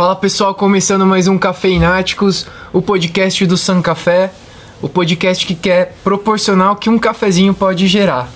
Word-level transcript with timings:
Fala 0.00 0.16
pessoal, 0.16 0.54
começando 0.54 1.04
mais 1.04 1.28
um 1.28 1.36
Cafeináticos, 1.36 2.46
o 2.72 2.80
podcast 2.80 3.44
do 3.44 3.54
San 3.54 3.82
Café, 3.82 4.32
o 4.80 4.88
podcast 4.88 5.46
que 5.46 5.54
quer 5.54 5.94
proporcionar 6.02 6.72
o 6.72 6.76
que 6.76 6.88
um 6.88 6.98
cafezinho 6.98 7.52
pode 7.52 7.86
gerar. 7.86 8.30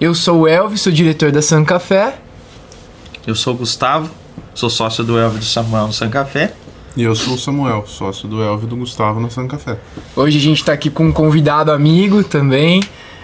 Eu 0.00 0.12
sou 0.12 0.40
o 0.40 0.48
Elvis, 0.48 0.80
sou 0.80 0.92
diretor 0.92 1.30
da 1.30 1.40
San 1.40 1.64
Café. 1.64 2.18
Eu 3.24 3.36
sou 3.36 3.54
o 3.54 3.58
Gustavo, 3.58 4.10
sou 4.56 4.68
sócio 4.68 5.04
do 5.04 5.16
Elvis 5.16 5.38
do 5.38 5.44
Samuel 5.44 5.86
no 5.86 5.92
San 5.92 6.10
Café. 6.10 6.52
E 6.96 7.04
eu 7.04 7.14
sou 7.14 7.34
o 7.34 7.38
Samuel, 7.38 7.84
sócio 7.86 8.28
do 8.28 8.42
Elvio 8.42 8.66
e 8.66 8.68
do 8.68 8.74
Gustavo 8.74 9.20
no 9.20 9.30
San 9.30 9.46
Café. 9.46 9.78
Hoje 10.16 10.36
a 10.36 10.40
gente 10.40 10.64
tá 10.64 10.72
aqui 10.72 10.90
com 10.90 11.04
um 11.04 11.12
convidado 11.12 11.70
amigo 11.70 12.24
também. 12.24 12.82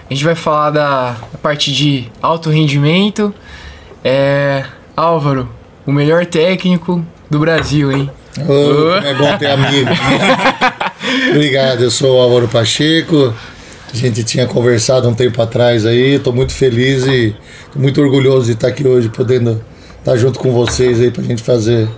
A 0.09 0.15
gente 0.15 0.25
vai 0.25 0.37
falar 0.37 0.71
da 0.71 1.17
parte 1.43 1.73
de 1.73 2.09
alto 2.23 2.51
rendimento. 2.51 3.35
É. 4.05 4.65
Álvaro, 4.97 5.49
o 5.85 5.91
melhor 5.91 6.25
técnico 6.25 7.05
do 7.31 7.39
Brasil, 7.39 7.93
hein? 7.93 8.11
Ô, 8.47 8.93
é 8.95 9.15
bom 9.15 9.37
ter 9.37 9.47
amigo. 9.47 9.91
Obrigado, 11.31 11.83
eu 11.83 11.91
sou 11.91 12.17
o 12.17 12.21
Álvaro 12.21 12.49
Pacheco. 12.49 13.35
A 13.93 13.97
gente 13.97 14.23
tinha 14.23 14.47
conversado 14.47 15.09
um 15.09 15.15
tempo 15.15 15.41
atrás 15.41 15.87
aí. 15.87 16.17
Estou 16.17 16.33
muito 16.33 16.53
feliz 16.53 17.07
e 17.07 17.35
muito 17.75 18.01
orgulhoso 18.01 18.47
de 18.47 18.53
estar 18.53 18.69
aqui 18.69 18.87
hoje, 18.87 19.09
podendo 19.09 19.63
estar 19.99 20.17
junto 20.17 20.39
com 20.39 20.53
vocês 20.53 21.01
aí 21.01 21.11
pra 21.11 21.23
gente 21.23 21.43
fazer 21.43 21.89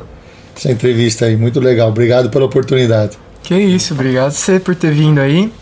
essa 0.56 0.70
entrevista 0.70 1.26
aí. 1.26 1.36
Muito 1.36 1.58
legal. 1.60 1.88
Obrigado 1.88 2.30
pela 2.30 2.44
oportunidade. 2.44 3.18
Que 3.42 3.54
isso, 3.56 3.94
obrigado 3.94 4.30
você 4.30 4.60
por 4.60 4.74
ter 4.74 4.92
vindo 4.92 5.18
aí. 5.18 5.52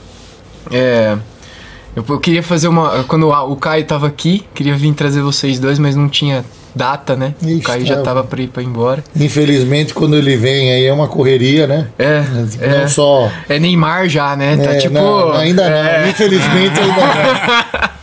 É. 0.70 1.16
Eu, 1.96 2.04
eu 2.08 2.20
queria 2.20 2.42
fazer 2.42 2.68
uma. 2.68 3.04
Quando 3.04 3.28
o, 3.28 3.56
Caio 3.56 3.84
tava 3.84 4.06
aqui, 4.06 4.44
queria 4.54 4.76
vir 4.76 4.92
trazer 4.94 5.22
vocês 5.22 5.58
dois, 5.58 5.78
mas 5.78 5.96
não 5.96 6.08
tinha 6.08 6.44
data, 6.78 7.14
né? 7.16 7.34
o 7.42 7.48
Ixi, 7.48 7.60
Caio 7.60 7.84
já 7.84 7.96
tá. 7.96 8.02
tava 8.02 8.24
pra 8.24 8.40
ir, 8.40 8.48
pra 8.48 8.62
ir 8.62 8.66
embora. 8.66 9.04
Infelizmente, 9.14 9.92
quando 9.92 10.16
ele 10.16 10.36
vem 10.36 10.72
aí 10.72 10.86
é 10.86 10.92
uma 10.92 11.08
correria, 11.08 11.66
né? 11.66 11.88
É. 11.98 12.22
Não 12.66 12.78
é. 12.84 12.88
só. 12.88 13.30
É 13.48 13.58
Neymar 13.58 14.08
já, 14.08 14.34
né? 14.36 14.56
Tá 14.56 14.72
É, 14.74 14.78
tipo. 14.78 14.94
não, 14.94 15.32
ainda 15.32 15.62
é. 15.64 16.02
não, 16.04 16.08
infelizmente 16.10 16.78
ainda 16.80 17.02
não. 17.02 17.88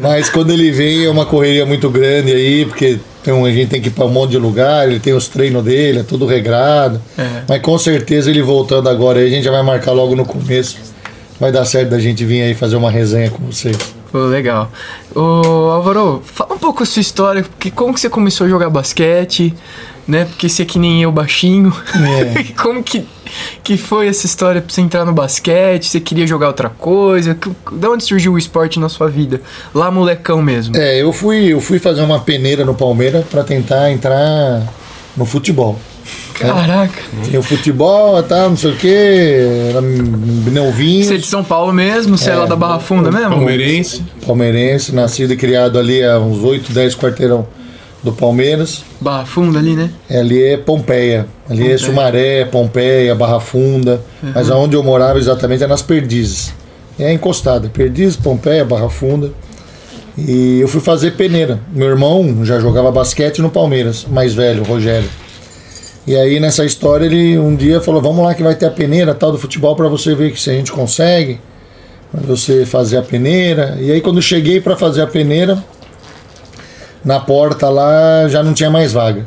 Mas 0.00 0.28
quando 0.28 0.50
ele 0.52 0.70
vem 0.70 1.04
é 1.06 1.08
uma 1.10 1.24
correria 1.26 1.64
muito 1.66 1.88
grande 1.90 2.30
aí, 2.32 2.64
porque 2.66 2.98
tem 3.24 3.32
um- 3.34 3.44
a 3.44 3.50
gente 3.50 3.68
tem 3.68 3.80
que 3.80 3.88
ir 3.88 3.90
para 3.90 4.04
um 4.04 4.10
monte 4.10 4.30
de 4.32 4.38
lugar, 4.38 4.88
ele 4.88 5.00
tem 5.00 5.12
os 5.14 5.26
treinos 5.28 5.64
dele, 5.64 6.00
é 6.00 6.02
tudo 6.02 6.26
regrado. 6.26 7.00
É. 7.18 7.24
Mas 7.48 7.62
com 7.62 7.76
certeza 7.78 8.30
ele 8.30 8.42
voltando 8.42 8.88
agora 8.88 9.18
aí, 9.18 9.26
a 9.26 9.30
gente 9.30 9.44
já 9.44 9.50
vai 9.50 9.62
marcar 9.62 9.92
logo 9.92 10.14
no 10.14 10.24
começo. 10.24 10.76
Vai 11.40 11.50
dar 11.50 11.64
certo 11.64 11.90
da 11.90 11.98
gente 11.98 12.24
vir 12.24 12.42
aí 12.42 12.54
fazer 12.54 12.76
uma 12.76 12.90
resenha 12.90 13.30
com 13.30 13.44
vocês. 13.44 13.76
Pô, 14.12 14.18
legal. 14.26 14.70
Ô, 15.14 15.20
Álvaro, 15.70 16.22
fala 16.24 16.54
um 16.54 16.58
pouco 16.58 16.82
a 16.82 16.86
sua 16.86 17.00
história, 17.00 17.42
porque 17.42 17.70
como 17.70 17.92
que 17.94 18.00
você 18.00 18.08
começou 18.08 18.46
a 18.46 18.50
jogar 18.50 18.70
basquete, 18.70 19.52
né? 20.06 20.24
Porque 20.24 20.48
você 20.48 20.62
é 20.62 20.64
que 20.64 20.78
nem 20.78 21.02
eu, 21.02 21.10
baixinho. 21.10 21.74
É. 21.94 22.44
como 22.62 22.82
que, 22.82 23.04
que 23.64 23.76
foi 23.76 24.06
essa 24.08 24.24
história 24.26 24.60
pra 24.62 24.72
você 24.72 24.80
entrar 24.80 25.04
no 25.04 25.12
basquete? 25.12 25.86
Você 25.88 26.00
queria 26.00 26.26
jogar 26.26 26.48
outra 26.48 26.68
coisa? 26.70 27.34
Que- 27.34 27.50
Da 27.72 27.90
onde 27.90 28.04
surgiu 28.04 28.34
o 28.34 28.38
esporte 28.38 28.78
na 28.78 28.88
sua 28.88 29.08
vida? 29.08 29.40
Lá 29.74 29.90
molecão 29.90 30.40
mesmo. 30.40 30.76
É, 30.76 31.02
eu 31.02 31.12
fui, 31.12 31.46
eu 31.52 31.60
fui 31.60 31.78
fazer 31.78 32.02
uma 32.02 32.20
peneira 32.20 32.64
no 32.64 32.74
Palmeiras 32.74 33.24
para 33.26 33.42
tentar 33.42 33.90
entrar 33.90 34.62
no 35.16 35.24
futebol. 35.26 35.78
Caraca. 36.38 37.02
Tem 37.30 37.38
o 37.38 37.42
futebol, 37.42 38.22
tá, 38.22 38.48
não 38.48 38.56
sei 38.56 38.70
o 38.72 38.76
quê, 38.76 39.36
era 39.70 39.80
novinho. 39.80 41.04
Você 41.04 41.14
é 41.14 41.18
de 41.18 41.26
São 41.26 41.42
Paulo 41.42 41.72
mesmo? 41.72 42.16
Você 42.16 42.30
é, 42.30 42.32
É, 42.34 42.36
lá 42.36 42.46
da 42.46 42.56
Barra 42.56 42.78
Funda 42.78 43.10
mesmo? 43.10 43.30
Palmeirense. 43.30 44.02
palmeirense, 44.26 44.94
nascido 44.94 45.32
e 45.32 45.36
criado 45.36 45.78
ali 45.78 46.02
há 46.04 46.18
uns 46.18 46.42
8, 46.42 46.72
10 46.72 46.94
quarteirão 46.96 47.46
do 48.02 48.12
Palmeiras. 48.12 48.84
Barra 49.00 49.24
Funda 49.24 49.58
ali, 49.58 49.74
né? 49.74 49.90
É, 50.08 50.20
Ali 50.20 50.42
é 50.44 50.56
Pompeia. 50.56 51.26
Ali 51.48 51.58
Pompeia. 51.60 51.74
é 51.74 51.78
Sumaré, 51.78 52.44
Pompeia, 52.44 53.14
Barra 53.14 53.40
Funda. 53.40 54.00
Mas 54.22 54.50
aonde 54.50 54.76
eu 54.76 54.82
morava 54.82 55.18
exatamente 55.18 55.64
é 55.64 55.66
nas 55.66 55.82
Perdizes. 55.82 56.52
É 56.98 57.12
encostada. 57.12 57.68
Perdizes, 57.68 58.16
Pompeia, 58.16 58.64
Barra 58.64 58.88
Funda. 58.88 59.30
E 60.16 60.60
eu 60.60 60.68
fui 60.68 60.80
fazer 60.80 61.12
peneira. 61.12 61.60
Meu 61.72 61.88
irmão 61.88 62.44
já 62.44 62.58
jogava 62.58 62.90
basquete 62.90 63.42
no 63.42 63.50
Palmeiras, 63.50 64.06
mais 64.10 64.32
velho, 64.34 64.62
o 64.62 64.64
Rogério. 64.66 65.08
E 66.06 66.14
aí 66.16 66.38
nessa 66.38 66.64
história 66.64 67.04
ele 67.06 67.36
um 67.38 67.56
dia 67.56 67.80
falou: 67.80 68.00
"Vamos 68.00 68.24
lá 68.24 68.34
que 68.34 68.42
vai 68.42 68.54
ter 68.54 68.66
a 68.66 68.70
peneira 68.70 69.14
tal 69.14 69.32
do 69.32 69.38
futebol 69.38 69.74
para 69.74 69.88
você 69.88 70.14
ver 70.14 70.32
que 70.32 70.40
se 70.40 70.50
a 70.50 70.52
gente 70.52 70.70
consegue, 70.72 71.40
você 72.12 72.64
fazer 72.64 72.98
a 72.98 73.02
peneira". 73.02 73.76
E 73.80 73.90
aí 73.90 74.00
quando 74.00 74.22
cheguei 74.22 74.60
para 74.60 74.76
fazer 74.76 75.02
a 75.02 75.06
peneira, 75.06 75.62
na 77.04 77.20
porta 77.20 77.68
lá 77.68 78.28
já 78.28 78.42
não 78.42 78.52
tinha 78.54 78.70
mais 78.70 78.92
vaga. 78.92 79.24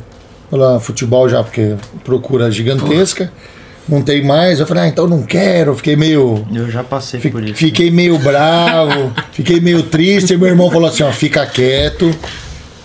Falei, 0.50 0.66
ah, 0.66 0.80
futebol 0.80 1.28
já, 1.28 1.44
porque 1.44 1.76
procura 2.02 2.50
gigantesca, 2.50 3.30
não 3.88 4.02
tem 4.02 4.24
mais. 4.24 4.58
Eu 4.58 4.66
falei, 4.66 4.82
ah, 4.84 4.88
então 4.88 5.06
não 5.06 5.22
quero. 5.22 5.76
Fiquei 5.76 5.94
meio. 5.94 6.44
Eu 6.52 6.68
já 6.68 6.82
passei 6.82 7.20
fi- 7.20 7.30
por 7.30 7.42
isso. 7.44 7.54
Fiquei 7.54 7.88
meio 7.90 8.18
bravo, 8.18 9.12
fiquei 9.32 9.60
meio 9.60 9.84
triste. 9.84 10.34
E 10.34 10.36
meu 10.36 10.48
irmão 10.48 10.68
falou 10.70 10.88
assim: 10.88 11.04
ó, 11.04 11.12
fica 11.12 11.46
quieto, 11.46 12.10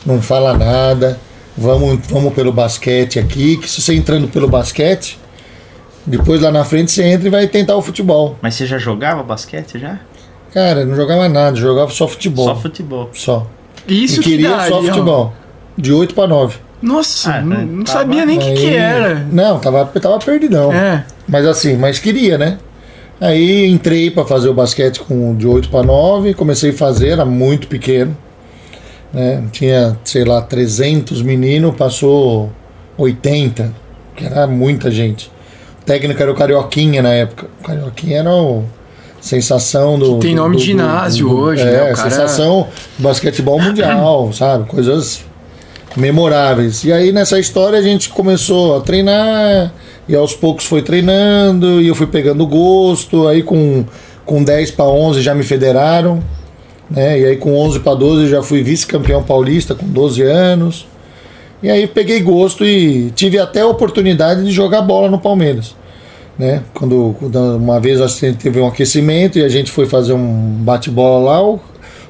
não 0.05 0.21
fala 0.21 0.55
nada. 0.55 1.19
Vamos, 1.57 1.99
vamos 2.09 2.33
pelo 2.33 2.51
basquete 2.51 3.17
aqui, 3.19 3.57
que 3.57 3.69
se 3.69 3.81
você 3.81 3.93
entrando 3.95 4.27
pelo 4.27 4.47
basquete, 4.47 5.17
depois 6.05 6.41
lá 6.41 6.51
na 6.51 6.65
frente 6.65 6.91
você 6.91 7.03
entra 7.03 7.27
e 7.27 7.31
vai 7.31 7.47
tentar 7.47 7.75
o 7.75 7.81
futebol. 7.81 8.37
Mas 8.41 8.55
você 8.55 8.65
já 8.65 8.77
jogava 8.77 9.23
basquete 9.23 9.79
já? 9.79 9.99
Cara, 10.53 10.81
eu 10.81 10.85
não 10.87 10.95
jogava 10.95 11.27
nada, 11.29 11.55
jogava 11.55 11.91
só 11.91 12.07
futebol. 12.07 12.45
Só 12.45 12.55
futebol. 12.55 13.09
Só. 13.13 13.47
Isso 13.87 14.19
e 14.19 14.23
que 14.23 14.29
queria 14.31 14.67
só 14.67 14.79
ó. 14.79 14.83
futebol. 14.83 15.33
De 15.77 15.91
8 15.93 16.13
para 16.13 16.27
9. 16.27 16.57
Nossa, 16.81 17.35
Ah, 17.35 17.41
não, 17.41 17.47
né? 17.57 17.67
não 17.69 17.83
Tava- 17.83 17.99
sabia 17.99 18.25
nem 18.25 18.37
o 18.37 18.41
que, 18.41 18.53
que 18.53 18.75
era. 18.75 19.25
Não, 19.31 19.59
tava, 19.59 19.85
tava 19.85 20.19
perdidão. 20.19 20.71
É. 20.73 21.05
Mas 21.27 21.45
assim, 21.45 21.75
mas 21.77 21.99
queria, 21.99 22.37
né? 22.37 22.57
Aí 23.19 23.65
entrei 23.67 24.11
pra 24.11 24.25
fazer 24.25 24.49
o 24.49 24.53
basquete 24.53 24.99
com 24.99 25.35
de 25.35 25.47
8 25.47 25.69
para 25.69 25.83
9, 25.83 26.33
comecei 26.33 26.71
a 26.71 26.73
fazer, 26.73 27.09
era 27.09 27.25
muito 27.25 27.67
pequeno. 27.67 28.15
Né? 29.15 29.43
Tinha, 29.51 29.97
sei 30.03 30.25
lá, 30.25 30.41
300 30.41 31.21
meninos, 31.21 31.73
passou 31.75 32.51
80, 32.97 33.71
que 34.15 34.25
era 34.25 34.45
muita 34.45 34.91
gente. 34.91 35.31
O 35.81 35.85
técnico 35.85 36.21
era 36.21 36.31
o 36.31 36.35
Carioquinha 36.35 37.01
na 37.01 37.13
época. 37.13 37.47
O 37.61 37.63
Carioquinha 37.63 38.19
era 38.19 38.29
o 38.31 38.63
sensação 39.21 39.97
do. 39.97 40.19
tem 40.19 40.35
do- 40.35 40.41
nome 40.41 40.55
do- 40.55 40.59
de 40.59 40.65
ginásio 40.65 41.29
do- 41.29 41.35
hoje, 41.37 41.61
é, 41.63 41.65
né? 41.65 41.91
O 41.93 41.95
cara- 41.95 42.09
sensação 42.09 42.67
do 42.97 43.03
basquetebol 43.03 43.59
mundial, 43.61 44.31
sabe? 44.33 44.65
Coisas 44.67 45.23
memoráveis. 45.95 46.83
E 46.83 46.91
aí 46.91 47.11
nessa 47.11 47.39
história 47.39 47.79
a 47.79 47.81
gente 47.81 48.09
começou 48.09 48.77
a 48.77 48.81
treinar 48.81 49.71
e 50.07 50.15
aos 50.15 50.33
poucos 50.33 50.65
foi 50.65 50.81
treinando 50.81 51.81
e 51.81 51.87
eu 51.87 51.95
fui 51.95 52.07
pegando 52.07 52.45
gosto. 52.45 53.27
Aí 53.27 53.41
com, 53.41 53.85
com 54.25 54.43
10 54.43 54.71
para 54.71 54.85
11 54.85 55.21
já 55.21 55.33
me 55.33 55.43
federaram, 55.43 56.21
né? 56.89 57.19
E 57.19 57.25
aí 57.25 57.37
com 57.37 57.55
11 57.57 57.79
para 57.79 57.95
12 57.95 58.29
já 58.29 58.41
fui 58.43 58.63
vice-campeão 58.63 59.23
paulista 59.23 59.75
com 59.75 59.85
12 59.87 60.21
anos. 60.21 60.87
E 61.63 61.69
aí 61.69 61.87
peguei 61.87 62.19
gosto 62.21 62.65
e 62.65 63.11
tive 63.11 63.39
até 63.39 63.61
a 63.61 63.67
oportunidade 63.67 64.43
de 64.43 64.51
jogar 64.51 64.81
bola 64.81 65.09
no 65.09 65.19
Palmeiras. 65.19 65.75
Né? 66.37 66.63
Quando, 66.73 67.15
quando 67.17 67.37
uma 67.55 67.79
vez 67.79 68.01
a 68.01 68.07
gente 68.07 68.37
teve 68.37 68.59
um 68.59 68.67
aquecimento 68.67 69.39
e 69.39 69.43
a 69.43 69.47
gente 69.47 69.71
foi 69.71 69.85
fazer 69.85 70.13
um 70.13 70.57
bate-bola 70.63 71.31
lá, 71.31 71.41
o 71.41 71.59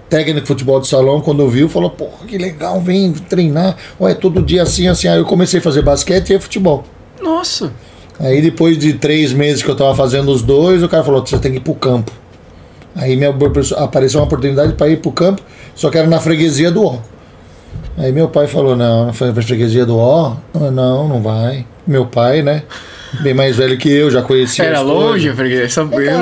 técnico 0.09 0.41
de 0.41 0.47
futebol 0.47 0.79
de 0.79 0.87
salão, 0.87 1.21
quando 1.21 1.47
viu, 1.47 1.69
falou: 1.69 1.89
Porra, 1.89 2.25
que 2.27 2.37
legal, 2.37 2.81
vem 2.81 3.11
treinar. 3.13 3.75
Ué, 3.99 4.13
todo 4.13 4.41
dia 4.41 4.63
assim, 4.63 4.87
assim. 4.87 5.07
Aí 5.07 5.19
eu 5.19 5.25
comecei 5.25 5.59
a 5.59 5.63
fazer 5.63 5.83
basquete 5.83 6.33
e 6.33 6.39
futebol. 6.39 6.83
Nossa. 7.21 7.71
Aí 8.19 8.41
depois 8.41 8.77
de 8.77 8.93
três 8.93 9.33
meses 9.33 9.61
que 9.61 9.69
eu 9.69 9.75
tava 9.75 9.93
fazendo 9.93 10.31
os 10.31 10.41
dois, 10.41 10.81
o 10.81 10.89
cara 10.89 11.03
falou: 11.03 11.25
Você 11.25 11.37
tem 11.37 11.51
que 11.51 11.57
ir 11.57 11.61
pro 11.61 11.75
campo. 11.75 12.11
Aí 12.95 13.15
me 13.15 13.25
apareceu 13.77 14.19
uma 14.19 14.25
oportunidade 14.25 14.73
para 14.73 14.87
ir 14.87 14.97
pro 14.97 15.11
campo, 15.11 15.41
só 15.75 15.89
que 15.89 15.97
era 15.97 16.07
na 16.07 16.19
freguesia 16.19 16.71
do 16.71 16.85
Ó. 16.85 16.97
Aí 17.97 18.11
meu 18.11 18.27
pai 18.29 18.47
falou: 18.47 18.75
Não, 18.75 19.07
na 19.07 19.13
fre- 19.13 19.33
freguesia 19.33 19.85
do? 19.85 19.97
Eu, 19.97 20.71
Não, 20.71 21.07
não 21.07 21.21
vai. 21.21 21.65
Meu 21.85 22.05
pai, 22.05 22.41
né? 22.41 22.63
Bem 23.21 23.33
mais 23.33 23.55
velho 23.55 23.77
que 23.77 23.89
eu, 23.89 24.09
já 24.11 24.21
conhecia. 24.21 24.65
Era 24.65 24.81
longe, 24.81 25.29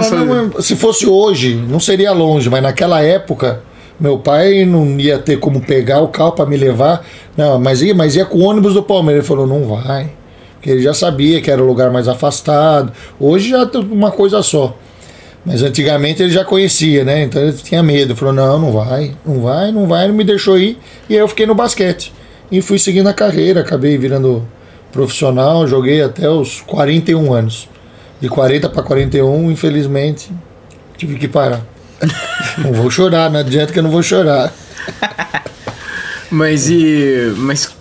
sabia. 0.03 0.25
não, 0.51 0.61
se 0.61 0.75
fosse 0.75 1.07
hoje, 1.07 1.55
não 1.55 1.79
seria 1.79 2.11
longe, 2.11 2.49
mas 2.49 2.61
naquela 2.61 3.01
época, 3.01 3.61
meu 3.99 4.19
pai 4.19 4.65
não 4.65 4.99
ia 4.99 5.17
ter 5.17 5.37
como 5.39 5.61
pegar 5.61 6.01
o 6.01 6.09
carro 6.09 6.33
para 6.33 6.45
me 6.45 6.57
levar. 6.57 7.03
Não, 7.35 7.57
mas 7.59 7.81
ia, 7.81 7.95
mas 7.95 8.15
ia 8.15 8.25
com 8.25 8.37
o 8.39 8.41
ônibus 8.43 8.73
do 8.75 8.83
Palmeiras. 8.83 9.21
Ele 9.23 9.27
falou, 9.27 9.47
não 9.47 9.65
vai. 9.65 10.11
Porque 10.55 10.69
ele 10.69 10.81
já 10.81 10.93
sabia 10.93 11.41
que 11.41 11.49
era 11.49 11.61
o 11.63 11.65
lugar 11.65 11.91
mais 11.91 12.07
afastado. 12.07 12.91
Hoje 13.19 13.49
já 13.49 13.65
tem 13.65 13.81
uma 13.81 14.11
coisa 14.11 14.41
só. 14.43 14.75
Mas 15.45 15.61
antigamente 15.61 16.23
ele 16.23 16.31
já 16.31 16.45
conhecia, 16.45 17.03
né? 17.03 17.23
Então 17.23 17.41
ele 17.41 17.53
tinha 17.53 17.83
medo. 17.83 18.11
Ele 18.11 18.19
falou, 18.19 18.33
não, 18.33 18.59
não 18.59 18.71
vai, 18.71 19.13
não 19.25 19.41
vai, 19.41 19.71
não 19.71 19.87
vai, 19.87 20.07
não 20.07 20.15
me 20.15 20.23
deixou 20.23 20.57
ir. 20.57 20.77
E 21.09 21.13
aí 21.13 21.19
eu 21.19 21.27
fiquei 21.27 21.45
no 21.45 21.53
basquete. 21.53 22.13
E 22.51 22.61
fui 22.61 22.79
seguindo 22.79 23.07
a 23.07 23.13
carreira, 23.13 23.61
acabei 23.61 23.97
virando 23.97 24.47
profissional, 24.91 25.67
joguei 25.67 26.01
até 26.01 26.29
os 26.29 26.61
41 26.61 27.33
anos. 27.33 27.67
De 28.21 28.29
40 28.29 28.69
para 28.69 28.83
41, 28.83 29.51
infelizmente, 29.51 30.31
tive 30.97 31.15
que 31.15 31.27
parar. 31.27 31.61
não 32.57 32.71
vou 32.71 32.89
chorar, 32.89 33.29
não 33.29 33.39
adianta 33.39 33.73
que 33.73 33.79
eu 33.79 33.83
não 33.83 33.91
vou 33.91 34.03
chorar. 34.03 34.53
Mas 36.31 36.69
e. 36.69 37.33
Mas 37.37 37.75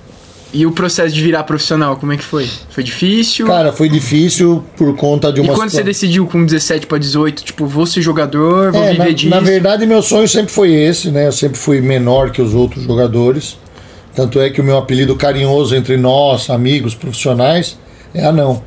E 0.52 0.66
o 0.66 0.70
processo 0.72 1.14
de 1.14 1.22
virar 1.22 1.44
profissional, 1.44 1.96
como 1.96 2.12
é 2.12 2.16
que 2.16 2.22
foi? 2.24 2.46
Foi 2.68 2.84
difícil? 2.84 3.46
Cara, 3.46 3.72
foi 3.72 3.88
difícil 3.88 4.62
por 4.76 4.94
conta 4.96 5.32
de 5.32 5.40
e 5.40 5.44
uma 5.44 5.54
quando 5.54 5.70
você 5.70 5.82
decidiu 5.82 6.26
com 6.26 6.44
17 6.44 6.86
pra 6.86 6.98
18, 6.98 7.42
tipo, 7.42 7.66
vou 7.66 7.86
ser 7.86 8.02
jogador, 8.02 8.70
vou 8.70 8.82
É, 8.82 8.90
viver 8.90 8.98
na, 9.04 9.10
disso? 9.10 9.30
na 9.30 9.40
verdade, 9.40 9.86
meu 9.86 10.02
sonho 10.02 10.28
sempre 10.28 10.52
foi 10.52 10.72
esse, 10.74 11.10
né? 11.10 11.26
Eu 11.26 11.32
sempre 11.32 11.58
fui 11.58 11.80
menor 11.80 12.30
que 12.30 12.42
os 12.42 12.52
outros 12.54 12.84
jogadores. 12.84 13.56
Tanto 14.14 14.38
é 14.40 14.50
que 14.50 14.60
o 14.60 14.64
meu 14.64 14.76
apelido 14.76 15.16
carinhoso 15.16 15.74
entre 15.74 15.96
nós, 15.96 16.50
amigos, 16.50 16.94
profissionais, 16.94 17.78
é 18.14 18.22
anão. 18.22 18.62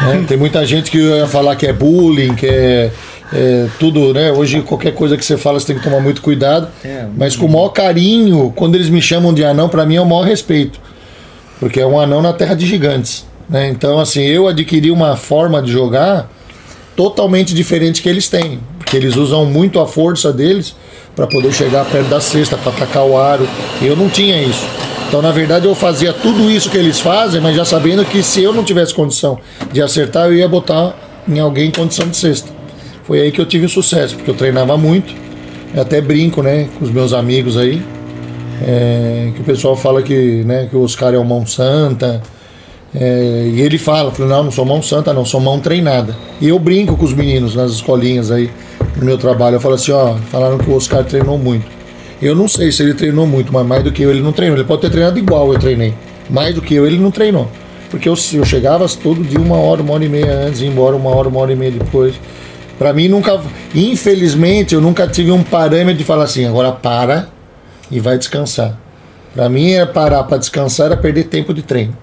né? 0.00 0.24
Tem 0.28 0.38
muita 0.38 0.64
gente 0.64 0.90
que 0.90 0.96
ia 0.96 1.26
falar 1.26 1.54
que 1.56 1.66
é 1.66 1.72
bullying, 1.74 2.34
que 2.34 2.46
é, 2.46 2.90
é 3.30 3.66
tudo, 3.78 4.14
né? 4.14 4.32
Hoje 4.32 4.62
qualquer 4.62 4.94
coisa 4.94 5.18
que 5.18 5.24
você 5.24 5.36
fala 5.36 5.60
você 5.60 5.66
tem 5.66 5.76
que 5.76 5.82
tomar 5.84 6.00
muito 6.00 6.22
cuidado. 6.22 6.68
É, 6.82 7.04
mas 7.14 7.36
com 7.36 7.44
o 7.44 7.52
maior 7.52 7.68
carinho, 7.68 8.50
quando 8.56 8.74
eles 8.74 8.88
me 8.88 9.02
chamam 9.02 9.34
de 9.34 9.44
anão, 9.44 9.68
pra 9.68 9.84
mim 9.84 9.96
é 9.96 10.00
o 10.00 10.06
maior 10.06 10.22
respeito. 10.24 10.80
Porque 11.60 11.78
é 11.78 11.86
um 11.86 12.00
anão 12.00 12.20
na 12.20 12.32
terra 12.32 12.54
de 12.54 12.66
gigantes. 12.66 13.24
Né? 13.48 13.68
Então, 13.68 14.00
assim, 14.00 14.22
eu 14.22 14.48
adquiri 14.48 14.90
uma 14.90 15.14
forma 15.16 15.62
de 15.62 15.70
jogar 15.70 16.28
totalmente 16.96 17.54
diferente 17.54 18.02
que 18.02 18.08
eles 18.08 18.28
têm. 18.28 18.58
Porque 18.78 18.96
eles 18.96 19.14
usam 19.14 19.44
muito 19.44 19.78
a 19.78 19.86
força 19.86 20.32
deles 20.32 20.74
para 21.14 21.26
poder 21.26 21.52
chegar 21.52 21.84
perto 21.84 22.08
da 22.08 22.20
cesta, 22.20 22.56
para 22.56 22.72
atacar 22.72 23.04
o 23.04 23.16
aro. 23.16 23.46
Eu 23.82 23.94
não 23.94 24.08
tinha 24.08 24.42
isso. 24.42 24.66
Então, 25.06 25.20
na 25.20 25.32
verdade, 25.32 25.66
eu 25.66 25.74
fazia 25.74 26.12
tudo 26.12 26.50
isso 26.50 26.70
que 26.70 26.78
eles 26.78 27.00
fazem, 27.00 27.40
mas 27.40 27.56
já 27.56 27.64
sabendo 27.64 28.04
que 28.04 28.22
se 28.22 28.42
eu 28.42 28.52
não 28.54 28.62
tivesse 28.62 28.94
condição 28.94 29.38
de 29.72 29.82
acertar, 29.82 30.26
eu 30.26 30.34
ia 30.34 30.48
botar 30.48 30.94
em 31.28 31.38
alguém 31.38 31.68
em 31.68 31.70
condição 31.70 32.08
de 32.08 32.16
cesta. 32.16 32.48
Foi 33.04 33.20
aí 33.20 33.32
que 33.32 33.40
eu 33.40 33.46
tive 33.46 33.66
sucesso, 33.68 34.14
porque 34.14 34.30
eu 34.30 34.36
treinava 34.36 34.78
muito. 34.78 35.12
Eu 35.74 35.82
até 35.82 36.00
brinco, 36.00 36.42
né, 36.42 36.68
com 36.78 36.84
os 36.84 36.92
meus 36.92 37.12
amigos 37.12 37.56
aí. 37.56 37.82
É, 38.62 39.32
que 39.34 39.40
o 39.40 39.44
pessoal 39.44 39.76
fala 39.76 40.02
que, 40.02 40.44
né, 40.44 40.66
que 40.68 40.76
o 40.76 40.82
Oscar 40.82 41.14
é 41.14 41.18
o 41.18 41.24
mão 41.24 41.46
santa. 41.46 42.22
É, 42.94 43.50
e 43.54 43.60
ele 43.60 43.78
fala, 43.78 44.10
fala, 44.10 44.28
não, 44.28 44.44
não 44.44 44.50
sou 44.50 44.64
mão 44.64 44.82
santa, 44.82 45.12
não, 45.12 45.24
sou 45.24 45.40
mão 45.40 45.60
treinada. 45.60 46.14
E 46.40 46.48
eu 46.48 46.58
brinco 46.58 46.96
com 46.96 47.04
os 47.04 47.14
meninos 47.14 47.54
nas 47.54 47.72
escolinhas 47.72 48.30
aí, 48.30 48.50
no 48.96 49.04
meu 49.04 49.16
trabalho. 49.16 49.56
Eu 49.56 49.60
falo 49.60 49.74
assim, 49.74 49.92
ó, 49.92 50.14
falaram 50.30 50.58
que 50.58 50.68
o 50.68 50.74
Oscar 50.74 51.04
treinou 51.04 51.38
muito. 51.38 51.66
Eu 52.20 52.34
não 52.34 52.48
sei 52.48 52.70
se 52.70 52.82
ele 52.82 52.92
treinou 52.92 53.26
muito, 53.26 53.52
mas 53.52 53.66
mais 53.66 53.82
do 53.82 53.90
que 53.90 54.02
eu 54.02 54.10
ele 54.10 54.20
não 54.20 54.32
treinou. 54.32 54.58
Ele 54.58 54.66
pode 54.66 54.82
ter 54.82 54.90
treinado 54.90 55.18
igual 55.18 55.52
eu 55.52 55.58
treinei. 55.58 55.94
Mais 56.28 56.54
do 56.54 56.60
que 56.60 56.74
eu 56.74 56.86
ele 56.86 56.98
não 56.98 57.10
treinou. 57.10 57.48
Porque 57.88 58.08
eu, 58.08 58.14
eu 58.34 58.44
chegava 58.44 58.86
todo 58.88 59.22
dia 59.22 59.40
uma 59.40 59.56
hora, 59.56 59.82
uma 59.82 59.94
hora 59.94 60.04
e 60.04 60.08
meia 60.08 60.32
antes, 60.32 60.60
ia 60.60 60.68
embora 60.68 60.94
uma 60.94 61.10
hora, 61.10 61.28
uma 61.28 61.40
hora 61.40 61.52
e 61.52 61.56
meia 61.56 61.72
depois. 61.72 62.14
Pra 62.78 62.92
mim 62.92 63.08
nunca, 63.08 63.40
infelizmente, 63.74 64.74
eu 64.74 64.80
nunca 64.80 65.06
tive 65.06 65.30
um 65.30 65.42
parâmetro 65.42 65.98
de 65.98 66.04
falar 66.04 66.24
assim, 66.24 66.44
agora 66.44 66.72
para 66.72 67.28
e 67.90 68.00
vai 68.00 68.18
descansar. 68.18 68.78
Pra 69.34 69.48
mim 69.48 69.70
era 69.70 69.86
parar 69.86 70.24
pra 70.24 70.38
descansar 70.38 70.86
era 70.86 70.96
perder 70.96 71.24
tempo 71.24 71.54
de 71.54 71.62
treino. 71.62 71.96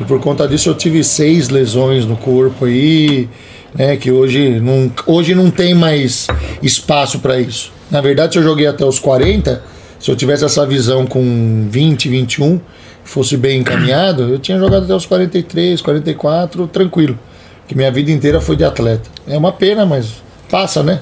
E 0.00 0.04
por 0.04 0.20
conta 0.20 0.46
disso 0.46 0.68
eu 0.68 0.74
tive 0.74 1.02
seis 1.02 1.48
lesões 1.48 2.04
no 2.04 2.16
corpo 2.16 2.66
aí, 2.66 3.28
né, 3.74 3.96
que 3.96 4.10
hoje 4.10 4.60
não, 4.60 4.90
hoje 5.06 5.34
não 5.34 5.50
tem 5.50 5.74
mais 5.74 6.26
espaço 6.62 7.18
para 7.18 7.40
isso. 7.40 7.72
Na 7.90 8.00
verdade, 8.00 8.34
se 8.34 8.38
eu 8.38 8.42
joguei 8.42 8.66
até 8.66 8.84
os 8.84 8.98
40, 8.98 9.62
se 9.98 10.10
eu 10.10 10.16
tivesse 10.16 10.44
essa 10.44 10.64
visão 10.66 11.06
com 11.06 11.66
20, 11.70 12.08
21, 12.08 12.60
fosse 13.02 13.36
bem 13.36 13.60
encaminhado, 13.60 14.22
eu 14.24 14.38
tinha 14.38 14.58
jogado 14.58 14.84
até 14.84 14.94
os 14.94 15.06
43, 15.06 15.80
44, 15.80 16.66
tranquilo. 16.68 17.18
Que 17.66 17.74
minha 17.74 17.90
vida 17.90 18.10
inteira 18.10 18.40
foi 18.40 18.56
de 18.56 18.64
atleta. 18.64 19.10
É 19.26 19.36
uma 19.36 19.52
pena, 19.52 19.84
mas 19.84 20.22
passa, 20.50 20.82
né? 20.82 21.00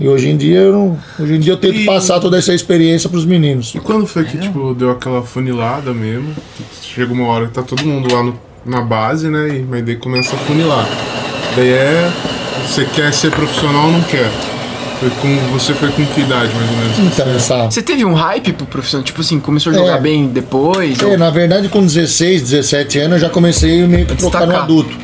E 0.00 0.08
hoje 0.08 0.30
em 0.30 0.36
dia 0.36 0.60
eu, 0.60 0.72
não- 0.72 0.98
hoje 1.18 1.34
em 1.34 1.38
dia 1.40 1.52
eu 1.52 1.56
tento 1.58 1.76
E- 1.76 1.84
passar 1.84 2.18
toda 2.20 2.38
essa 2.38 2.54
experiência 2.54 3.08
pros 3.10 3.26
meninos. 3.26 3.74
E 3.74 3.78
quando 3.80 4.06
foi 4.06 4.24
que, 4.24 4.38
tipo, 4.38 4.72
deu 4.74 4.90
aquela 4.90 5.22
funilada 5.22 5.92
mesmo? 5.92 6.34
Chega 6.82 7.12
uma 7.12 7.26
hora 7.26 7.46
que 7.48 7.52
tá 7.52 7.62
todo 7.62 7.84
mundo 7.84 8.12
lá 8.12 8.22
no- 8.22 8.38
na 8.64 8.80
base, 8.80 9.28
né? 9.28 9.48
E, 9.58 9.62
mas 9.68 9.84
daí 9.84 9.96
começa 9.96 10.34
a 10.34 10.38
funilar. 10.38 10.88
Daí 11.54 11.68
é. 11.68 12.10
Você 12.66 12.84
quer 12.86 13.12
ser 13.12 13.30
profissional 13.30 13.86
ou 13.86 13.92
não 13.92 14.02
quer? 14.02 14.30
Foi 15.00 15.08
com, 15.10 15.36
você 15.52 15.72
foi 15.74 15.88
com 15.90 16.04
que 16.06 16.20
idade, 16.20 16.50
mais 16.54 16.70
ou 16.70 16.76
menos? 16.76 16.98
Então, 17.14 17.26
essa, 17.34 17.64
Você 17.70 17.82
teve 17.82 18.04
um 18.04 18.12
hype 18.14 18.52
pro 18.52 18.66
profissional? 18.66 19.02
Tipo 19.04 19.20
assim, 19.22 19.40
começou 19.40 19.72
a 19.72 19.74
jogar 19.74 19.96
É. 19.96 20.00
bem 20.00 20.28
depois? 20.28 21.00
É, 21.00 21.06
ou- 21.06 21.18
na 21.18 21.30
verdade, 21.30 21.68
com 21.68 21.80
16, 21.84 22.42
17 22.42 22.98
anos, 22.98 23.14
eu 23.14 23.28
já 23.28 23.30
comecei 23.30 23.86
meio 23.86 24.06
que 24.06 24.14
trocar 24.16 24.46
no 24.46 24.56
adulto. 24.56 24.94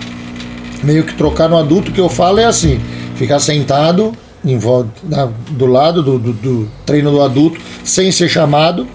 Meio 0.82 1.02
que 1.04 1.14
trocar 1.14 1.48
no 1.48 1.56
adulto, 1.56 1.90
que 1.92 2.00
eu 2.00 2.08
falo 2.10 2.38
é 2.38 2.44
assim: 2.44 2.78
ficar 3.16 3.40
sentado 3.40 4.12
em 4.46 4.58
volta, 4.58 4.88
na- 5.04 5.28
do 5.50 5.66
lado 5.66 6.02
do, 6.02 6.18
do- 6.18 6.32
do 6.32 6.68
treino 6.86 7.10
do 7.10 7.20
adulto, 7.20 7.58
sem 7.84 8.10
ser 8.12 8.28
chamado, 8.28 8.86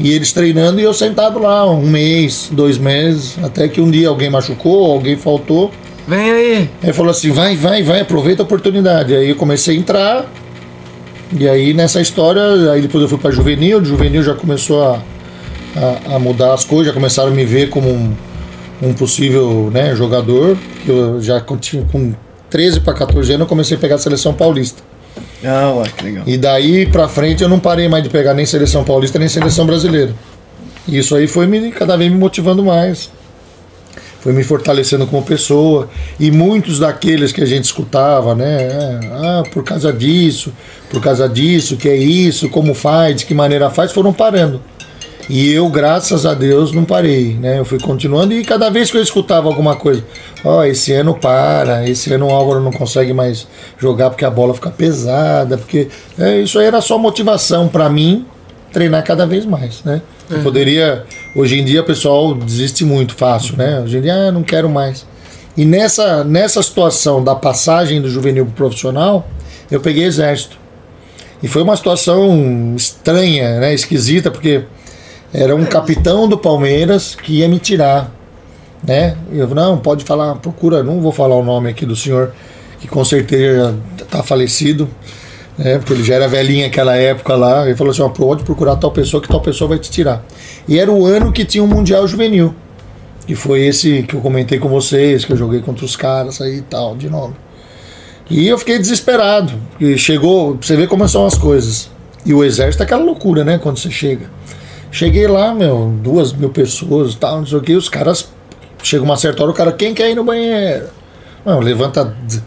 e 0.00 0.12
eles 0.12 0.32
treinando 0.32 0.80
e 0.80 0.84
eu 0.84 0.92
sentado 0.94 1.38
lá 1.38 1.68
um 1.68 1.82
mês, 1.86 2.48
dois 2.52 2.76
meses, 2.78 3.36
até 3.42 3.66
que 3.68 3.80
um 3.80 3.90
dia 3.90 4.08
alguém 4.08 4.28
machucou, 4.30 4.92
alguém 4.92 5.16
faltou. 5.16 5.70
Vem 6.06 6.30
aí. 6.30 6.70
Aí 6.82 6.92
falou 6.92 7.10
assim: 7.10 7.30
vai, 7.30 7.56
vai, 7.56 7.82
vai, 7.82 8.00
aproveita 8.00 8.42
a 8.42 8.44
oportunidade. 8.44 9.14
Aí 9.14 9.28
eu 9.28 9.36
comecei 9.36 9.76
a 9.76 9.78
entrar. 9.78 10.26
E 11.38 11.46
aí 11.48 11.74
nessa 11.74 12.00
história, 12.00 12.70
aí 12.72 12.80
depois 12.80 13.02
eu 13.02 13.08
fui 13.08 13.18
para 13.18 13.30
juvenil, 13.30 13.80
de 13.80 13.88
juvenil 13.88 14.22
já 14.22 14.34
começou 14.34 14.82
a, 14.82 15.02
a, 16.10 16.14
a 16.14 16.18
mudar 16.18 16.54
as 16.54 16.64
coisas, 16.64 16.86
já 16.86 16.92
começaram 16.94 17.30
a 17.30 17.34
me 17.34 17.44
ver 17.44 17.68
como 17.68 17.90
um, 17.90 18.12
um 18.80 18.94
possível 18.94 19.68
né, 19.72 19.94
jogador. 19.94 20.56
Que 20.84 20.90
eu 20.90 21.20
já 21.20 21.40
com 21.40 22.14
13 22.50 22.80
para 22.80 22.94
14 22.94 23.32
anos 23.32 23.42
eu 23.42 23.48
comecei 23.48 23.76
a 23.76 23.80
pegar 23.80 23.96
a 23.96 23.98
seleção 23.98 24.34
paulista. 24.34 24.82
Ah, 25.44 25.72
ué, 25.76 25.88
que 25.96 26.04
legal. 26.04 26.24
E 26.26 26.36
daí 26.36 26.86
pra 26.86 27.08
frente 27.08 27.42
eu 27.42 27.48
não 27.48 27.60
parei 27.60 27.88
mais 27.88 28.02
de 28.02 28.10
pegar 28.10 28.34
nem 28.34 28.46
seleção 28.46 28.84
paulista 28.84 29.18
nem 29.18 29.28
seleção 29.28 29.66
brasileira. 29.66 30.14
E 30.86 30.98
isso 30.98 31.14
aí 31.14 31.26
foi 31.26 31.46
me, 31.46 31.70
cada 31.70 31.96
vez 31.96 32.10
me 32.10 32.18
motivando 32.18 32.64
mais. 32.64 33.10
Foi 34.20 34.32
me 34.32 34.42
fortalecendo 34.42 35.06
como 35.06 35.22
pessoa. 35.22 35.88
E 36.18 36.30
muitos 36.30 36.78
daqueles 36.78 37.30
que 37.30 37.42
a 37.42 37.46
gente 37.46 37.64
escutava, 37.64 38.34
né? 38.34 39.00
Ah, 39.12 39.42
por 39.52 39.62
causa 39.62 39.92
disso, 39.92 40.52
por 40.90 41.00
causa 41.00 41.28
disso, 41.28 41.76
que 41.76 41.88
é 41.88 41.96
isso, 41.96 42.48
como 42.48 42.74
faz, 42.74 43.16
de 43.16 43.26
que 43.26 43.34
maneira 43.34 43.70
faz, 43.70 43.92
foram 43.92 44.12
parando. 44.12 44.60
E 45.28 45.52
eu, 45.52 45.68
graças 45.68 46.24
a 46.24 46.32
Deus, 46.32 46.72
não 46.72 46.84
parei, 46.84 47.34
né? 47.34 47.58
Eu 47.58 47.64
fui 47.64 47.78
continuando 47.78 48.32
e 48.32 48.42
cada 48.42 48.70
vez 48.70 48.90
que 48.90 48.96
eu 48.96 49.02
escutava 49.02 49.46
alguma 49.46 49.76
coisa, 49.76 50.02
ó, 50.42 50.64
esse 50.64 50.92
ano 50.92 51.14
para, 51.14 51.86
esse 51.86 52.12
ano 52.12 52.28
o 52.28 52.30
Álvaro 52.30 52.60
não 52.60 52.72
consegue 52.72 53.12
mais 53.12 53.46
jogar 53.78 54.08
porque 54.08 54.24
a 54.24 54.30
bola 54.30 54.54
fica 54.54 54.70
pesada, 54.70 55.58
porque 55.58 55.88
é, 56.18 56.40
isso 56.40 56.58
aí 56.58 56.66
era 56.66 56.80
só 56.80 56.96
motivação 56.96 57.68
para 57.68 57.90
mim 57.90 58.24
treinar 58.72 59.04
cada 59.04 59.26
vez 59.26 59.44
mais, 59.44 59.82
né? 59.84 60.00
Eu 60.30 60.42
poderia, 60.42 61.04
hoje 61.34 61.58
em 61.58 61.64
dia 61.64 61.80
o 61.80 61.84
pessoal 61.84 62.34
desiste 62.34 62.84
muito 62.84 63.14
fácil, 63.14 63.56
né? 63.56 63.80
Hoje 63.80 63.98
em 63.98 64.00
dia, 64.02 64.14
ah, 64.14 64.32
não 64.32 64.42
quero 64.42 64.68
mais. 64.68 65.06
E 65.56 65.64
nessa, 65.64 66.22
nessa 66.22 66.62
situação 66.62 67.24
da 67.24 67.34
passagem 67.34 68.00
do 68.00 68.08
juvenil 68.08 68.44
pro 68.46 68.54
profissional, 68.54 69.26
eu 69.70 69.80
peguei 69.80 70.04
exército. 70.04 70.56
E 71.42 71.48
foi 71.48 71.62
uma 71.62 71.76
situação 71.76 72.74
estranha, 72.76 73.58
né? 73.60 73.74
Esquisita, 73.74 74.30
porque 74.30 74.64
era 75.32 75.54
um 75.54 75.64
capitão 75.64 76.28
do 76.28 76.38
Palmeiras 76.38 77.14
que 77.14 77.38
ia 77.38 77.48
me 77.48 77.58
tirar, 77.58 78.10
né? 78.86 79.16
Eu 79.32 79.48
não 79.48 79.78
pode 79.78 80.04
falar, 80.04 80.34
procura, 80.36 80.82
não 80.82 81.00
vou 81.00 81.12
falar 81.12 81.36
o 81.36 81.44
nome 81.44 81.68
aqui 81.68 81.84
do 81.84 81.94
senhor 81.94 82.32
que 82.80 82.86
com 82.88 83.04
certeza 83.04 83.76
está 84.00 84.22
falecido, 84.22 84.88
né? 85.56 85.78
Porque 85.78 85.92
ele 85.92 86.04
já 86.04 86.14
era 86.14 86.28
velhinho 86.28 86.64
naquela 86.64 86.96
época 86.96 87.34
lá. 87.34 87.66
Ele 87.66 87.76
falou 87.76 87.90
assim, 87.90 88.02
ó, 88.02 88.08
pode 88.08 88.44
procurar 88.44 88.76
tal 88.76 88.90
pessoa 88.90 89.22
que 89.22 89.28
tal 89.28 89.40
pessoa 89.40 89.68
vai 89.68 89.78
te 89.78 89.90
tirar. 89.90 90.24
E 90.66 90.78
era 90.78 90.90
o 90.90 91.04
ano 91.04 91.32
que 91.32 91.44
tinha 91.44 91.62
um 91.62 91.66
mundial 91.66 92.06
juvenil, 92.06 92.54
que 93.26 93.34
foi 93.34 93.66
esse 93.66 94.04
que 94.04 94.14
eu 94.14 94.20
comentei 94.20 94.58
com 94.58 94.68
vocês, 94.68 95.24
que 95.24 95.32
eu 95.32 95.36
joguei 95.36 95.60
contra 95.60 95.84
os 95.84 95.96
caras 95.96 96.40
aí 96.40 96.58
e 96.58 96.62
tal, 96.62 96.96
de 96.96 97.10
nome. 97.10 97.34
E 98.30 98.46
eu 98.46 98.58
fiquei 98.58 98.78
desesperado. 98.78 99.52
E 99.80 99.98
chegou, 99.98 100.56
você 100.60 100.76
ver 100.76 100.86
como 100.86 101.06
são 101.08 101.26
as 101.26 101.36
coisas. 101.36 101.90
E 102.24 102.32
o 102.32 102.44
exército 102.44 102.82
é 102.82 102.86
aquela 102.86 103.02
loucura, 103.02 103.42
né? 103.42 103.58
Quando 103.58 103.78
você 103.78 103.90
chega. 103.90 104.37
Cheguei 104.90 105.26
lá, 105.26 105.54
meu, 105.54 105.92
duas 106.02 106.32
mil 106.32 106.50
pessoas 106.50 107.14
tal, 107.14 107.38
não 107.38 107.46
sei 107.46 107.58
o 107.58 107.60
que, 107.60 107.74
os 107.74 107.88
caras. 107.88 108.28
Chega 108.82 109.02
uma 109.02 109.16
certa 109.16 109.42
hora, 109.42 109.50
o 109.52 109.54
cara, 109.54 109.72
quem 109.72 109.92
quer 109.92 110.10
ir 110.10 110.14
no 110.14 110.24
banheiro? 110.24 110.86
Não, 111.44 111.58
levanta 111.60 112.04
d- 112.04 112.40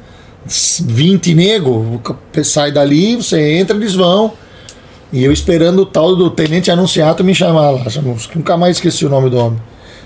20 0.46 1.34
nego, 1.36 2.02
sai 2.44 2.72
dali, 2.72 3.16
você 3.18 3.54
entra, 3.58 3.76
eles 3.76 3.94
vão. 3.94 4.34
E 5.14 5.24
eu 5.24 5.32
esperando 5.32 5.80
o 5.82 5.86
tal 5.86 6.16
do 6.16 6.30
tenente 6.30 6.72
anunciado 6.72 7.24
me 7.24 7.36
chamar 7.36 7.72
lá. 7.72 7.84
Nunca 8.34 8.58
mais 8.58 8.78
esqueci 8.78 9.06
o 9.06 9.10
nome 9.10 9.30
do 9.30 9.38
homem. 9.38 9.62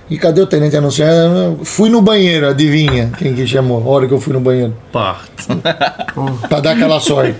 E 0.07 0.17
cadê 0.19 0.39
o 0.39 0.45
tenente 0.45 0.77
anunciado? 0.77 1.59
Fui 1.63 1.89
no 1.89 1.99
banheiro, 1.99 2.47
adivinha 2.47 3.11
quem 3.17 3.33
que 3.33 3.47
chamou? 3.47 3.81
A 3.83 3.89
hora 3.89 4.07
que 4.07 4.13
eu 4.13 4.21
fui 4.21 4.33
no 4.33 4.39
banheiro. 4.39 4.75
Parto. 4.91 5.47
Pra 6.47 6.59
dar 6.59 6.71
aquela 6.73 6.99
sorte. 6.99 7.37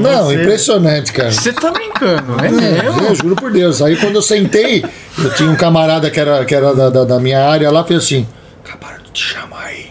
Não, 0.00 0.32
impressionante, 0.32 1.12
cara. 1.12 1.30
Você 1.30 1.52
tá 1.52 1.70
brincando, 1.70 2.36
é 2.42 2.46
É, 2.46 2.82
mesmo? 2.82 3.00
eu 3.02 3.14
juro 3.14 3.36
por 3.36 3.52
Deus. 3.52 3.82
Aí 3.82 3.94
quando 3.96 4.14
eu 4.14 4.22
sentei, 4.22 4.82
eu 5.22 5.34
tinha 5.34 5.50
um 5.50 5.54
camarada 5.56 6.10
que 6.10 6.18
era, 6.18 6.44
que 6.46 6.54
era 6.54 6.74
da, 6.74 6.88
da, 6.88 7.04
da 7.04 7.20
minha 7.20 7.44
área 7.46 7.70
lá, 7.70 7.84
fez 7.84 8.04
assim: 8.04 8.26
acabaram 8.64 9.02
de 9.04 9.10
te 9.10 9.22
chamar 9.22 9.64
aí. 9.66 9.86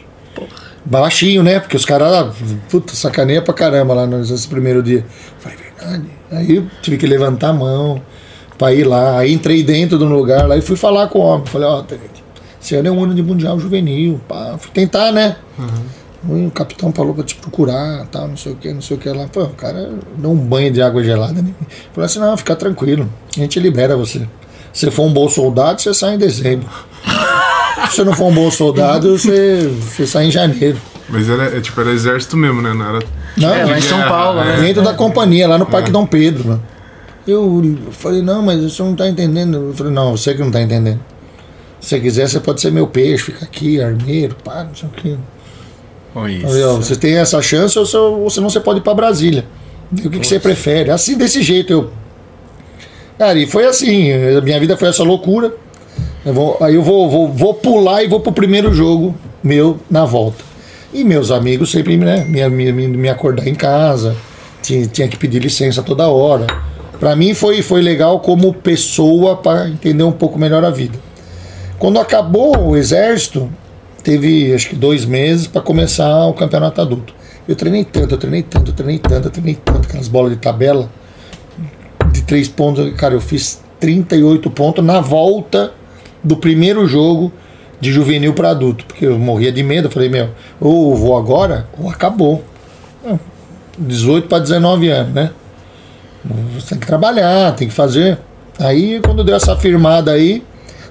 Baixinho, 0.84 1.44
né? 1.44 1.60
Porque 1.60 1.76
os 1.78 1.86
caras, 1.86 2.34
puta, 2.70 2.94
sacaneia 2.96 3.42
pra 3.42 3.54
caramba 3.54 3.94
lá 3.94 4.08
nesse 4.08 4.48
primeiro 4.48 4.82
dia. 4.84 5.06
Falei, 5.40 5.58
verdade. 5.58 6.06
Aí 6.32 6.56
eu 6.58 6.66
tive 6.82 6.98
que 6.98 7.06
levantar 7.08 7.50
a 7.50 7.54
mão. 7.54 8.02
Pra 8.58 8.74
ir 8.74 8.84
lá. 8.84 9.20
Aí 9.20 9.34
entrei 9.34 9.64
dentro 9.64 9.98
do 9.98 10.06
lugar 10.06 10.48
lá 10.48 10.58
e 10.58 10.62
fui 10.62 10.76
falar 10.76 11.08
com 11.08 11.20
o 11.20 11.22
homem. 11.22 11.46
Falei, 11.48 11.68
ó, 11.68 11.82
tenente, 11.82 12.24
esse 12.62 12.76
ano 12.76 12.88
é 12.88 12.92
um 12.92 13.04
ano 13.04 13.14
de 13.14 13.22
Mundial 13.24 13.60
Juvenil. 13.60 14.20
Pá. 14.28 14.56
Fui 14.58 14.72
tentar, 14.72 15.12
né? 15.12 15.36
O 16.28 16.50
capitão 16.50 16.92
falou 16.92 17.14
pra 17.14 17.24
te 17.24 17.36
procurar, 17.36 18.08
tal, 18.08 18.28
não 18.28 18.36
sei 18.36 18.54
o 18.54 18.56
que, 18.56 18.74
não 18.74 18.82
sei 18.82 18.98
o 18.98 19.00
que 19.00 19.08
lá. 19.10 19.28
Pô, 19.32 19.44
o 19.44 19.50
cara 19.50 19.92
deu 20.18 20.32
um 20.32 20.36
banho 20.36 20.72
de 20.72 20.82
água 20.82 21.04
gelada. 21.04 21.40
Né? 21.40 21.54
Falei 21.94 22.06
assim, 22.08 22.20
não, 22.20 22.36
fica 22.36 22.56
tranquilo, 22.56 23.08
a 23.38 23.40
gente 23.40 23.60
libera 23.60 23.96
você. 23.96 24.28
Se 24.74 24.90
for 24.90 25.04
um 25.04 25.14
bom 25.14 25.30
soldado, 25.30 25.80
você 25.82 25.94
sai 25.94 26.16
em 26.16 26.18
dezembro. 26.18 26.68
Se 27.90 27.98
você 27.98 28.04
não 28.04 28.14
for 28.14 28.26
um 28.26 28.34
bom 28.34 28.50
soldado, 28.50 29.16
você, 29.18 29.68
você 29.68 30.08
sai 30.08 30.26
em 30.26 30.32
janeiro. 30.32 30.78
Mas 31.08 31.30
era, 31.30 31.56
é, 31.56 31.62
tipo, 31.62 31.80
era 31.80 31.92
exército 31.92 32.36
mesmo, 32.36 32.62
né? 32.62 32.74
Não 32.74 32.90
era. 32.90 33.00
Não, 33.38 33.54
É, 33.54 33.64
lá 33.66 33.78
em 33.78 33.82
São 33.82 34.02
Paulo, 34.02 34.44
né? 34.44 34.58
dentro 34.60 34.82
da 34.82 34.94
companhia, 34.94 35.48
lá 35.48 35.58
no 35.58 35.66
Parque 35.68 35.92
Dom 35.92 36.06
Pedro. 36.08 36.54
Né? 36.54 36.60
Eu 37.28 37.62
falei, 37.92 38.22
não, 38.22 38.42
mas 38.42 38.62
você 38.62 38.84
não 38.84 38.96
tá 38.96 39.08
entendendo. 39.10 39.58
Eu 39.70 39.74
falei, 39.74 39.92
não, 39.92 40.16
você 40.16 40.34
que 40.34 40.42
não 40.42 40.52
tá 40.52 40.62
entendendo. 40.62 41.00
Se 41.82 41.90
você 41.90 42.00
quiser, 42.00 42.28
você 42.30 42.40
pode 42.40 42.62
ser 42.62 42.72
meu 42.72 42.88
peixe, 42.88 43.26
fica 43.26 43.46
aqui, 43.46 43.82
armeiro, 43.82 44.36
pá, 44.44 44.64
não 44.64 44.76
sei 44.76 44.88
o 44.90 44.92
que. 44.92 45.18
Isso. 46.38 46.48
você 46.78 46.96
tem 46.96 47.16
essa 47.18 47.42
chance 47.42 47.78
ou, 47.78 47.86
se- 47.86 47.98
ou 47.98 48.30
senão 48.30 48.50
você 48.50 48.60
pode 48.60 48.80
ir 48.80 48.82
pra 48.84 48.94
Brasília. 48.94 49.46
O 49.92 49.96
que, 49.96 50.10
que 50.20 50.26
você 50.28 50.40
prefere? 50.40 50.90
Assim, 50.90 51.18
desse 51.18 51.42
jeito, 51.44 51.72
eu. 51.74 51.92
Cara, 53.18 53.38
e 53.38 53.46
foi 53.46 53.66
assim, 53.66 54.12
a 54.12 54.42
minha 54.42 54.60
vida 54.60 54.76
foi 54.78 54.90
essa 54.90 55.04
loucura. 55.04 55.54
Eu 56.26 56.34
vou- 56.34 56.58
aí 56.62 56.76
eu 56.76 56.82
vou, 56.84 57.10
vou, 57.10 57.32
vou 57.32 57.54
pular 57.54 58.04
e 58.04 58.08
vou 58.08 58.20
pro 58.20 58.32
primeiro 58.32 58.74
jogo 58.74 59.16
meu 59.44 59.78
na 59.90 60.06
volta. 60.06 60.44
E 60.94 61.04
meus 61.04 61.30
amigos 61.32 61.72
sempre 61.72 61.98
né, 61.98 62.26
me, 62.28 62.48
me, 62.50 62.72
me, 62.72 62.88
me 62.88 63.10
acordar 63.10 63.48
em 63.48 63.54
casa, 63.56 64.16
tinha, 64.62 64.88
tinha 64.88 65.08
que 65.08 65.18
pedir 65.18 65.40
licença 65.42 65.84
toda 65.84 66.08
hora. 66.08 66.48
Pra 67.00 67.16
mim 67.16 67.34
foi, 67.34 67.62
foi 67.62 67.82
legal 67.82 68.20
como 68.20 68.54
pessoa 68.54 69.38
para 69.38 69.70
entender 69.70 70.04
um 70.04 70.12
pouco 70.12 70.40
melhor 70.40 70.64
a 70.64 70.70
vida. 70.70 70.98
Quando 71.78 72.00
acabou 72.00 72.70
o 72.70 72.78
exército, 72.78 73.50
teve 74.04 74.54
acho 74.54 74.70
que 74.70 74.76
dois 74.76 75.06
meses 75.06 75.48
para 75.48 75.62
começar 75.62 76.26
o 76.28 76.34
campeonato 76.34 76.82
adulto. 76.82 77.14
Eu 77.48 77.56
treinei 77.56 77.84
tanto, 77.84 78.16
eu 78.16 78.18
treinei 78.18 78.44
tanto, 78.44 78.72
eu 78.72 78.76
treinei 78.76 79.00
tanto, 79.00 79.28
eu 79.28 79.32
treinei 79.32 79.58
tanto, 79.64 79.88
aquelas 79.88 80.08
bolas 80.08 80.32
de 80.32 80.38
tabela 80.38 80.90
de 82.12 82.22
três 82.22 82.48
pontos, 82.48 82.94
cara, 82.96 83.14
eu 83.14 83.22
fiz 83.22 83.62
38 83.80 84.50
pontos 84.50 84.84
na 84.84 85.02
volta 85.02 85.74
do 86.24 86.38
primeiro 86.38 86.88
jogo 86.88 87.32
de 87.80 87.92
juvenil 87.92 88.34
para 88.34 88.52
adulto, 88.52 88.86
porque 88.86 89.06
eu 89.06 89.20
morria 89.20 89.52
de 89.52 89.62
medo, 89.62 89.88
eu 89.88 89.92
falei, 89.92 90.10
meu, 90.10 90.30
ou 90.60 90.96
vou 90.96 91.18
agora, 91.18 91.68
ou 91.78 91.90
acabou. 91.90 92.44
Ah, 93.06 93.18
18 93.78 94.28
para 94.28 94.40
19 94.40 94.88
anos, 94.90 95.14
né? 95.14 95.32
Você 96.54 96.70
tem 96.70 96.80
que 96.80 96.88
trabalhar, 96.88 97.54
tem 97.56 97.68
que 97.68 97.74
fazer. 97.74 98.18
Aí, 98.60 99.00
quando 99.04 99.24
deu 99.24 99.36
essa 99.36 99.56
firmada 99.56 100.12
aí, 100.12 100.44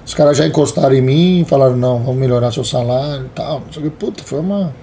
os 0.05 0.13
caras 0.13 0.37
já 0.37 0.45
encostaram 0.45 0.93
em 0.95 1.01
mim, 1.01 1.45
falaram, 1.47 1.75
não, 1.75 1.99
vamos 1.99 2.17
melhorar 2.19 2.51
seu 2.51 2.63
salário 2.63 3.25
e 3.25 3.29
tal. 3.29 3.61
Não 3.65 3.73
sei 3.73 3.81
o 3.81 3.85
que. 3.85 3.97
Puta, 3.97 4.23
foi 4.23 4.39
uma, 4.39 4.73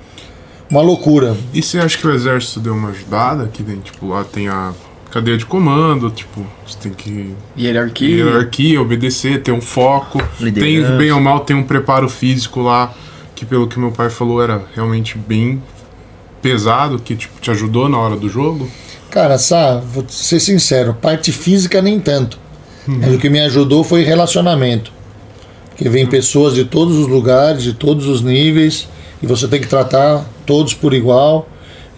uma 0.69 0.83
loucura. 0.83 1.37
E 1.55 1.63
você 1.63 1.79
acha 1.79 1.97
que 1.97 2.07
o 2.07 2.13
exército 2.13 2.61
deu 2.61 2.75
uma 2.75 2.89
ajudada? 2.89 3.49
Que 3.53 3.63
tem, 3.63 3.79
tipo, 3.79 4.09
lá 4.09 4.25
tem 4.25 4.49
a 4.49 4.73
cadeia 5.11 5.37
de 5.37 5.45
comando, 5.45 6.11
tipo, 6.11 6.45
você 6.67 6.79
tem 6.79 6.93
que 6.93 7.37
Hierarquia. 7.57 8.25
hierarquia, 8.25 8.81
obedecer, 8.81 9.43
ter 9.43 9.53
um 9.53 9.61
foco. 9.61 10.21
Liderança. 10.41 10.89
Tem, 10.89 10.99
bem 10.99 11.13
ou 11.13 11.21
mal, 11.21 11.41
tem 11.41 11.55
um 11.55 11.63
preparo 11.63 12.09
físico 12.09 12.61
lá, 12.61 12.93
que 13.35 13.45
pelo 13.45 13.69
que 13.69 13.79
meu 13.79 13.93
pai 13.93 14.09
falou 14.11 14.43
era 14.43 14.63
realmente 14.75 15.19
bem 15.19 15.63
pesado, 16.41 16.99
que 16.99 17.15
tipo, 17.15 17.41
te 17.41 17.51
ajudou 17.51 17.89
na 17.89 17.99
hora 17.99 18.17
do 18.17 18.29
jogo. 18.29 18.69
Cara, 19.13 19.37
Sá, 19.37 19.75
vou 19.75 20.03
ser 20.09 20.41
sincero, 20.41 20.95
parte 20.95 21.31
física 21.33 21.83
nem 21.83 22.01
tanto. 22.01 22.39
Mas 22.87 23.15
o 23.15 23.19
que 23.19 23.29
me 23.29 23.39
ajudou 23.41 23.85
foi 23.85 24.03
relacionamento. 24.03 24.91
Porque 25.69 25.87
vem 25.87 26.07
pessoas 26.07 26.55
de 26.55 26.65
todos 26.65 26.97
os 26.97 27.07
lugares, 27.07 27.63
de 27.63 27.75
todos 27.75 28.07
os 28.07 28.23
níveis, 28.23 28.89
e 29.23 29.27
você 29.27 29.47
tem 29.47 29.61
que 29.61 29.69
tratar 29.69 30.25
todos 30.47 30.73
por 30.73 30.95
igual. 30.95 31.47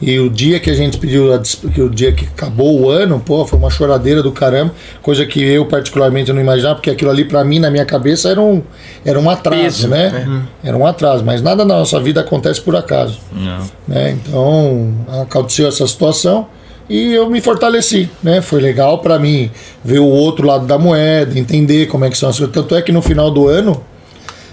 E 0.03 0.19
o 0.19 0.29
dia 0.29 0.59
que 0.59 0.69
a 0.69 0.75
gente 0.75 0.99
pediu, 0.99 1.33
a 1.33 1.39
que 1.39 1.81
o 1.81 1.89
dia 1.89 2.11
que 2.11 2.25
acabou 2.25 2.81
o 2.81 2.91
ano, 2.91 3.23
pô, 3.25 3.47
foi 3.47 3.61
uma 3.61 3.71
choradeira 3.71 4.21
do 4.21 4.33
caramba, 4.33 4.75
coisa 5.01 5.25
que 5.25 5.41
eu 5.41 5.67
particularmente 5.67 6.33
não 6.33 6.41
imaginava, 6.41 6.75
porque 6.75 6.91
aquilo 6.91 7.13
ali 7.13 7.25
pra 7.25 7.45
mim, 7.45 7.61
na 7.61 7.71
minha 7.71 7.85
cabeça, 7.87 8.29
era 8.29 8.41
um, 8.41 8.61
era 9.05 9.21
um 9.21 9.31
atraso, 9.31 9.63
Peso, 9.63 9.89
né? 9.89 10.43
Era 10.65 10.77
um 10.77 10.85
atraso, 10.85 11.25
mas 11.25 11.41
nada 11.41 11.65
na 11.65 11.77
nossa 11.77 12.01
vida 12.01 12.21
acontece 12.23 12.61
por 12.61 12.75
acaso 12.75 13.21
Não. 13.33 13.71
né? 13.87 14.11
Então 14.11 14.93
aconteceu 15.23 15.69
essa 15.69 15.87
situação 15.87 16.49
e 16.89 17.13
eu 17.15 17.29
me 17.31 17.41
fortaleci, 17.41 18.11
né? 18.23 18.43
Foi 18.43 18.61
legal 18.61 18.99
para 18.99 19.19
mim 19.19 19.51
ver 19.85 20.01
o 20.01 20.07
outro 20.07 20.47
lado 20.47 20.67
da 20.67 20.79
moeda, 20.79 21.39
entender 21.39 21.87
como 21.87 22.05
é 22.05 22.11
que 22.11 22.19
são 22.19 22.29
as 22.29 22.37
coisas. 22.39 22.55
Tanto 22.55 22.75
é 22.75 22.83
que 22.83 22.93
no 22.93 23.01
final 23.01 23.31
do 23.31 23.49
ano 23.49 23.83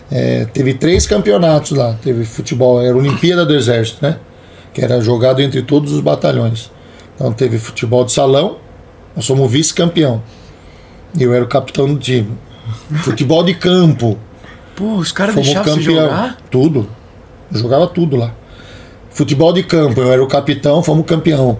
é, 0.10 0.46
teve 0.46 0.74
três 0.74 1.06
campeonatos 1.06 1.72
lá. 1.72 1.98
Teve 2.02 2.24
futebol, 2.24 2.82
era 2.82 2.96
Olimpíada 2.96 3.46
do 3.46 3.54
Exército, 3.54 4.00
né? 4.02 4.18
Que 4.74 4.82
era 4.82 5.02
jogado 5.02 5.42
entre 5.42 5.62
todos 5.62 5.92
os 5.92 6.00
batalhões. 6.00 6.72
Então 7.16 7.34
teve 7.34 7.60
futebol 7.60 8.06
de 8.06 8.12
salão, 8.14 8.58
nós 9.16 9.26
somos 9.26 9.52
vice-campeão. 9.52 10.24
E 11.18 11.24
eu 11.24 11.34
era 11.34 11.44
o 11.44 11.48
capitão 11.48 11.94
do 11.94 12.00
time. 12.00 12.32
Futebol 13.04 13.44
de 13.44 13.54
campo, 13.54 14.18
Pô, 14.76 14.96
os 14.96 15.12
caras 15.12 15.36
deixavam 15.36 15.76
campeão. 15.76 15.96
jogar? 15.96 16.38
Tudo. 16.50 16.88
Eu 17.54 17.60
jogava 17.60 17.88
tudo 17.88 18.16
lá. 18.16 18.34
Futebol 19.10 19.52
de 19.52 19.64
campo, 19.64 20.00
eu 20.00 20.12
era 20.12 20.24
o 20.24 20.28
capitão, 20.28 20.82
fomos 20.82 21.06
campeão. 21.06 21.60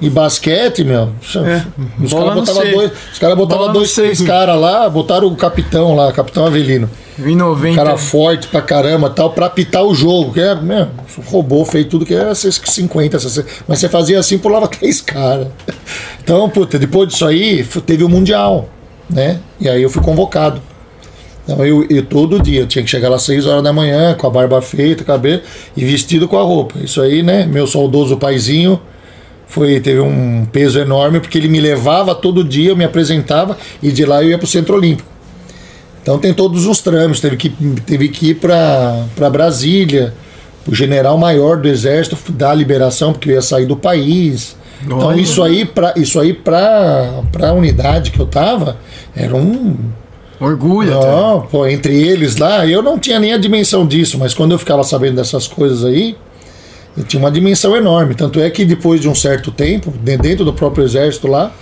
E 0.00 0.10
basquete, 0.10 0.82
meu. 0.82 1.10
Os 1.20 2.10
Bola 2.10 2.34
caras 2.34 2.34
botavam 2.34 2.72
dois, 2.72 2.92
os 3.12 3.18
cara 3.18 3.36
botava 3.36 3.68
dois, 3.68 3.94
caras 4.26 4.60
lá, 4.60 4.90
botaram 4.90 5.28
o 5.28 5.36
capitão 5.36 5.94
lá, 5.94 6.10
capitão 6.12 6.44
Avelino. 6.44 6.90
Em 7.18 7.36
90. 7.36 7.76
Cara 7.76 7.96
forte 7.96 8.48
pra 8.48 8.62
caramba 8.62 9.10
tal, 9.10 9.30
pra 9.30 9.46
apitar 9.46 9.84
o 9.84 9.94
jogo. 9.94 10.32
Que 10.32 10.40
é, 10.40 10.54
meu, 10.54 10.88
roubou, 11.26 11.64
fez 11.64 11.86
tudo 11.86 12.06
que 12.06 12.14
era 12.14 12.34
50, 12.34 13.18
60. 13.18 13.48
Mas 13.68 13.78
você 13.78 13.88
fazia 13.88 14.18
assim, 14.18 14.38
pulava 14.38 14.66
três 14.68 15.00
caras. 15.00 15.48
Então, 16.22 16.48
puta, 16.48 16.78
depois 16.78 17.08
disso 17.08 17.26
aí, 17.26 17.64
teve 17.86 18.02
o 18.02 18.08
Mundial, 18.08 18.68
né? 19.08 19.38
E 19.60 19.68
aí 19.68 19.82
eu 19.82 19.90
fui 19.90 20.02
convocado. 20.02 20.60
Então 21.44 21.64
eu, 21.64 21.84
eu 21.90 22.04
todo 22.04 22.40
dia, 22.40 22.60
eu 22.60 22.66
tinha 22.66 22.84
que 22.84 22.90
chegar 22.90 23.08
lá 23.08 23.16
às 23.16 23.22
6 23.22 23.46
horas 23.46 23.62
da 23.62 23.72
manhã, 23.72 24.14
com 24.14 24.26
a 24.26 24.30
barba 24.30 24.62
feita, 24.62 25.04
cabelo 25.04 25.42
e 25.76 25.84
vestido 25.84 26.26
com 26.26 26.38
a 26.38 26.42
roupa. 26.42 26.78
Isso 26.82 27.00
aí, 27.00 27.22
né? 27.22 27.46
Meu 27.46 27.66
saudoso 27.66 28.16
paizinho 28.16 28.80
foi, 29.52 29.78
teve 29.80 30.00
um 30.00 30.46
peso 30.50 30.78
enorme, 30.78 31.20
porque 31.20 31.36
ele 31.36 31.46
me 31.46 31.60
levava 31.60 32.14
todo 32.14 32.42
dia, 32.42 32.70
eu 32.70 32.76
me 32.76 32.84
apresentava 32.84 33.58
e 33.82 33.92
de 33.92 34.06
lá 34.06 34.22
eu 34.22 34.30
ia 34.30 34.38
pro 34.38 34.46
Centro 34.46 34.74
Olímpico. 34.74 35.06
Então 36.02 36.18
tem 36.18 36.32
todos 36.32 36.64
os 36.64 36.80
trâmites, 36.80 37.20
teve 37.20 37.36
que, 37.36 37.50
teve 37.84 38.08
que 38.08 38.30
ir 38.30 38.36
para 38.36 39.30
Brasília, 39.30 40.14
o 40.66 40.74
general 40.74 41.18
maior 41.18 41.58
do 41.58 41.68
exército 41.68 42.16
dar 42.32 42.52
a 42.52 42.54
liberação, 42.54 43.12
porque 43.12 43.28
eu 43.28 43.34
ia 43.34 43.42
sair 43.42 43.66
do 43.66 43.76
país. 43.76 44.56
Então 44.82 44.98
Olha. 45.08 45.20
isso 45.20 45.42
aí 45.42 45.66
para 45.66 45.92
isso 45.96 46.18
aí 46.18 46.32
para 46.32 47.22
a 47.42 47.52
unidade 47.52 48.10
que 48.10 48.18
eu 48.18 48.26
tava 48.26 48.78
era 49.14 49.36
um 49.36 49.76
Orgulho 50.40 50.98
até. 50.98 51.06
não, 51.08 51.42
pô, 51.42 51.66
entre 51.66 51.94
eles 51.94 52.36
lá, 52.36 52.66
eu 52.66 52.82
não 52.82 52.98
tinha 52.98 53.20
nem 53.20 53.34
a 53.34 53.38
dimensão 53.38 53.86
disso, 53.86 54.18
mas 54.18 54.32
quando 54.32 54.52
eu 54.52 54.58
ficava 54.58 54.82
sabendo 54.82 55.16
dessas 55.16 55.46
coisas 55.46 55.84
aí, 55.84 56.16
eu 56.96 57.04
tinha 57.04 57.20
uma 57.20 57.30
dimensão 57.30 57.76
enorme. 57.76 58.14
Tanto 58.14 58.40
é 58.40 58.50
que 58.50 58.64
depois 58.64 59.00
de 59.00 59.08
um 59.08 59.14
certo 59.14 59.50
tempo, 59.50 59.92
de- 60.02 60.16
dentro 60.16 60.44
do 60.44 60.52
próprio 60.52 60.84
exército 60.84 61.26
lá, 61.26 61.52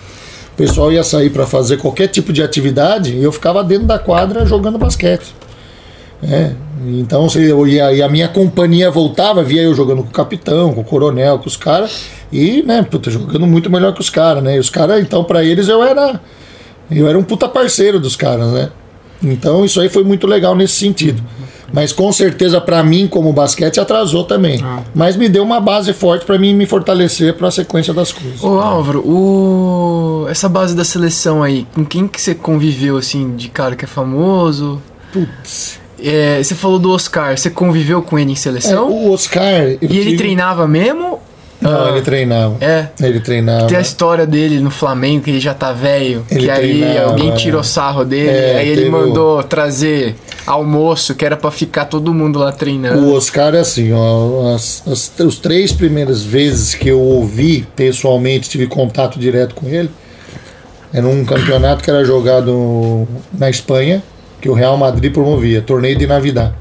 o 0.52 0.56
pessoal 0.56 0.92
ia 0.92 1.02
sair 1.04 1.30
para 1.30 1.46
fazer 1.46 1.76
qualquer 1.78 2.08
tipo 2.08 2.32
de 2.32 2.42
atividade 2.42 3.14
e 3.14 3.22
eu 3.22 3.32
ficava 3.32 3.62
dentro 3.64 3.86
da 3.86 3.98
quadra 3.98 4.44
jogando 4.44 4.78
basquete. 4.78 5.34
É, 6.22 6.52
então, 6.86 7.26
eu 7.36 7.66
ia, 7.66 7.92
e 7.92 8.02
a 8.02 8.08
minha 8.08 8.28
companhia 8.28 8.90
voltava, 8.90 9.42
via 9.42 9.62
eu 9.62 9.74
jogando 9.74 10.02
com 10.02 10.10
o 10.10 10.12
capitão, 10.12 10.74
com 10.74 10.82
o 10.82 10.84
coronel, 10.84 11.38
com 11.38 11.46
os 11.46 11.56
caras, 11.56 12.04
e, 12.30 12.62
né, 12.62 12.82
puta, 12.82 13.10
jogando 13.10 13.46
muito 13.46 13.70
melhor 13.70 13.94
que 13.94 14.00
os 14.00 14.10
caras, 14.10 14.42
né? 14.42 14.56
E 14.56 14.58
os 14.58 14.68
caras, 14.68 15.00
então, 15.00 15.24
para 15.24 15.42
eles 15.42 15.68
eu 15.68 15.82
era 15.82 16.20
eu 16.90 17.08
era 17.08 17.16
um 17.18 17.22
puta 17.22 17.48
parceiro 17.48 17.98
dos 18.00 18.16
caras, 18.16 18.52
né? 18.52 18.68
Então 19.22 19.64
isso 19.64 19.80
aí 19.80 19.88
foi 19.88 20.02
muito 20.04 20.26
legal 20.26 20.54
nesse 20.54 20.74
sentido. 20.74 21.22
Mas 21.72 21.92
com 21.92 22.10
certeza 22.12 22.60
pra 22.60 22.82
mim 22.82 23.06
como 23.06 23.32
basquete 23.32 23.78
atrasou 23.78 24.24
também. 24.24 24.60
Mas 24.92 25.14
me 25.16 25.28
deu 25.28 25.42
uma 25.44 25.60
base 25.60 25.92
forte 25.92 26.24
pra 26.24 26.36
mim 26.36 26.52
me 26.52 26.66
fortalecer 26.66 27.34
pra 27.34 27.48
sequência 27.50 27.94
das 27.94 28.10
coisas. 28.12 28.42
Ô 28.42 28.58
Álvaro, 28.58 29.00
o... 29.06 30.26
essa 30.28 30.48
base 30.48 30.74
da 30.74 30.84
seleção 30.84 31.42
aí, 31.44 31.66
com 31.72 31.84
quem 31.84 32.08
que 32.08 32.20
você 32.20 32.34
conviveu 32.34 32.96
assim, 32.96 33.36
de 33.36 33.48
cara 33.48 33.76
que 33.76 33.84
é 33.84 33.88
famoso? 33.88 34.82
Putz. 35.12 35.78
É, 36.02 36.42
você 36.42 36.54
falou 36.54 36.78
do 36.78 36.90
Oscar, 36.90 37.36
você 37.38 37.50
conviveu 37.50 38.00
com 38.02 38.18
ele 38.18 38.30
em 38.30 38.32
É, 38.32 38.36
seleção? 38.36 38.90
o 38.90 39.12
Oscar. 39.12 39.42
e 39.42 39.78
ele 39.82 39.88
tive- 39.88 40.16
treinava 40.16 40.66
mesmo? 40.66 41.20
Não, 41.60 41.86
Ah, 41.86 41.90
ele 41.90 42.00
treinava. 42.00 42.56
É. 42.60 42.88
Ele 43.02 43.20
treinava. 43.20 43.66
Tem 43.66 43.76
a 43.76 43.80
história 43.82 44.26
dele 44.26 44.60
no 44.60 44.70
Flamengo, 44.70 45.24
que 45.24 45.30
ele 45.30 45.40
já 45.40 45.52
tá 45.52 45.72
velho. 45.72 46.24
Que 46.28 46.48
aí 46.50 46.78
treinava, 46.80 47.10
alguém 47.10 47.30
é. 47.30 47.34
tirou 47.34 47.62
sarro 47.62 48.04
dele. 48.04 48.30
É, 48.30 48.56
aí 48.56 48.68
ele 48.68 48.82
teve 48.84 48.88
o- 48.88 48.92
mandou 48.92 49.42
trazer 49.42 50.14
almoço, 50.46 51.14
que 51.14 51.24
era 51.24 51.36
pra 51.36 51.50
ficar 51.50 51.84
todo 51.84 52.14
mundo 52.14 52.38
lá 52.38 52.50
treinando. 52.50 53.04
O 53.06 53.14
Oscar 53.14 53.54
é 53.54 53.58
assim, 53.60 53.92
ó, 53.92 54.54
as, 54.54 54.82
as, 54.88 55.12
os 55.20 55.38
três 55.38 55.70
primeiras 55.70 56.22
vezes 56.22 56.74
que 56.74 56.88
eu 56.88 56.98
ouvi 56.98 57.66
pessoalmente, 57.76 58.48
tive 58.48 58.66
contato 58.66 59.18
direto 59.18 59.54
com 59.54 59.68
ele, 59.68 59.90
Era 60.92 61.06
um 61.06 61.24
campeonato 61.24 61.84
que 61.84 61.90
era 61.90 62.04
jogado 62.04 63.06
na 63.32 63.48
Espanha, 63.48 64.02
que 64.40 64.48
o 64.48 64.54
Real 64.54 64.76
Madrid 64.76 65.12
promovia, 65.12 65.60
torneio 65.62 65.96
de 65.96 66.04
Navidad. 66.06 66.52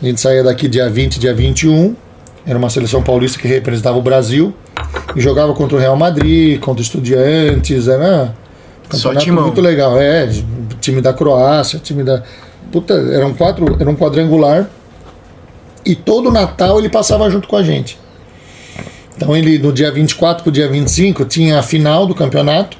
A 0.00 0.06
gente 0.06 0.18
saía 0.20 0.42
daqui 0.42 0.66
dia 0.68 0.88
20, 0.88 1.18
dia 1.18 1.34
21, 1.34 1.94
era 2.48 2.56
uma 2.56 2.70
seleção 2.70 3.02
paulista 3.02 3.38
que 3.38 3.46
representava 3.46 3.98
o 3.98 4.02
Brasil 4.02 4.54
e 5.14 5.20
jogava 5.20 5.52
contra 5.52 5.76
o 5.76 5.78
Real 5.78 5.94
Madrid, 5.94 6.58
contra 6.58 6.82
Estudiantes, 6.82 7.86
era 7.88 8.34
um 8.90 8.96
Só 8.96 9.14
timão. 9.14 9.44
muito 9.44 9.60
legal. 9.60 10.00
É, 10.00 10.26
time 10.80 11.02
da 11.02 11.12
Croácia, 11.12 11.78
time 11.78 12.02
da. 12.02 12.22
Puta, 12.72 12.94
eram 12.94 13.34
quatro, 13.34 13.76
era 13.78 13.88
um 13.88 13.94
quadrangular. 13.94 14.66
E 15.84 15.94
todo 15.94 16.30
Natal 16.30 16.78
ele 16.78 16.88
passava 16.88 17.28
junto 17.28 17.46
com 17.46 17.56
a 17.56 17.62
gente. 17.62 17.98
Então 19.14 19.36
ele, 19.36 19.58
no 19.58 19.70
dia 19.70 19.92
24 19.92 20.42
pro 20.42 20.50
dia 20.50 20.68
25, 20.68 21.26
tinha 21.26 21.58
a 21.58 21.62
final 21.62 22.06
do 22.06 22.14
campeonato. 22.14 22.78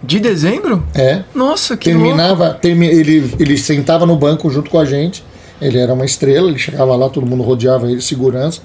De 0.00 0.20
dezembro? 0.20 0.86
É. 0.94 1.22
Nossa, 1.34 1.76
que. 1.76 1.90
Terminava, 1.90 2.54
termi, 2.54 2.86
ele, 2.86 3.34
ele 3.40 3.58
sentava 3.58 4.06
no 4.06 4.14
banco 4.14 4.48
junto 4.48 4.70
com 4.70 4.78
a 4.78 4.84
gente. 4.84 5.24
Ele 5.60 5.78
era 5.78 5.92
uma 5.92 6.04
estrela, 6.04 6.48
ele 6.48 6.58
chegava 6.58 6.94
lá, 6.96 7.08
todo 7.08 7.26
mundo 7.26 7.42
rodeava 7.42 7.90
ele, 7.90 8.00
segurança. 8.00 8.60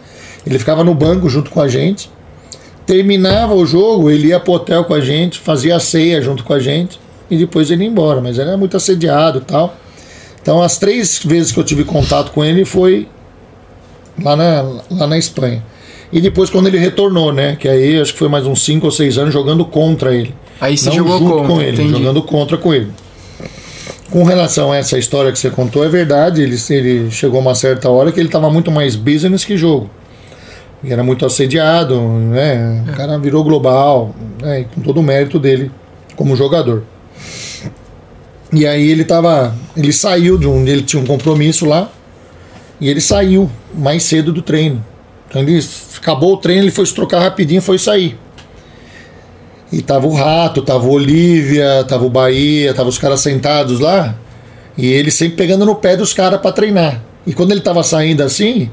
Ele 0.45 0.57
ficava 0.59 0.83
no 0.83 0.93
banco 0.93 1.29
junto 1.29 1.49
com 1.49 1.61
a 1.61 1.67
gente. 1.67 2.09
Terminava 2.85 3.53
o 3.53 3.65
jogo, 3.65 4.09
ele 4.09 4.27
ia 4.29 4.39
pro 4.39 4.53
hotel 4.53 4.83
com 4.83 4.93
a 4.93 4.99
gente, 4.99 5.39
fazia 5.39 5.75
a 5.75 5.79
ceia 5.79 6.21
junto 6.21 6.43
com 6.43 6.53
a 6.53 6.59
gente 6.59 6.99
e 7.29 7.37
depois 7.37 7.71
ele 7.71 7.83
ia 7.83 7.89
embora. 7.89 8.19
Mas 8.19 8.37
ele 8.37 8.49
era 8.49 8.57
muito 8.57 8.75
assediado 8.75 9.39
e 9.39 9.41
tal. 9.41 9.75
Então, 10.41 10.61
as 10.61 10.77
três 10.77 11.21
vezes 11.23 11.51
que 11.51 11.59
eu 11.59 11.63
tive 11.63 11.83
contato 11.83 12.31
com 12.31 12.43
ele 12.43 12.65
foi 12.65 13.07
lá 14.21 14.35
na, 14.35 14.61
lá 14.89 15.07
na 15.07 15.17
Espanha. 15.17 15.63
E 16.11 16.19
depois, 16.19 16.49
quando 16.49 16.67
ele 16.67 16.77
retornou, 16.77 17.31
né? 17.31 17.55
Que 17.55 17.69
aí 17.69 17.99
acho 18.01 18.11
que 18.13 18.19
foi 18.19 18.27
mais 18.27 18.45
uns 18.45 18.61
5 18.63 18.85
ou 18.85 18.91
6 18.91 19.17
anos 19.17 19.33
jogando 19.33 19.63
contra 19.63 20.13
ele. 20.13 20.33
Aí 20.59 20.77
você 20.77 20.89
Não 20.89 20.97
jogou 20.97 21.19
junto 21.19 21.31
contra, 21.31 21.47
com 21.47 21.61
ele, 21.61 21.71
entendi. 21.71 21.91
jogando 21.91 22.21
contra 22.23 22.57
com 22.57 22.73
ele. 22.73 22.91
Com 24.11 24.23
relação 24.23 24.73
a 24.73 24.77
essa 24.77 24.99
história 24.99 25.31
que 25.31 25.39
você 25.39 25.49
contou, 25.49 25.85
é 25.85 25.87
verdade. 25.87 26.41
Ele, 26.41 26.57
ele 26.69 27.09
chegou 27.09 27.39
a 27.39 27.41
uma 27.41 27.55
certa 27.55 27.89
hora 27.89 28.11
que 28.11 28.19
ele 28.19 28.27
estava 28.27 28.49
muito 28.49 28.69
mais 28.69 28.95
business 28.95 29.45
que 29.45 29.55
jogo. 29.55 29.89
Ele 30.83 30.91
era 30.91 31.01
muito 31.01 31.25
assediado, 31.25 31.99
né? 32.01 32.83
O 32.89 32.91
cara 32.91 33.17
virou 33.17 33.41
global, 33.41 34.13
né? 34.41 34.61
E 34.61 34.65
com 34.65 34.81
todo 34.81 34.99
o 34.99 35.03
mérito 35.03 35.39
dele 35.39 35.71
como 36.17 36.35
jogador. 36.35 36.83
E 38.51 38.67
aí 38.67 38.89
ele 38.89 39.05
tava. 39.05 39.55
Ele 39.77 39.93
saiu 39.93 40.37
de 40.37 40.45
um. 40.45 40.67
Ele 40.67 40.81
tinha 40.81 41.01
um 41.01 41.05
compromisso 41.05 41.65
lá. 41.65 41.89
E 42.81 42.89
ele 42.89 42.99
saiu 42.99 43.49
mais 43.73 44.03
cedo 44.03 44.33
do 44.33 44.41
treino. 44.41 44.83
Então 45.29 45.41
ele 45.41 45.63
acabou 45.97 46.33
o 46.33 46.37
treino, 46.37 46.63
ele 46.63 46.71
foi 46.71 46.85
se 46.85 46.93
trocar 46.93 47.21
rapidinho 47.21 47.59
e 47.59 47.61
foi 47.61 47.79
sair. 47.79 48.19
E 49.71 49.81
tava 49.81 50.05
o 50.07 50.13
Rato, 50.13 50.61
tava 50.61 50.85
o 50.85 50.91
Olívia, 50.91 51.83
tava 51.87 52.05
o 52.05 52.09
Bahia, 52.09 52.73
tava 52.73 52.89
os 52.89 52.97
caras 52.97 53.21
sentados 53.21 53.79
lá. 53.79 54.15
E 54.77 54.85
ele 54.91 55.11
sempre 55.11 55.37
pegando 55.37 55.65
no 55.65 55.75
pé 55.75 55.95
dos 55.95 56.13
caras 56.13 56.41
pra 56.41 56.51
treinar. 56.51 57.01
E 57.25 57.33
quando 57.33 57.51
ele 57.51 57.61
tava 57.61 57.83
saindo 57.83 58.21
assim, 58.23 58.69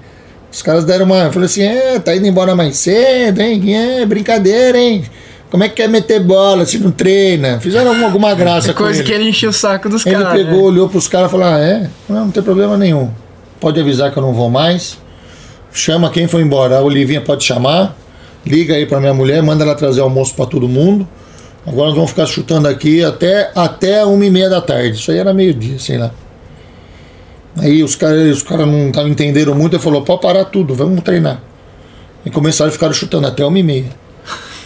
os 0.50 0.62
caras 0.62 0.84
deram 0.84 1.04
uma. 1.06 1.24
Eu 1.24 1.32
falei 1.32 1.46
assim: 1.46 1.62
é, 1.62 1.98
tá 1.98 2.16
indo 2.16 2.26
embora 2.26 2.56
mais 2.56 2.76
cedo, 2.78 3.40
hein? 3.40 3.74
É, 3.76 4.06
brincadeira, 4.06 4.78
hein? 4.78 5.04
Como 5.50 5.64
é 5.64 5.68
que 5.68 5.76
quer 5.76 5.88
meter 5.88 6.20
bola 6.20 6.66
se 6.66 6.78
não 6.78 6.90
treina? 6.90 7.58
Fizeram 7.60 7.88
alguma, 7.88 8.06
alguma 8.06 8.34
graça 8.34 8.70
É 8.70 8.74
com 8.74 8.82
coisa 8.84 9.00
ele. 9.00 9.08
que 9.08 9.14
ele 9.14 9.28
encheu 9.30 9.50
o 9.50 9.52
saco 9.52 9.88
dos 9.88 10.04
Ele 10.04 10.14
caras. 10.16 10.32
pegou, 10.32 10.56
né? 10.56 10.62
olhou 10.62 10.88
pros 10.88 11.08
caras 11.08 11.28
e 11.28 11.30
falou: 11.30 11.46
Ah, 11.46 11.58
é? 11.58 11.88
Não, 12.08 12.24
não 12.26 12.30
tem 12.30 12.42
problema 12.42 12.76
nenhum. 12.76 13.10
Pode 13.60 13.80
avisar 13.80 14.10
que 14.12 14.18
eu 14.18 14.22
não 14.22 14.32
vou 14.32 14.48
mais. 14.50 14.98
Chama 15.72 16.10
quem 16.10 16.26
foi 16.28 16.42
embora. 16.42 16.76
A 16.78 16.82
Olivinha 16.82 17.20
pode 17.20 17.44
chamar. 17.44 17.96
Liga 18.46 18.74
aí 18.74 18.87
pra 18.87 19.01
minha 19.01 19.14
mulher, 19.14 19.42
manda 19.42 19.64
ela 19.64 19.74
trazer 19.74 20.01
almoço 20.01 20.35
pra 20.35 20.46
todo 20.46 20.68
mundo. 20.68 21.07
Agora 21.66 21.88
nós 21.88 21.94
vamos 21.94 22.11
ficar 22.11 22.27
chutando 22.27 22.66
aqui 22.66 23.05
até, 23.05 23.51
até 23.55 24.05
uma 24.05 24.24
e 24.24 24.31
meia 24.31 24.48
da 24.48 24.61
tarde. 24.61 24.96
Isso 24.96 25.11
aí 25.11 25.18
era 25.18 25.35
meio-dia, 25.35 25.79
sei 25.79 25.98
lá. 25.98 26.11
Aí 27.59 27.83
os 27.83 27.96
caras 27.96 28.37
os 28.37 28.42
cara 28.42 28.64
não 28.64 28.90
tavam 28.90 29.11
entenderam 29.11 29.55
muito. 29.55 29.74
Ele 29.74 29.83
falou: 29.83 30.03
Pode 30.03 30.22
parar 30.22 30.44
tudo, 30.46 30.74
vamos 30.74 31.03
treinar. 31.03 31.42
E 32.24 32.31
começaram 32.31 32.70
a 32.70 32.72
ficar 32.72 32.92
chutando 32.92 33.27
até 33.27 33.44
uma 33.44 33.59
e 33.59 33.62
meia. 33.62 33.90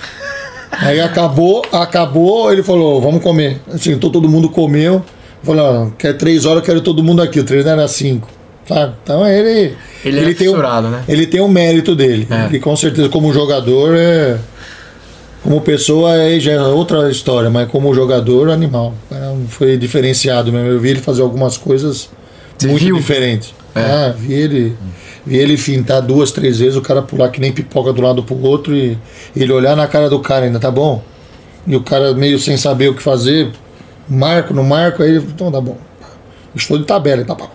Aí 0.70 1.00
acabou, 1.00 1.64
acabou, 1.72 2.52
ele 2.52 2.62
falou, 2.62 3.00
vamos 3.00 3.22
comer. 3.22 3.60
Assim, 3.72 3.92
então 3.92 4.10
todo 4.10 4.28
mundo 4.28 4.48
comeu. 4.48 5.04
Falou, 5.42 5.92
quer 5.98 6.14
três 6.14 6.44
horas, 6.44 6.62
eu 6.62 6.66
quero 6.66 6.80
todo 6.80 7.02
mundo 7.02 7.20
aqui. 7.20 7.40
O 7.40 7.44
treino 7.44 7.68
era 7.68 7.86
cinco. 7.88 8.28
Sabe? 8.68 8.94
Então 9.02 9.26
ele. 9.26 9.76
Ele 10.04 10.18
é 10.18 10.34
tem 10.34 10.48
um, 10.48 10.52
fissurado, 10.52 10.88
né? 10.88 11.04
Ele 11.08 11.26
tem 11.26 11.40
um 11.40 11.48
mérito 11.48 11.94
dele. 11.94 12.26
É. 12.30 12.46
Ele 12.46 12.60
com 12.60 12.74
certeza, 12.76 13.08
como 13.08 13.32
jogador, 13.32 13.94
é. 13.96 14.38
Como 15.42 15.60
pessoa 15.60 16.12
aí 16.12 16.38
já 16.38 16.52
é 16.52 16.60
outra 16.60 17.10
história, 17.10 17.50
mas 17.50 17.68
como 17.68 17.92
jogador, 17.92 18.50
animal. 18.50 18.94
O 19.10 19.14
cara 19.14 19.36
foi 19.48 19.76
diferenciado 19.76 20.52
mesmo. 20.52 20.68
Eu 20.68 20.80
vi 20.80 20.90
ele 20.90 21.00
fazer 21.00 21.22
algumas 21.22 21.56
coisas 21.56 22.08
Você 22.56 22.68
muito 22.68 22.84
viu? 22.84 22.96
diferentes. 22.96 23.52
É. 23.74 23.80
Ah, 23.80 24.14
vi 24.16 24.32
ele. 24.34 24.76
Vi 25.24 25.36
ele 25.36 25.56
fintar 25.56 26.02
duas, 26.02 26.32
três 26.32 26.58
vezes, 26.58 26.76
o 26.76 26.82
cara 26.82 27.00
pular 27.00 27.28
que 27.30 27.40
nem 27.40 27.52
pipoca 27.52 27.92
do 27.92 28.02
lado 28.02 28.22
pro 28.24 28.40
outro 28.42 28.74
e 28.74 28.98
ele 29.36 29.52
olhar 29.52 29.76
na 29.76 29.86
cara 29.86 30.10
do 30.10 30.18
cara 30.18 30.46
ainda, 30.46 30.58
tá 30.58 30.70
bom? 30.70 31.02
E 31.64 31.76
o 31.76 31.80
cara 31.80 32.12
meio 32.12 32.40
sem 32.40 32.56
saber 32.56 32.88
o 32.88 32.94
que 32.94 33.02
fazer, 33.02 33.52
marco, 34.08 34.52
não 34.52 34.64
marco, 34.64 35.00
aí 35.00 35.10
ele, 35.10 35.18
então 35.18 35.50
tá 35.50 35.60
bom. 35.60 35.76
Estou 36.56 36.76
de 36.76 36.84
tabela, 36.84 37.24
tá 37.24 37.36
bom. 37.36 37.48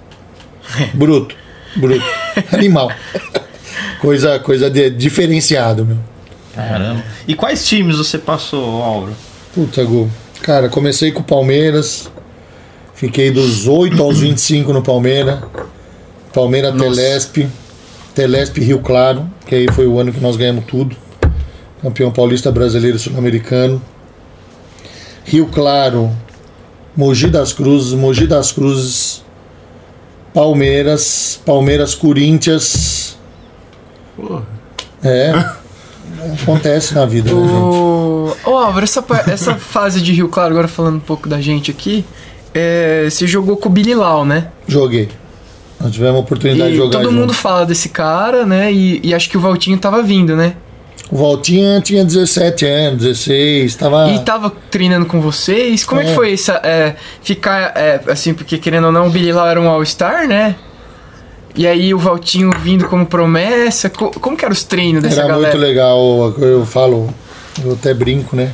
Bruto, 0.93 1.35
bruto. 1.75 2.03
Animal. 2.51 2.91
Coisa, 3.99 4.39
coisa 4.39 4.69
de, 4.69 4.89
diferenciado, 4.89 5.85
meu. 5.85 5.97
Caramba. 6.53 7.03
E 7.27 7.35
quais 7.35 7.65
times 7.67 7.97
você 7.97 8.17
passou, 8.17 8.81
Álvaro? 8.81 9.13
Puta, 9.53 9.83
gol. 9.83 10.09
Cara, 10.41 10.69
comecei 10.69 11.11
com 11.11 11.21
o 11.21 11.23
Palmeiras. 11.23 12.11
Fiquei 12.93 13.29
dos 13.29 13.67
8 13.67 14.01
aos 14.01 14.19
25 14.19 14.73
no 14.73 14.81
Palmeiras. 14.81 15.39
Palmeiras 16.33 16.73
Nossa. 16.73 16.95
Telesp. 16.95 17.47
Telesp 18.15 18.59
Rio 18.59 18.79
Claro, 18.79 19.29
que 19.45 19.53
aí 19.53 19.67
foi 19.71 19.85
o 19.85 19.99
ano 19.99 20.11
que 20.11 20.19
nós 20.19 20.35
ganhamos 20.35 20.65
tudo. 20.65 20.95
Campeão 21.81 22.11
paulista 22.11 22.51
brasileiro 22.51 22.97
sul-americano. 22.97 23.79
Rio 25.23 25.45
Claro, 25.47 26.11
Mogi 26.95 27.29
das 27.29 27.53
Cruzes, 27.53 27.93
Mogi 27.93 28.25
das 28.25 28.51
Cruzes, 28.51 29.16
Palmeiras, 30.37 31.41
Palmeiras 31.43 31.95
Corinthians. 31.95 33.17
Porra. 34.15 34.43
É. 35.03 35.33
Acontece 36.43 36.93
na 36.93 37.07
vida, 37.07 37.33
né, 37.33 37.41
gente? 37.41 38.47
Ô, 38.47 38.55
Álvaro, 38.55 38.83
essa, 38.83 39.03
essa 39.25 39.55
fase 39.55 39.99
de 39.99 40.13
Rio 40.13 40.29
Claro, 40.29 40.51
agora 40.51 40.67
falando 40.67 40.97
um 40.97 40.99
pouco 40.99 41.27
da 41.27 41.41
gente 41.41 41.71
aqui, 41.71 42.05
é, 42.53 43.07
você 43.09 43.25
jogou 43.25 43.57
com 43.57 43.67
o 43.67 43.71
Billy 43.71 43.95
Lau, 43.95 44.23
né? 44.23 44.49
Joguei. 44.67 45.09
Nós 45.79 45.91
tivemos 45.91 46.17
a 46.17 46.19
oportunidade 46.19 46.69
de 46.69 46.75
E 46.75 46.77
jogar 46.77 46.99
todo 46.99 47.09
junto. 47.09 47.19
mundo 47.19 47.33
fala 47.33 47.65
desse 47.65 47.89
cara, 47.89 48.45
né? 48.45 48.71
E, 48.71 49.01
e 49.03 49.15
acho 49.15 49.31
que 49.31 49.37
o 49.37 49.41
Valtinho 49.41 49.79
tava 49.79 50.03
vindo, 50.03 50.35
né? 50.35 50.55
O 51.09 51.15
Valtinha 51.17 51.79
tinha 51.79 52.03
17 52.03 52.65
anos, 52.65 53.01
16, 53.03 53.75
tava. 53.75 54.09
E 54.09 54.19
tava 54.19 54.51
treinando 54.69 55.05
com 55.05 55.21
vocês. 55.21 55.85
Como 55.85 56.01
é, 56.01 56.03
que 56.03 56.11
É. 56.11 56.13
foi 56.13 56.33
essa, 56.33 56.59
é, 56.63 56.95
ficar, 57.23 57.71
é, 57.77 58.01
assim, 58.09 58.33
porque 58.33 58.57
querendo 58.57 58.85
ou 58.87 58.91
não, 58.91 59.07
o 59.07 59.09
Billy 59.09 59.31
Lau 59.31 59.47
era 59.47 59.59
um 59.61 59.69
All-Star, 59.69 60.27
né? 60.27 60.55
E 61.55 61.65
aí 61.65 61.93
o 61.93 61.97
Valtinho 61.97 62.51
vindo 62.61 62.85
como 62.87 63.05
promessa. 63.05 63.89
Co- 63.89 64.11
como 64.19 64.35
que 64.35 64.43
eram 64.45 64.53
os 64.53 64.63
treinos 64.63 65.01
dessa 65.01 65.21
Era 65.21 65.29
galera? 65.29 65.51
muito 65.53 65.65
legal, 65.65 66.33
eu 66.39 66.65
falo, 66.65 67.09
eu 67.63 67.71
até 67.73 67.93
brinco, 67.93 68.35
né? 68.35 68.51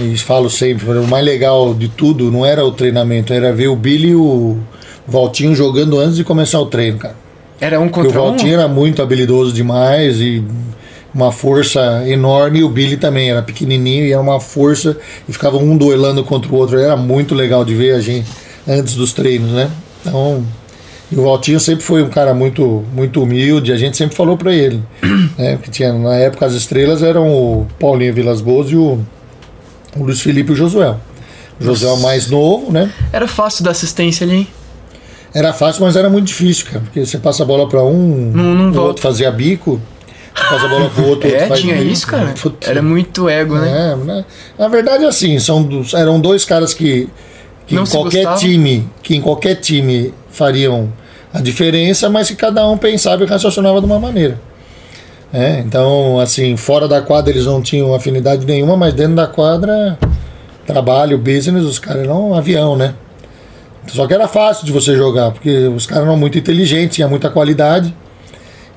E 0.00 0.16
falo 0.18 0.48
sempre, 0.48 0.86
o 0.98 1.06
mais 1.06 1.24
legal 1.24 1.74
de 1.74 1.88
tudo 1.88 2.30
não 2.30 2.46
era 2.46 2.64
o 2.64 2.70
treinamento, 2.70 3.32
era 3.32 3.52
ver 3.52 3.68
o 3.68 3.74
Billy 3.76 4.10
e 4.10 4.14
o 4.14 4.58
Valtinho 5.06 5.54
jogando 5.54 5.98
antes 5.98 6.16
de 6.16 6.24
começar 6.24 6.60
o 6.60 6.66
treino, 6.66 6.98
cara. 6.98 7.16
Era 7.60 7.80
um 7.80 7.88
Porque 7.88 8.00
o 8.00 8.04
contra 8.04 8.22
um? 8.22 8.24
Valtinho 8.28 8.54
era 8.54 8.68
muito 8.68 9.02
habilidoso 9.02 9.52
demais 9.52 10.20
e 10.20 10.44
uma 11.14 11.32
força 11.32 12.04
enorme, 12.06 12.60
e 12.60 12.64
o 12.64 12.68
Billy 12.68 12.96
também 12.96 13.30
era 13.30 13.42
pequenininho 13.42 14.04
e 14.06 14.12
era 14.12 14.20
uma 14.20 14.38
força, 14.40 14.96
e 15.28 15.32
ficava 15.32 15.56
um 15.56 15.76
duelando 15.76 16.22
contra 16.24 16.50
o 16.52 16.54
outro. 16.54 16.78
Era 16.78 16.96
muito 16.96 17.34
legal 17.34 17.64
de 17.64 17.74
ver 17.74 17.94
a 17.94 18.00
gente 18.00 18.28
antes 18.66 18.94
dos 18.94 19.12
treinos, 19.12 19.50
né? 19.50 19.70
Então, 20.00 20.44
e 21.10 21.16
o 21.16 21.24
Valtinho 21.24 21.58
sempre 21.58 21.82
foi 21.84 22.02
um 22.02 22.08
cara 22.10 22.34
muito, 22.34 22.84
muito 22.94 23.22
humilde, 23.22 23.72
a 23.72 23.76
gente 23.76 23.96
sempre 23.96 24.14
falou 24.14 24.36
pra 24.36 24.52
ele, 24.52 24.82
né? 25.38 25.58
Que 25.62 25.70
tinha, 25.70 25.92
na 25.92 26.14
época 26.16 26.44
as 26.44 26.52
estrelas 26.52 27.02
eram 27.02 27.28
o 27.32 27.66
Paulinho 27.80 28.12
Vilas 28.12 28.40
Boas 28.42 28.70
e 28.70 28.76
o, 28.76 29.00
o 29.96 30.02
Luiz 30.02 30.20
Felipe 30.20 30.50
e 30.50 30.52
o 30.52 30.56
Josué. 30.56 30.94
O 31.58 31.64
Josué 31.64 31.88
é 31.88 31.92
o 31.92 32.00
mais 32.00 32.28
novo, 32.30 32.70
né? 32.70 32.92
Era 33.12 33.26
fácil 33.26 33.64
dar 33.64 33.70
assistência 33.70 34.24
ali, 34.26 34.36
hein? 34.36 34.48
Era 35.34 35.52
fácil, 35.52 35.82
mas 35.84 35.96
era 35.96 36.08
muito 36.08 36.26
difícil, 36.26 36.66
cara. 36.66 36.80
Porque 36.80 37.04
você 37.04 37.18
passa 37.18 37.42
a 37.42 37.46
bola 37.46 37.68
pra 37.68 37.82
um, 37.82 38.30
Não- 38.34 38.54
não 38.54 38.68
o 38.68 38.72
volta. 38.72 38.88
outro 38.88 39.02
fazia 39.02 39.30
bico, 39.30 39.80
passa 40.48 40.64
a 40.66 40.68
bola 40.68 40.90
pro 40.90 41.06
outro, 41.08 41.28
É, 41.28 41.32
outro 41.32 41.48
faz 41.48 41.60
tinha 41.60 41.76
isso, 41.76 42.06
cara. 42.06 42.34
Era 42.66 42.82
muito 42.82 43.28
ego, 43.28 43.56
né? 43.56 43.92
É, 43.92 43.96
né? 44.04 44.24
Na 44.58 44.68
verdade, 44.68 45.04
assim, 45.04 45.38
são 45.38 45.62
dos- 45.62 45.94
eram 45.94 46.20
dois 46.20 46.44
caras 46.44 46.72
que, 46.74 47.08
que 47.66 47.74
Não 47.74 47.82
em 47.82 47.86
qualquer 47.86 48.34
time, 48.36 48.88
que 49.02 49.16
em 49.16 49.20
qualquer 49.20 49.54
time 49.56 50.12
fariam 50.30 50.92
a 51.32 51.40
diferença, 51.40 52.08
mas 52.08 52.28
que 52.28 52.36
cada 52.36 52.66
um 52.68 52.76
pensava 52.78 53.22
e 53.22 53.26
raciocinava 53.26 53.80
de 53.80 53.86
uma 53.86 53.98
maneira. 54.00 54.40
É, 55.32 55.58
então, 55.60 56.18
assim, 56.18 56.56
fora 56.56 56.88
da 56.88 57.02
quadra 57.02 57.30
eles 57.30 57.44
não 57.44 57.60
tinham 57.60 57.94
afinidade 57.94 58.46
nenhuma, 58.46 58.76
mas 58.76 58.94
dentro 58.94 59.14
da 59.16 59.26
quadra 59.26 59.98
trabalho, 60.66 61.18
business, 61.18 61.64
os 61.64 61.78
caras 61.78 62.04
eram 62.04 62.30
um 62.30 62.34
avião, 62.34 62.76
né? 62.76 62.94
Só 63.88 64.06
que 64.06 64.12
era 64.14 64.28
fácil 64.28 64.66
de 64.66 64.72
você 64.72 64.94
jogar, 64.96 65.30
porque 65.30 65.66
os 65.68 65.86
caras 65.86 66.04
eram 66.04 66.16
muito 66.16 66.36
inteligentes, 66.38 66.96
tinha 66.96 67.08
muita 67.08 67.30
qualidade. 67.30 67.94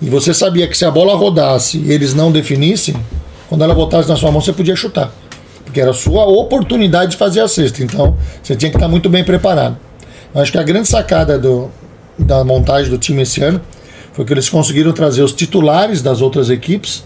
E 0.01 0.09
você 0.09 0.33
sabia 0.33 0.67
que 0.67 0.77
se 0.77 0.83
a 0.83 0.91
bola 0.91 1.15
rodasse 1.15 1.77
e 1.77 1.91
eles 1.91 2.13
não 2.13 2.31
definissem, 2.31 2.95
quando 3.47 3.63
ela 3.63 3.75
botasse 3.75 4.09
na 4.09 4.15
sua 4.15 4.31
mão, 4.31 4.41
você 4.41 4.51
podia 4.51 4.75
chutar. 4.75 5.11
Porque 5.63 5.79
era 5.79 5.91
a 5.91 5.93
sua 5.93 6.25
oportunidade 6.25 7.11
de 7.11 7.17
fazer 7.17 7.41
a 7.41 7.47
cesta. 7.47 7.83
Então, 7.83 8.17
você 8.41 8.55
tinha 8.55 8.71
que 8.71 8.77
estar 8.77 8.87
muito 8.87 9.09
bem 9.09 9.23
preparado. 9.23 9.77
Eu 10.33 10.41
acho 10.41 10.51
que 10.51 10.57
a 10.57 10.63
grande 10.63 10.87
sacada 10.87 11.37
do, 11.37 11.69
da 12.17 12.43
montagem 12.43 12.89
do 12.89 12.97
time 12.97 13.21
esse 13.21 13.43
ano 13.43 13.61
foi 14.13 14.25
que 14.25 14.33
eles 14.33 14.49
conseguiram 14.49 14.91
trazer 14.91 15.21
os 15.21 15.33
titulares 15.33 16.01
das 16.01 16.21
outras 16.21 16.49
equipes 16.49 17.03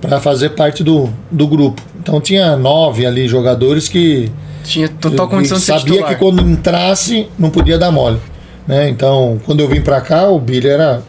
para 0.00 0.20
fazer 0.20 0.50
parte 0.50 0.82
do, 0.82 1.08
do 1.30 1.46
grupo. 1.46 1.82
Então 2.00 2.20
tinha 2.20 2.56
nove 2.56 3.04
ali 3.04 3.28
jogadores 3.28 3.88
que 3.88 4.30
Tinha 4.64 4.88
total 4.88 5.28
condição 5.28 5.58
de 5.58 5.64
ser 5.64 5.72
sabia 5.72 5.94
titular. 5.94 6.08
que 6.14 6.16
quando 6.16 6.40
entrasse 6.42 7.28
não 7.38 7.50
podia 7.50 7.76
dar 7.78 7.90
mole, 7.90 8.18
né? 8.66 8.88
Então, 8.88 9.40
quando 9.44 9.60
eu 9.60 9.68
vim 9.68 9.80
pra 9.80 10.00
cá, 10.00 10.28
o 10.28 10.38
Billy 10.38 10.68
era 10.68 11.02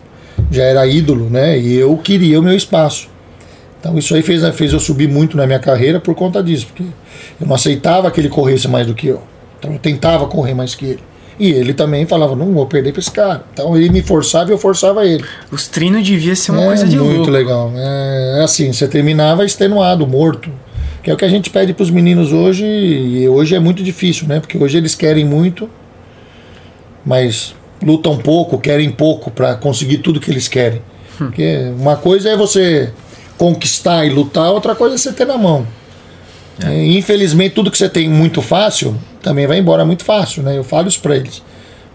já 0.51 0.63
era 0.63 0.85
ídolo, 0.87 1.29
né? 1.29 1.57
E 1.57 1.75
eu 1.75 1.95
queria 1.97 2.39
o 2.39 2.43
meu 2.43 2.55
espaço. 2.55 3.09
Então 3.79 3.97
isso 3.97 4.13
aí 4.13 4.21
fez, 4.21 4.43
fez 4.55 4.73
eu 4.73 4.79
subir 4.79 5.07
muito 5.07 5.37
na 5.37 5.45
minha 5.45 5.59
carreira 5.59 5.99
por 5.99 6.13
conta 6.13 6.43
disso, 6.43 6.67
porque 6.67 6.83
eu 7.39 7.47
não 7.47 7.55
aceitava 7.55 8.11
que 8.11 8.19
ele 8.19 8.29
corresse 8.29 8.67
mais 8.67 8.85
do 8.85 8.93
que 8.93 9.07
eu. 9.07 9.21
Então 9.57 9.71
eu 9.73 9.79
tentava 9.79 10.27
correr 10.27 10.53
mais 10.53 10.75
que 10.75 10.85
ele. 10.85 10.99
E 11.39 11.51
ele 11.51 11.73
também 11.73 12.05
falava, 12.05 12.35
não 12.35 12.51
vou 12.51 12.65
perder 12.65 12.91
pra 12.91 12.99
esse 12.99 13.11
cara. 13.11 13.45
Então 13.53 13.75
ele 13.77 13.89
me 13.89 14.01
forçava 14.01 14.49
e 14.49 14.53
eu 14.53 14.57
forçava 14.57 15.05
ele. 15.05 15.23
Os 15.49 15.69
treinos 15.69 16.05
devia 16.05 16.35
ser 16.35 16.51
uma 16.51 16.63
é 16.63 16.67
coisa 16.67 16.85
de 16.85 16.97
muito 16.97 17.15
louco. 17.15 17.31
legal. 17.31 17.71
É, 17.75 18.39
é 18.39 18.43
assim, 18.43 18.73
você 18.73 18.87
terminava 18.87 19.45
extenuado, 19.45 20.05
morto. 20.05 20.51
Que 21.01 21.09
é 21.09 21.13
o 21.13 21.17
que 21.17 21.23
a 21.23 21.29
gente 21.29 21.49
pede 21.49 21.73
pros 21.73 21.89
meninos 21.89 22.33
hoje, 22.33 22.65
e 22.65 23.27
hoje 23.29 23.55
é 23.55 23.59
muito 23.59 23.81
difícil, 23.81 24.27
né? 24.27 24.41
Porque 24.41 24.57
hoje 24.57 24.77
eles 24.77 24.95
querem 24.95 25.23
muito, 25.23 25.69
mas 27.05 27.55
lutam 27.83 28.17
pouco, 28.17 28.57
querem 28.59 28.91
pouco 28.91 29.31
para 29.31 29.55
conseguir 29.55 29.99
tudo 29.99 30.19
que 30.19 30.29
eles 30.31 30.47
querem. 30.47 30.81
Porque 31.17 31.71
uma 31.77 31.95
coisa 31.97 32.29
é 32.29 32.37
você 32.37 32.91
conquistar 33.37 34.05
e 34.05 34.09
lutar, 34.09 34.51
outra 34.51 34.75
coisa 34.75 34.95
é 34.95 34.97
você 34.97 35.11
ter 35.13 35.25
na 35.25 35.37
mão. 35.37 35.65
É, 36.63 36.85
infelizmente, 36.85 37.55
tudo 37.55 37.71
que 37.71 37.77
você 37.77 37.87
tem 37.89 38.09
muito 38.09 38.41
fácil 38.41 38.95
também 39.21 39.47
vai 39.47 39.59
embora 39.59 39.85
muito 39.85 40.03
fácil, 40.03 40.43
né? 40.43 40.57
Eu 40.57 40.63
falo 40.63 40.87
isso 40.87 40.99
pra 40.99 41.15
eles. 41.15 41.41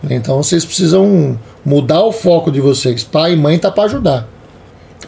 Então 0.09 0.43
vocês 0.43 0.65
precisam 0.65 1.39
mudar 1.65 2.03
o 2.03 2.13
foco 2.13 2.51
de 2.51 2.61
vocês. 2.61 3.03
Pai 3.05 3.33
e 3.33 3.37
mãe 3.37 3.59
tá 3.59 3.71
para 3.71 3.85
ajudar. 3.85 4.29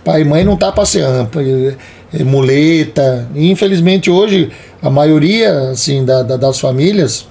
Pai 0.04 0.22
e 0.22 0.24
mãe 0.24 0.44
não 0.44 0.56
tá 0.56 0.70
para 0.72 0.84
ser 0.86 1.02
ampla, 1.02 1.42
é, 1.42 1.74
é 2.20 2.24
muleta. 2.24 3.28
E, 3.34 3.50
infelizmente 3.50 4.10
hoje 4.10 4.50
a 4.82 4.88
maioria 4.90 5.70
assim 5.70 6.04
da- 6.04 6.22
da- 6.22 6.36
das 6.36 6.58
famílias, 6.60 7.26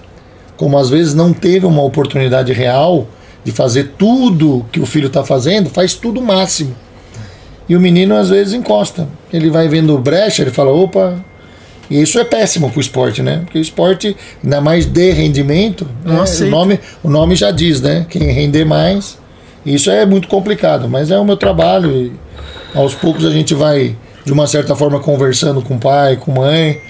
como 0.57 0.77
às 0.77 0.89
vezes 0.89 1.13
não 1.13 1.31
teve 1.33 1.65
uma 1.65 1.83
oportunidade 1.83 2.51
real 2.53 3.07
de 3.45 3.51
fazer 3.51 3.91
tudo 3.95 4.65
que 4.71 4.79
o 4.79 4.87
filho 4.87 5.05
está 5.05 5.23
fazendo, 5.23 5.69
faz 5.69 5.93
tudo 5.93 6.19
o 6.19 6.23
máximo. 6.23 6.75
E 7.69 7.75
o 7.75 7.79
menino 7.79 8.15
às 8.15 8.29
vezes 8.29 8.53
encosta. 8.53 9.07
Ele 9.31 9.51
vai 9.51 9.67
vendo 9.67 9.95
brecha, 9.99 10.41
ele 10.41 10.49
fala, 10.51 10.71
opa. 10.71 11.23
E 11.89 12.01
isso 12.01 12.17
é 12.17 12.23
péssimo 12.23 12.71
pro 12.71 12.81
esporte, 12.81 13.21
né? 13.21 13.41
Porque 13.43 13.59
o 13.59 13.61
esporte, 13.61 14.17
ainda 14.43 14.59
mais 14.59 14.87
de 14.87 15.11
rendimento, 15.11 15.87
né? 16.03 16.23
o, 16.41 16.45
nome, 16.49 16.79
o 17.03 17.09
nome 17.09 17.35
já 17.35 17.51
diz, 17.51 17.79
né? 17.79 18.07
Quem 18.09 18.23
render 18.23 18.65
mais. 18.65 19.19
Isso 19.63 19.91
é 19.91 20.03
muito 20.07 20.27
complicado, 20.27 20.89
mas 20.89 21.11
é 21.11 21.19
o 21.19 21.23
meu 21.23 21.37
trabalho. 21.37 21.91
E 21.91 22.11
aos 22.73 22.95
poucos 22.95 23.23
a 23.25 23.29
gente 23.29 23.53
vai, 23.53 23.95
de 24.25 24.33
uma 24.33 24.47
certa 24.47 24.75
forma, 24.75 24.99
conversando 24.99 25.61
com 25.61 25.75
o 25.75 25.79
pai, 25.79 26.15
com 26.17 26.31
a 26.31 26.35
mãe, 26.35 26.81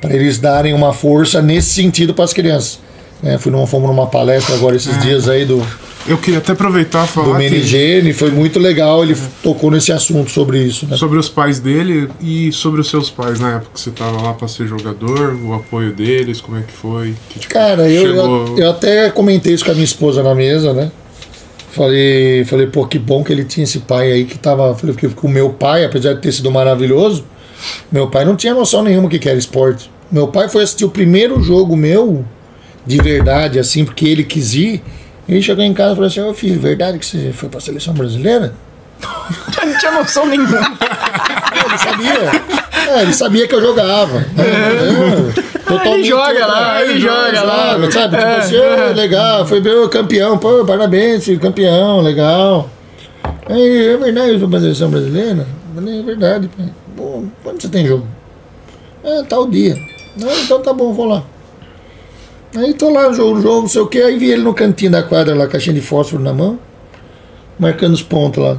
para 0.00 0.14
eles 0.14 0.38
darem 0.38 0.72
uma 0.72 0.94
força 0.94 1.42
nesse 1.42 1.74
sentido 1.74 2.14
para 2.14 2.24
as 2.24 2.32
crianças. 2.32 2.78
É, 3.22 3.36
fui 3.36 3.52
numa, 3.52 3.66
fomos 3.66 3.88
numa 3.88 4.06
palestra 4.06 4.54
agora 4.54 4.76
esses 4.76 4.98
dias 5.02 5.28
aí 5.28 5.44
do, 5.44 5.62
Eu 6.08 6.16
queria 6.18 6.38
até 6.38 6.52
aproveitar 6.52 7.04
e 7.04 7.06
do 7.06 7.12
falar 7.12 7.38
que, 7.38 7.50
Menigene, 7.50 8.12
foi 8.12 8.30
muito 8.30 8.58
legal, 8.58 9.02
ele 9.04 9.16
tocou 9.42 9.70
nesse 9.70 9.92
assunto 9.92 10.30
sobre 10.30 10.62
isso, 10.62 10.86
né? 10.86 10.96
sobre 10.96 11.18
os 11.18 11.28
pais 11.28 11.60
dele 11.60 12.08
e 12.20 12.50
sobre 12.52 12.80
os 12.80 12.88
seus 12.88 13.10
pais 13.10 13.38
na 13.38 13.56
época 13.56 13.70
que 13.74 13.80
você 13.80 13.90
tava 13.90 14.20
lá 14.22 14.32
para 14.32 14.48
ser 14.48 14.66
jogador, 14.66 15.34
o 15.44 15.52
apoio 15.54 15.92
deles, 15.92 16.40
como 16.40 16.56
é 16.58 16.62
que 16.62 16.72
foi? 16.72 17.14
Que, 17.28 17.38
tipo, 17.40 17.52
Cara, 17.52 17.88
eu, 17.90 18.06
chegou- 18.06 18.46
eu, 18.56 18.58
eu 18.58 18.70
até 18.70 19.10
comentei 19.10 19.52
isso 19.52 19.64
com 19.64 19.70
a 19.70 19.74
minha 19.74 19.84
esposa 19.84 20.22
na 20.22 20.34
mesa, 20.34 20.72
né? 20.72 20.90
Falei, 21.70 22.44
falei, 22.44 22.66
pô, 22.66 22.86
que 22.86 22.98
bom 22.98 23.22
que 23.22 23.32
ele 23.32 23.44
tinha 23.44 23.64
esse 23.64 23.80
pai 23.80 24.10
aí 24.10 24.24
que 24.24 24.38
tava. 24.38 24.74
Falei, 24.74 24.94
porque 24.96 25.26
o 25.26 25.28
meu 25.30 25.50
pai, 25.50 25.84
apesar 25.84 26.14
de 26.14 26.20
ter 26.22 26.32
sido 26.32 26.50
maravilhoso, 26.50 27.24
meu 27.92 28.08
pai 28.08 28.24
não 28.24 28.34
tinha 28.34 28.54
noção 28.54 28.82
nenhuma 28.82 29.08
que 29.08 29.18
que 29.18 29.28
era 29.28 29.38
esporte. 29.38 29.90
Meu 30.10 30.28
pai 30.28 30.48
foi 30.48 30.62
assistir 30.62 30.84
o 30.86 30.88
primeiro 30.90 31.40
jogo 31.42 31.76
meu, 31.76 32.24
de 32.86 32.96
verdade, 32.96 33.58
assim, 33.58 33.84
porque 33.84 34.06
ele 34.08 34.24
quis 34.24 34.54
ir. 34.54 34.82
Ele 35.28 35.42
chegou 35.42 35.62
em 35.64 35.74
casa 35.74 35.92
e 35.92 35.94
falou 35.96 36.06
assim: 36.08 36.20
Ô 36.20 36.32
filho, 36.34 36.58
verdade 36.60 36.98
que 36.98 37.04
você 37.06 37.32
foi 37.32 37.48
pra 37.48 37.60
seleção 37.60 37.92
brasileira? 37.94 38.54
Não 39.64 39.78
tinha 39.78 39.92
noção 39.92 40.26
nenhuma. 40.26 40.58
Ele 41.66 41.78
sabia. 41.78 42.42
É, 42.88 43.02
ele 43.02 43.12
sabia 43.12 43.46
que 43.46 43.54
eu 43.54 43.60
jogava. 43.60 44.24
É, 44.38 45.60
totalmente- 45.60 45.94
Ele 45.98 46.04
joga 46.04 46.46
lá, 46.46 46.82
ele 46.82 46.98
joga 47.00 47.42
lá. 47.42 47.90
Sabe? 47.90 48.16
Tipo 48.16 48.28
É, 48.28 48.36
assim, 48.36 48.56
"Ô, 48.56 48.62
é. 48.62 48.92
legal, 48.94 49.46
foi 49.46 49.60
meu 49.60 49.88
campeão, 49.88 50.38
pô, 50.38 50.64
parabéns, 50.64 51.26
campeão, 51.40 52.00
legal. 52.00 52.70
Aí, 53.48 53.88
é 53.88 53.96
verdade, 53.98 54.32
eu 54.32 54.38
sou 54.38 54.48
pra 54.48 54.60
seleção 54.60 54.90
brasileira? 54.90 55.46
Eu 55.74 55.82
falei, 55.82 56.00
é 56.00 56.02
verdade. 56.02 56.50
Pô, 56.96 57.24
quando 57.42 57.60
você 57.60 57.68
tem 57.68 57.86
jogo? 57.86 58.06
É, 59.04 59.22
tal 59.24 59.46
dia. 59.48 59.76
Não, 60.16 60.32
então 60.40 60.60
tá 60.62 60.72
bom, 60.72 60.92
vou 60.92 61.06
lá. 61.06 61.22
Aí 62.56 62.72
tô 62.74 62.90
lá, 62.90 63.12
jogo, 63.12 63.40
jogo, 63.42 63.60
não 63.62 63.68
sei 63.68 63.82
o 63.82 63.86
que, 63.86 64.00
aí 64.00 64.18
vi 64.18 64.30
ele 64.30 64.42
no 64.42 64.54
cantinho 64.54 64.90
da 64.90 65.02
quadra 65.02 65.34
lá, 65.34 65.46
caixinha 65.46 65.74
de 65.74 65.80
fósforo 65.82 66.22
na 66.22 66.32
mão, 66.32 66.58
marcando 67.58 67.92
os 67.94 68.02
pontos 68.02 68.42
lá. 68.42 68.56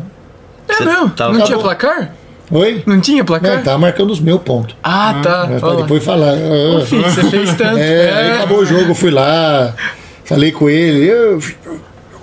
É 0.67 0.73
Você 0.73 0.85
mesmo? 0.85 1.09
tava- 1.09 1.33
Não 1.37 1.45
tinha 1.45 1.57
placar? 1.57 2.13
Oi? 2.51 2.83
Não 2.85 2.99
tinha 2.99 3.19
Não, 3.19 3.25
placar? 3.25 3.63
tá 3.63 3.77
marcando 3.77 4.11
os 4.11 4.19
meus 4.19 4.41
pontos. 4.41 4.75
Ah, 4.83 5.19
tá. 5.23 5.47
É, 5.51 5.55
Ó 5.57 5.59
pra 5.59 5.75
depois 5.81 6.03
falar. 6.03 6.33
Ah, 6.33 6.85
filho, 6.85 7.03
você 7.03 7.23
fez 7.25 7.53
tanto. 7.55 7.77
É, 7.77 8.11
aí 8.13 8.31
acabou 8.31 8.59
o 8.59 8.65
jogo, 8.65 8.89
eu 8.91 8.95
fui 8.95 9.11
lá, 9.11 9.75
falei 10.23 10.51
com 10.51 10.69
ele, 10.69 11.07
eu 11.07 11.39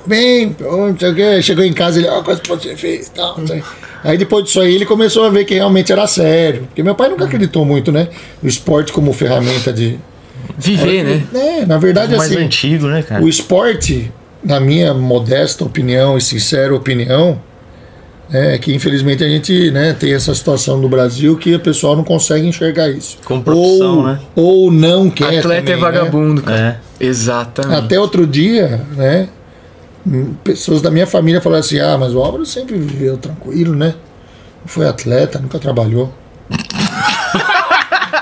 bem, 0.05 0.55
não 0.61 0.97
sei 0.97 1.11
o 1.11 1.15
que, 1.17 1.43
chegou 1.43 1.65
em 1.65 1.73
casa, 1.73 1.99
ele, 1.99 2.09
ó, 2.09 2.23
quantos 2.23 2.47
pontos 2.49 2.65
você 2.65 2.77
fez, 2.77 3.09
tal, 3.09 3.37
não 3.39 3.47
sei. 3.47 3.63
Aí 4.05 4.17
depois 4.17 4.45
disso 4.45 4.61
aí 4.61 4.73
ele 4.73 4.87
começou 4.87 5.25
a 5.25 5.31
ver 5.31 5.45
que 5.45 5.55
realmente 5.55 5.91
era 5.93 6.07
sério, 6.07 6.63
porque 6.69 6.81
meu 6.83 6.95
pai 6.95 7.09
nunca 7.09 7.25
acreditou 7.25 7.65
muito, 7.65 7.91
né, 7.91 8.09
no 8.41 8.49
esporte 8.49 8.93
como 8.93 9.13
ferramenta 9.13 9.73
de... 9.73 9.99
Viver, 10.59 11.05
né? 11.05 11.25
É, 11.35 11.67
na 11.67 11.79
verdade 11.79 12.17
mais 12.17 12.31
assim, 12.31 12.43
antigo, 12.43 12.87
né, 12.87 13.03
cara? 13.03 13.23
o 13.23 13.29
esporte, 13.29 14.11
na 14.43 14.59
minha 14.59 14.95
modesta 14.95 15.65
opinião 15.65 16.17
e 16.17 16.21
sincera 16.21 16.75
opinião, 16.75 17.41
é 18.33 18.59
que 18.59 18.75
infelizmente 18.75 19.23
a 19.23 19.29
gente 19.29 19.71
né, 19.71 19.93
tem 19.93 20.13
essa 20.13 20.35
situação 20.35 20.79
no 20.79 20.89
Brasil 20.89 21.37
que 21.37 21.55
o 21.55 21.61
pessoal 21.61 21.95
não 21.95 22.03
consegue 22.03 22.47
enxergar 22.47 22.89
isso. 22.89 23.19
Com 23.25 23.41
profissão, 23.41 23.99
ou, 23.99 24.07
né? 24.07 24.21
ou 24.35 24.73
não 24.73 25.11
quer. 25.11 25.39
Atleta 25.39 25.43
também, 25.43 25.73
é 25.73 25.77
né? 25.77 25.77
vagabundo, 25.77 26.43
cara. 26.43 26.81
É. 27.01 27.05
Exatamente. 27.05 27.79
Até 27.79 28.01
outro 28.01 28.27
dia, 28.27 28.81
né? 28.97 29.29
Pessoas 30.43 30.81
da 30.81 30.91
minha 30.91 31.07
família 31.07 31.41
falaram 31.41 31.61
assim: 31.61 31.79
ah, 31.79 31.97
mas 31.99 32.15
o 32.15 32.21
Álvaro 32.21 32.47
sempre 32.47 32.77
viveu 32.77 33.17
tranquilo, 33.17 33.75
né? 33.75 33.95
Foi 34.65 34.87
atleta, 34.87 35.39
nunca 35.39 35.59
trabalhou. 35.59 36.13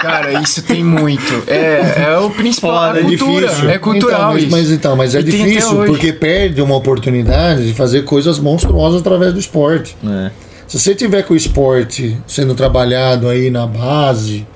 Cara, 0.04 0.42
isso 0.42 0.62
tem 0.62 0.84
muito. 0.84 1.44
É, 1.46 2.04
é 2.06 2.18
o 2.18 2.30
principal. 2.30 2.88
Foda, 2.88 2.98
é 2.98 3.02
é 3.02 3.04
cultura. 3.04 3.46
difícil. 3.48 3.70
É 3.70 3.78
cultural 3.78 4.18
então, 4.18 4.32
mas, 4.32 4.42
isso. 4.42 4.50
Mas, 4.50 4.70
então, 4.70 4.96
mas 4.96 5.14
é 5.14 5.20
E 5.20 5.22
difícil 5.22 5.84
porque 5.84 6.12
perde 6.12 6.60
uma 6.60 6.76
oportunidade 6.76 7.66
de 7.66 7.74
fazer 7.74 8.02
coisas 8.02 8.38
monstruosas 8.38 9.00
através 9.00 9.32
do 9.32 9.38
esporte. 9.38 9.96
É. 10.06 10.30
Se 10.66 10.78
você 10.78 10.94
tiver 10.94 11.22
com 11.22 11.34
o 11.34 11.36
esporte 11.36 12.16
sendo 12.26 12.54
trabalhado 12.54 13.28
aí 13.28 13.50
na 13.50 13.66
base, 13.66 14.46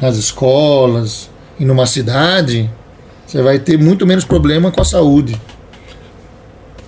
nas 0.00 0.16
escolas 0.16 1.30
e 1.58 1.64
numa 1.64 1.86
cidade, 1.86 2.70
você 3.26 3.42
vai 3.42 3.58
ter 3.58 3.78
muito 3.78 4.06
menos 4.06 4.24
problema 4.24 4.70
com 4.70 4.80
a 4.80 4.84
saúde. 4.84 5.40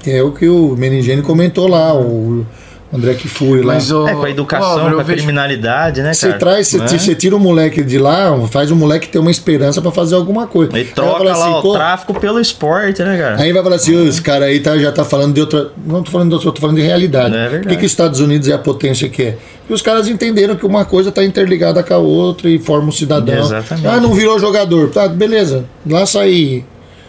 Que 0.00 0.12
é 0.12 0.22
o 0.22 0.32
que 0.32 0.48
o 0.48 0.76
Meningene 0.76 1.22
comentou 1.22 1.66
lá, 1.66 1.92
o 1.94 2.46
André 2.90 3.12
Kifuri 3.14 3.60
lá. 3.60 3.74
Mas, 3.74 3.90
ô, 3.92 4.08
É, 4.08 4.14
com 4.14 4.22
a 4.22 4.30
educação, 4.30 4.66
Álvaro, 4.70 4.94
com 4.94 5.00
a 5.00 5.04
vejo- 5.04 5.18
criminalidade, 5.18 6.00
né, 6.00 6.14
Você 6.14 6.28
cara? 6.28 6.38
traz, 6.38 6.68
você, 6.68 6.78
Né? 6.78 6.86
você 6.88 7.14
tira 7.14 7.36
o 7.36 7.38
moleque 7.38 7.82
de 7.84 7.98
lá, 7.98 8.34
faz 8.50 8.70
o 8.70 8.76
moleque 8.76 9.08
ter 9.08 9.18
uma 9.18 9.30
esperança 9.30 9.82
pra 9.82 9.90
fazer 9.90 10.14
alguma 10.14 10.46
coisa. 10.46 10.78
E 10.78 10.84
troca 10.84 11.22
lá 11.24 11.32
assim, 11.32 11.50
o 11.58 11.60
pô, 11.62 11.72
tráfico 11.74 12.18
pelo 12.18 12.40
esporte, 12.40 13.02
né, 13.02 13.18
cara? 13.18 13.42
Aí 13.42 13.52
vai 13.52 13.62
falar 13.62 13.76
assim, 13.76 13.94
"Ô, 13.94 14.08
esse 14.08 14.22
cara 14.22 14.46
aí 14.46 14.60
tá, 14.60 14.78
já 14.78 14.90
tá 14.90 15.04
falando 15.04 15.34
de 15.34 15.40
outra. 15.42 15.70
Não 15.84 16.02
tô 16.02 16.10
falando 16.10 16.30
de 16.30 16.34
outra, 16.36 16.50
tô 16.50 16.60
falando 16.62 16.76
de 16.76 16.82
realidade. 16.82 17.34
É 17.36 17.40
verdade. 17.40 17.62
Por 17.64 17.68
que, 17.68 17.76
que 17.76 17.84
os 17.84 17.92
Estados 17.92 18.20
Unidos 18.20 18.48
é 18.48 18.54
a 18.54 18.58
potência 18.58 19.06
que 19.08 19.22
é? 19.22 19.36
Porque 19.60 19.74
os 19.74 19.82
caras 19.82 20.08
entenderam 20.08 20.56
que 20.56 20.64
uma 20.64 20.86
coisa 20.86 21.12
tá 21.12 21.22
interligada 21.22 21.82
com 21.82 21.92
a 21.92 21.98
outra 21.98 22.48
e 22.48 22.58
forma 22.58 22.88
um 22.88 22.92
cidadão. 22.92 23.38
Exatamente. 23.38 23.86
Ah, 23.86 24.00
não 24.00 24.14
virou 24.14 24.38
jogador. 24.38 24.88
Tá, 24.88 25.06
beleza. 25.08 25.66
Lá 25.86 26.06
sair 26.06 26.64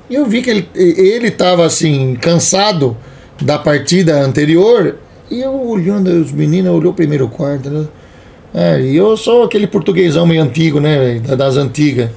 E 0.10 0.15
eu 0.15 0.26
vi 0.26 0.41
que 0.41 0.49
ele, 0.49 0.69
ele 0.76 1.32
tava 1.32 1.65
assim, 1.65 2.15
cansado 2.19 2.95
da 3.41 3.58
partida 3.58 4.21
anterior, 4.21 4.95
e 5.32 5.41
eu 5.41 5.54
olhando 5.69 6.08
os 6.10 6.32
meninos, 6.32 6.71
olhou 6.73 6.91
o 6.91 6.95
primeiro 6.95 7.28
quarto, 7.30 7.69
né? 7.69 7.86
É, 8.54 8.82
e 8.82 8.95
eu 8.95 9.17
sou 9.17 9.43
aquele 9.43 9.65
portuguesão 9.65 10.28
meio 10.28 10.43
antigo, 10.43 10.80
né, 10.80 11.19
das 11.38 11.58
antigas. 11.58 12.10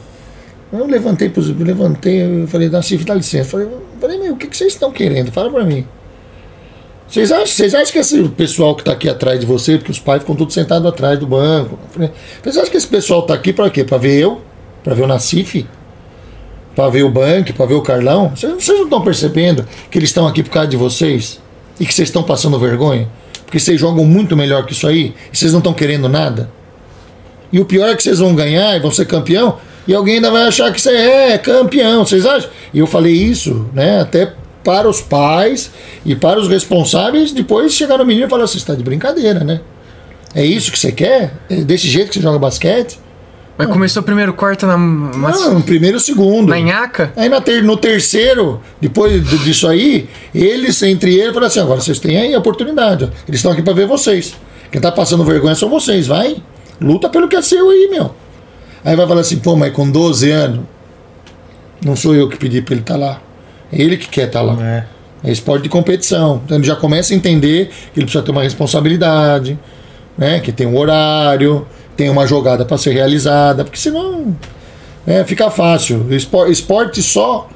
Eu 0.79 0.87
levantei, 0.87 1.29
pros, 1.29 1.49
levantei, 1.49 2.23
eu 2.23 2.47
falei, 2.49 2.69
Nassif, 2.69 3.05
dá 3.05 3.15
licença. 3.15 3.51
Falei, 3.51 3.69
falei, 4.01 4.19
meu, 4.19 4.35
o 4.35 4.37
que, 4.37 4.47
que 4.47 4.57
vocês 4.57 4.73
estão 4.73 4.93
querendo? 4.93 5.33
Fala 5.33 5.51
pra 5.51 5.65
mim. 5.65 5.87
Vocês 7.09 7.31
acham, 7.31 7.47
vocês 7.47 7.75
acham 7.75 7.93
que 7.93 7.99
esse 7.99 8.29
pessoal 8.31 8.75
que 8.75 8.83
está 8.83 8.93
aqui 8.93 9.09
atrás 9.09 9.39
de 9.39 9.47
você, 9.47 9.79
porque 9.79 9.93
os 9.93 9.99
pais 9.99 10.21
ficam 10.21 10.35
todos 10.35 10.53
sentados 10.53 10.87
atrás 10.89 11.19
do 11.19 11.27
banco, 11.27 11.79
vocês 12.43 12.57
acham 12.57 12.71
que 12.71 12.77
esse 12.77 12.87
pessoal 12.87 13.21
está 13.21 13.35
aqui 13.35 13.53
para 13.53 13.71
quê? 13.71 13.85
Para 13.85 13.99
ver 13.99 14.19
eu? 14.19 14.41
Para 14.83 14.95
ver 14.95 15.03
o 15.03 15.07
Nacife? 15.07 15.67
Para 16.75 16.91
ver 16.91 17.05
o 17.05 17.11
banco? 17.11 17.53
Para 17.53 17.67
ver 17.67 17.75
o 17.75 17.83
Carlão? 17.83 18.31
Vocês, 18.31 18.53
vocês 18.53 18.77
não 18.77 18.85
estão 18.85 19.03
percebendo 19.03 19.65
que 19.89 19.99
eles 19.99 20.11
estão 20.11 20.27
aqui 20.27 20.43
por 20.43 20.51
causa 20.51 20.69
de 20.69 20.77
vocês? 20.77 21.41
E 21.79 21.87
que 21.87 21.95
vocês 21.95 22.09
estão 22.09 22.25
passando 22.25 22.59
vergonha? 22.59 23.09
Porque 23.45 23.61
vocês 23.61 23.81
jogam 23.81 24.05
muito 24.05 24.37
melhor 24.37 24.67
que 24.67 24.73
isso 24.73 24.87
aí 24.87 25.15
e 25.33 25.37
vocês 25.37 25.53
não 25.53 25.61
estão 25.61 25.73
querendo 25.73 26.09
nada? 26.09 26.51
E 27.53 27.61
o 27.61 27.65
pior 27.65 27.89
é 27.89 27.95
que 27.95 28.03
vocês 28.03 28.19
vão 28.19 28.35
ganhar 28.35 28.77
e 28.77 28.81
vão 28.81 28.91
ser 28.91 29.07
campeão 29.07 29.59
e 29.87 29.94
alguém 29.94 30.16
ainda 30.16 30.31
vai 30.31 30.42
achar 30.44 30.72
que 30.72 30.81
você 30.81 30.90
é 30.90 31.38
campeão, 31.38 32.05
vocês 32.05 32.25
acham? 32.27 32.51
E 32.75 32.79
eu 32.79 32.87
falei 32.87 33.12
isso, 33.12 33.66
né, 33.72 34.01
até 34.01 34.33
para 34.64 34.88
os 34.88 35.01
pais 35.01 35.70
e 36.05 36.14
para 36.16 36.38
os 36.40 36.49
responsáveis, 36.49 37.31
depois 37.33 37.72
chegar 37.72 37.99
no 37.99 38.05
menino 38.05 38.27
e 38.27 38.31
falar 38.31 38.44
assim, 38.44 38.55
você 38.55 38.59
está 38.59 38.75
de 38.75 38.83
brincadeira, 38.83 39.40
né? 39.44 39.61
É 40.35 40.44
isso 40.44 40.70
que 40.72 40.79
você 40.79 40.90
quer? 40.92 41.33
É 41.49 41.57
desse 41.57 41.87
jeito 41.88 42.09
que 42.09 42.14
você 42.16 42.20
joga 42.22 42.38
basquete? 42.38 42.99
Mas 43.59 43.68
começou 43.68 44.03
o 44.03 44.05
primeiro 44.05 44.35
quarto 44.35 44.66
na, 44.66 44.77
mas, 44.77 45.40
Não, 45.40 45.55
no 45.55 45.62
primeiro 45.62 45.96
e 45.96 46.01
segundo. 46.01 46.51
na 46.51 46.59
nhaca. 46.61 47.11
Aí 47.16 47.27
na 47.27 47.40
ter- 47.40 47.62
no 47.62 47.75
terceiro, 47.75 48.61
depois 48.79 49.27
disso 49.44 49.66
aí, 49.66 50.11
eles, 50.35 50.83
entre 50.83 51.14
eles, 51.14 51.29
falaram 51.29 51.46
assim: 51.46 51.61
agora 51.61 51.81
vocês 51.81 51.99
têm 51.99 52.18
aí 52.18 52.35
a 52.35 52.38
oportunidade. 52.38 53.05
ó. 53.05 53.09
Eles 53.27 53.38
estão 53.38 53.53
aqui 53.53 53.62
para 53.62 53.72
ver 53.72 53.87
vocês. 53.87 54.35
Quem 54.70 54.79
tá 54.79 54.92
passando 54.92 55.25
vergonha 55.25 55.55
são 55.55 55.70
vocês, 55.70 56.07
vai. 56.07 56.37
Luta 56.79 57.09
pelo 57.09 57.29
que 57.29 57.37
é 57.37 57.40
seu 57.40 57.70
aí, 57.70 57.88
meu. 57.90 58.14
Aí 58.87 58.94
vai 58.96 59.07
falar 59.07 59.20
assim: 59.20 59.38
pô, 59.38 59.55
mas 59.57 59.72
com 59.72 59.90
12 59.90 60.31
anos, 60.31 60.61
não 61.85 61.94
sou 61.96 62.14
eu 62.14 62.29
que 62.29 62.38
pedi 62.38 62.62
para 62.62 62.75
ele 62.75 62.81
estar 62.83 62.96
lá. 62.96 63.20
É 63.72 63.83
ele 63.83 63.96
que 63.96 64.09
quer 64.09 64.29
estar 64.29 64.40
lá. 64.42 64.57
É. 64.64 64.85
É 65.25 65.33
esporte 65.33 65.64
de 65.64 65.68
competição. 65.68 66.40
Então 66.44 66.57
ele 66.57 66.66
já 66.66 66.77
começa 66.77 67.12
a 67.12 67.16
entender 67.16 67.66
que 67.92 67.99
ele 67.99 68.07
precisa 68.07 68.22
ter 68.22 68.31
uma 68.31 68.42
responsabilidade, 68.44 69.59
né? 70.16 70.38
Que 70.40 70.53
tem 70.53 70.66
um 70.66 70.77
horário, 70.79 71.66
tem 71.96 72.09
uma 72.09 72.27
jogada 72.27 72.64
para 72.64 72.79
ser 72.79 72.92
realizada, 72.92 73.64
porque 73.64 73.79
senão 73.79 74.37
é, 75.07 75.25
fica 75.25 75.51
fácil. 75.51 76.07
Espor- 76.11 76.49
Esporte 76.49 77.03
só 77.03 77.49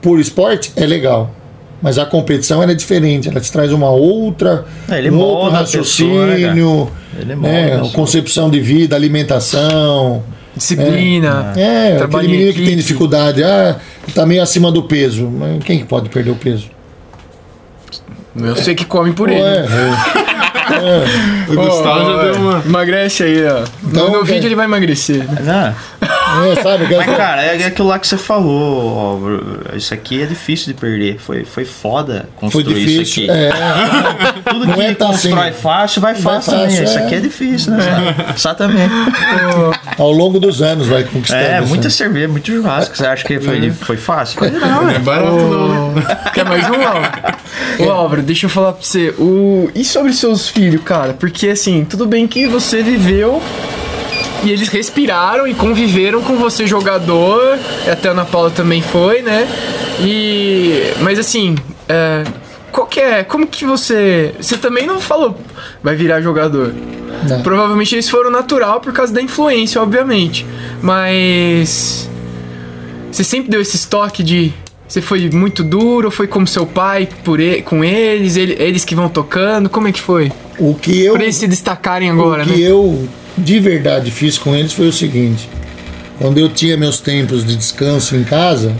por 0.00 0.20
esporte 0.20 0.72
é 0.76 0.86
legal. 0.86 1.34
Mas 1.82 1.96
a 1.98 2.04
competição 2.04 2.60
é 2.62 2.74
diferente, 2.74 3.28
ela 3.28 3.40
te 3.40 3.50
traz 3.52 3.72
uma 3.72 3.88
outra, 3.90 4.64
É, 4.88 4.98
ele 4.98 5.10
um 5.10 5.18
outro 5.20 5.56
a 5.56 5.60
pessoa, 5.60 6.26
né, 6.26 6.32
raciocínio, 6.32 6.90
Ele 7.18 7.36
né, 7.36 7.66
a 7.66 7.78
pessoa. 7.78 7.92
concepção 7.92 8.50
de 8.50 8.60
vida, 8.60 8.96
alimentação. 8.96 10.22
Disciplina. 10.58 11.52
É, 11.56 11.96
Trabalho 11.96 12.26
aquele 12.26 12.38
menino 12.38 12.52
que 12.52 12.64
tem 12.66 12.76
dificuldade, 12.76 13.42
ah, 13.42 13.76
tá 14.14 14.26
meio 14.26 14.42
acima 14.42 14.70
do 14.70 14.82
peso. 14.82 15.26
Mas 15.28 15.64
quem 15.64 15.78
que 15.78 15.84
pode 15.84 16.08
perder 16.08 16.30
o 16.30 16.36
peso? 16.36 16.70
Eu 18.36 18.56
sei 18.56 18.74
que 18.74 18.84
come 18.84 19.12
por 19.12 19.30
ele. 19.30 19.40
Ué, 19.40 19.64
O 21.48 21.54
Gustavo 21.54 22.10
já 22.10 22.22
deu 22.24 22.34
uma. 22.34 22.62
Emagrece 22.64 23.22
aí, 23.22 23.46
ó. 23.46 23.64
Então, 23.84 24.10
no 24.10 24.18
no 24.18 24.22
é. 24.22 24.24
vídeo 24.24 24.46
ele 24.46 24.54
vai 24.54 24.66
emagrecer. 24.66 25.24
né? 25.24 25.74
Não, 26.00 26.08
é, 26.52 26.62
sabe? 26.62 26.96
mas 26.96 27.16
cara, 27.16 27.42
é 27.42 27.66
aquilo 27.66 27.88
lá 27.88 27.98
que 27.98 28.06
você 28.06 28.16
falou. 28.16 29.20
ó, 29.72 29.76
isso 29.76 29.92
aqui 29.94 30.22
é 30.22 30.26
difícil 30.26 30.72
de 30.72 30.74
perder. 30.80 31.18
Foi, 31.18 31.44
foi 31.44 31.64
foda 31.64 32.28
Foi 32.38 32.50
construir 32.50 32.78
isso 32.98 33.20
difícil. 33.20 33.24
aqui. 33.24 33.32
É, 33.32 33.50
Tudo 34.50 34.66
Não 34.66 34.74
que 34.74 34.80
é 34.80 34.94
tão 34.94 35.08
constrói 35.10 35.48
assim. 35.48 35.60
fácil, 35.60 36.00
vai 36.00 36.14
Vai 36.14 36.22
fácil 36.22 36.52
fácil, 36.52 36.68
também. 36.68 36.84
Isso 36.84 36.98
é. 36.98 37.02
aqui 37.04 37.14
é 37.14 37.20
difícil, 37.20 37.72
né? 37.72 38.14
Exatamente. 38.34 38.92
ao 39.98 40.10
longo 40.10 40.38
dos 40.40 40.62
anos 40.62 40.86
vai 40.86 41.04
conquistando. 41.04 41.42
É, 41.42 41.58
isso. 41.60 41.68
muita 41.68 41.90
cerveja, 41.90 42.28
muito 42.28 42.46
churrasco. 42.50 42.96
Você 42.96 43.06
acha 43.06 43.24
que 43.24 43.38
foi, 43.40 43.70
foi 43.70 43.96
fácil? 43.96 44.40
Não, 44.50 44.82
Não 44.84 44.90
é 44.90 44.98
barato, 44.98 45.32
não. 45.36 45.92
né? 45.92 46.02
Quer 46.34 46.44
mais 46.44 46.64
um, 46.68 46.74
Álvaro? 46.74 47.38
Ô, 47.80 47.90
Álvaro, 47.90 48.22
deixa 48.22 48.46
eu 48.46 48.50
falar 48.50 48.72
pra 48.72 48.82
você. 48.82 49.10
O... 49.18 49.70
E 49.74 49.84
sobre 49.84 50.12
seus 50.12 50.48
filhos, 50.48 50.82
cara? 50.82 51.12
Porque, 51.12 51.48
assim, 51.48 51.84
tudo 51.84 52.06
bem 52.06 52.26
que 52.26 52.46
você 52.46 52.82
viveu 52.82 53.42
e 54.44 54.50
eles 54.50 54.68
respiraram 54.68 55.46
e 55.46 55.54
conviveram 55.54 56.22
com 56.22 56.36
você, 56.36 56.66
jogador. 56.66 57.58
Até 57.90 58.08
a 58.08 58.12
Ana 58.12 58.24
Paula 58.24 58.50
também 58.50 58.80
foi, 58.82 59.22
né? 59.22 59.46
E... 60.00 60.92
Mas, 61.00 61.18
assim, 61.18 61.56
é... 61.88 62.24
Qual 62.70 62.86
que 62.86 63.00
é? 63.00 63.24
Como 63.24 63.46
que 63.46 63.64
você... 63.64 64.34
Você 64.40 64.56
também 64.56 64.86
não 64.86 65.00
falou 65.00 65.38
vai 65.82 65.96
virar 65.96 66.20
jogador. 66.20 66.72
Não. 67.28 67.42
Provavelmente 67.42 67.94
eles 67.94 68.08
foram 68.08 68.30
natural 68.30 68.80
por 68.80 68.92
causa 68.92 69.12
da 69.12 69.20
influência, 69.22 69.80
obviamente. 69.82 70.46
Mas... 70.82 72.08
Você 73.10 73.24
sempre 73.24 73.50
deu 73.50 73.60
esse 73.60 73.74
estoque 73.76 74.22
de. 74.22 74.52
Você 74.86 75.00
foi 75.00 75.28
muito 75.30 75.64
duro, 75.64 76.10
foi 76.10 76.26
como 76.26 76.46
seu 76.46 76.64
pai 76.66 77.08
por 77.24 77.40
e- 77.40 77.62
com 77.62 77.82
eles, 77.84 78.36
ele- 78.36 78.54
eles 78.58 78.84
que 78.84 78.94
vão 78.94 79.08
tocando, 79.08 79.68
como 79.68 79.88
é 79.88 79.92
que 79.92 80.00
foi? 80.00 80.30
O 80.58 80.74
que 80.74 81.04
eu, 81.04 81.14
Pra 81.14 81.24
eles 81.24 81.36
se 81.36 81.46
destacarem 81.48 82.08
agora, 82.10 82.42
o 82.42 82.46
que 82.46 82.52
né? 82.52 82.58
eu 82.60 83.08
de 83.38 83.60
verdade 83.60 84.10
fiz 84.10 84.36
com 84.38 84.54
eles 84.54 84.72
foi 84.72 84.88
o 84.88 84.92
seguinte: 84.92 85.48
quando 86.18 86.38
eu 86.38 86.48
tinha 86.48 86.76
meus 86.76 87.00
tempos 87.00 87.44
de 87.44 87.56
descanso 87.56 88.16
em 88.16 88.24
casa, 88.24 88.74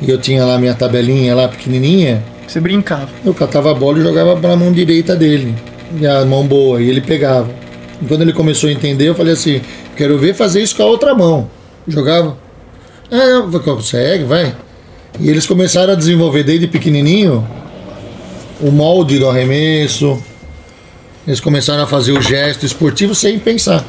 e 0.00 0.10
eu 0.10 0.18
tinha 0.18 0.44
lá 0.44 0.58
minha 0.58 0.74
tabelinha 0.74 1.34
lá 1.34 1.48
pequenininha, 1.48 2.22
Você 2.46 2.60
brincava. 2.60 3.08
eu 3.24 3.34
catava 3.34 3.70
a 3.70 3.74
bola 3.74 3.98
e 3.98 4.02
jogava 4.02 4.36
pra 4.36 4.56
mão 4.56 4.72
direita 4.72 5.16
dele, 5.16 5.54
e 6.00 6.06
a 6.06 6.24
mão 6.24 6.46
boa, 6.46 6.80
e 6.80 6.88
ele 6.88 7.00
pegava. 7.00 7.50
E 8.02 8.06
quando 8.06 8.22
ele 8.22 8.32
começou 8.32 8.68
a 8.68 8.72
entender, 8.72 9.08
eu 9.08 9.14
falei 9.14 9.32
assim: 9.32 9.60
quero 9.96 10.18
ver 10.18 10.34
fazer 10.34 10.62
isso 10.62 10.76
com 10.76 10.82
a 10.82 10.86
outra 10.86 11.14
mão. 11.14 11.48
Jogava. 11.88 12.36
Ah, 13.10 13.40
não, 13.50 13.60
consegue, 13.60 14.24
vai. 14.24 14.54
E 15.18 15.28
eles 15.28 15.46
começaram 15.46 15.92
a 15.92 15.96
desenvolver 15.96 16.44
desde 16.44 16.68
pequenininho 16.68 17.46
o 18.60 18.70
molde 18.70 19.18
do 19.18 19.28
arremesso. 19.28 20.22
Eles 21.30 21.38
começaram 21.38 21.84
a 21.84 21.86
fazer 21.86 22.10
o 22.10 22.20
gesto 22.20 22.66
esportivo 22.66 23.14
sem 23.14 23.38
pensar. 23.38 23.84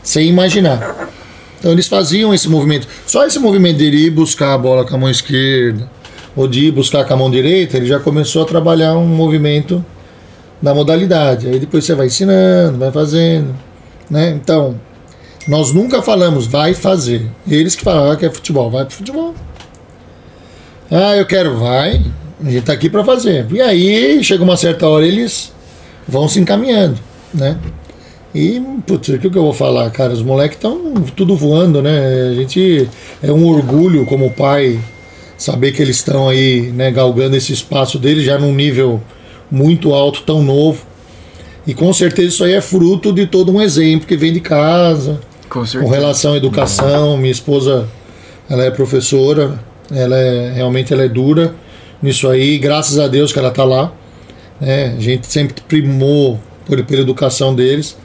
sem 0.00 0.28
imaginar. 0.28 1.10
Então 1.58 1.72
eles 1.72 1.88
faziam 1.88 2.32
esse 2.32 2.48
movimento. 2.48 2.86
Só 3.04 3.26
esse 3.26 3.36
movimento 3.36 3.78
de 3.78 3.86
ir 3.86 4.10
buscar 4.10 4.54
a 4.54 4.58
bola 4.58 4.84
com 4.86 4.94
a 4.94 4.98
mão 4.98 5.10
esquerda, 5.10 5.90
ou 6.36 6.46
de 6.46 6.66
ir 6.66 6.70
buscar 6.70 7.04
com 7.04 7.14
a 7.14 7.16
mão 7.16 7.28
direita, 7.28 7.78
ele 7.78 7.86
já 7.86 7.98
começou 7.98 8.42
a 8.42 8.44
trabalhar 8.44 8.96
um 8.96 9.08
movimento 9.08 9.84
da 10.62 10.72
modalidade. 10.72 11.48
Aí 11.48 11.58
depois 11.58 11.84
você 11.84 11.96
vai 11.96 12.06
ensinando, 12.06 12.78
vai 12.78 12.92
fazendo. 12.92 13.56
Né? 14.08 14.30
Então, 14.30 14.78
nós 15.48 15.72
nunca 15.72 16.00
falamos, 16.00 16.46
vai 16.46 16.74
fazer. 16.74 17.28
Eles 17.50 17.74
que 17.74 17.82
falavam 17.82 18.14
que 18.14 18.24
é 18.24 18.30
futebol, 18.30 18.70
vai 18.70 18.84
pro 18.84 18.94
futebol. 18.94 19.34
Ah, 20.88 21.16
eu 21.16 21.26
quero, 21.26 21.58
vai. 21.58 22.04
A 22.40 22.50
gente 22.50 22.62
tá 22.62 22.72
aqui 22.72 22.88
para 22.88 23.02
fazer. 23.02 23.48
E 23.50 23.60
aí, 23.60 24.22
chega 24.22 24.44
uma 24.44 24.56
certa 24.56 24.86
hora, 24.86 25.04
eles 25.04 25.52
vão 26.06 26.28
se 26.28 26.38
encaminhando, 26.40 26.98
né? 27.32 27.58
E, 28.34 28.60
putz, 28.86 29.08
o 29.10 29.18
que 29.18 29.26
eu 29.26 29.42
vou 29.42 29.52
falar, 29.52 29.88
cara? 29.90 30.12
Os 30.12 30.22
moleques 30.22 30.56
estão 30.56 30.94
tudo 31.14 31.36
voando, 31.36 31.80
né? 31.80 32.30
A 32.32 32.34
gente 32.34 32.88
é 33.22 33.30
um 33.30 33.46
orgulho 33.46 34.04
como 34.06 34.30
pai 34.32 34.80
saber 35.38 35.72
que 35.72 35.80
eles 35.80 35.96
estão 35.96 36.28
aí, 36.28 36.72
né, 36.72 36.90
galgando 36.90 37.36
esse 37.36 37.52
espaço 37.52 37.98
deles 37.98 38.24
já 38.24 38.38
num 38.38 38.54
nível 38.54 39.00
muito 39.50 39.92
alto, 39.94 40.22
tão 40.22 40.42
novo. 40.42 40.84
E 41.66 41.74
com 41.74 41.92
certeza 41.92 42.28
isso 42.28 42.44
aí 42.44 42.52
é 42.52 42.60
fruto 42.60 43.12
de 43.12 43.26
todo 43.26 43.52
um 43.52 43.60
exemplo 43.60 44.06
que 44.06 44.16
vem 44.16 44.32
de 44.32 44.40
casa, 44.40 45.20
Com 45.48 45.64
com 45.64 45.88
relação 45.88 46.34
à 46.34 46.36
educação. 46.36 47.16
Minha 47.16 47.32
esposa, 47.32 47.88
ela 48.48 48.64
é 48.64 48.70
professora, 48.70 49.58
ela 49.90 50.16
é 50.16 50.52
realmente 50.52 50.92
ela 50.92 51.04
é 51.04 51.08
dura 51.08 51.54
nisso 52.02 52.28
aí. 52.28 52.58
Graças 52.58 52.98
a 52.98 53.08
Deus 53.08 53.32
que 53.32 53.38
ela 53.38 53.48
está 53.48 53.64
lá. 53.64 53.92
Né? 54.60 54.94
a 54.96 55.00
gente 55.00 55.26
sempre 55.26 55.60
primou 55.66 56.40
por, 56.66 56.82
pela 56.84 57.02
educação 57.02 57.54
deles. 57.54 57.96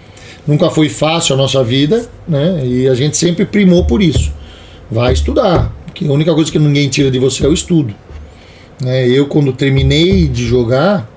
Nunca 0.48 0.70
foi 0.70 0.90
fácil 0.90 1.36
a 1.36 1.38
nossa 1.38 1.64
vida, 1.64 2.08
né? 2.28 2.62
E 2.66 2.88
a 2.88 2.96
gente 2.96 3.18
sempre 3.18 3.46
primou 3.46 3.86
por 3.86 4.02
isso. 4.02 4.32
Vai 4.90 5.14
estudar, 5.14 5.72
porque 5.86 6.06
a 6.06 6.12
única 6.12 6.34
coisa 6.34 6.52
que 6.52 6.58
ninguém 6.58 6.90
tira 6.90 7.12
de 7.12 7.20
você 7.20 7.46
é 7.46 7.48
o 7.48 7.54
estudo. 7.54 7.94
né? 8.82 9.08
Eu 9.08 9.28
quando 9.28 9.54
terminei 9.54 10.28
de 10.28 10.46
jogar, 10.46 11.08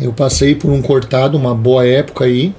eu 0.00 0.12
passei 0.12 0.54
por 0.54 0.70
um 0.70 0.80
cortado, 0.80 1.36
uma 1.36 1.54
boa 1.54 1.86
época 1.86 2.24
aí. 2.26 2.54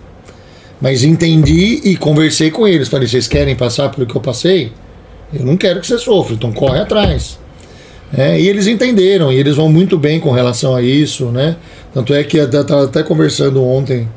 Mas 0.82 1.04
entendi 1.04 1.82
e 1.84 1.96
conversei 1.96 2.52
com 2.52 2.68
eles. 2.68 2.88
Falei, 2.88 3.08
vocês 3.08 3.28
querem 3.28 3.56
passar 3.56 3.90
pelo 3.90 4.06
que 4.06 4.16
eu 4.16 4.22
passei? 4.22 4.72
Eu 5.34 5.46
não 5.46 5.58
quero 5.58 5.82
que 5.82 5.88
você 5.88 5.98
sofra, 5.98 6.36
então 6.36 6.52
corre 6.52 6.80
atrás. 6.80 7.40
É, 8.15 8.39
e 8.39 8.48
eles 8.48 8.67
entenderam, 8.67 9.32
e 9.32 9.36
eles 9.38 9.56
vão 9.56 9.70
muito 9.70 9.98
bem 9.98 10.20
com 10.20 10.32
relação 10.32 10.76
a 10.76 10.82
isso, 10.82 11.26
né? 11.26 11.58
Tanto 11.93 12.13
é 12.13 12.24
que 12.24 12.38
eu 12.38 12.46
estava 12.46 12.86
até 12.86 13.04
conversando 13.04 13.63
ontem 13.63 14.08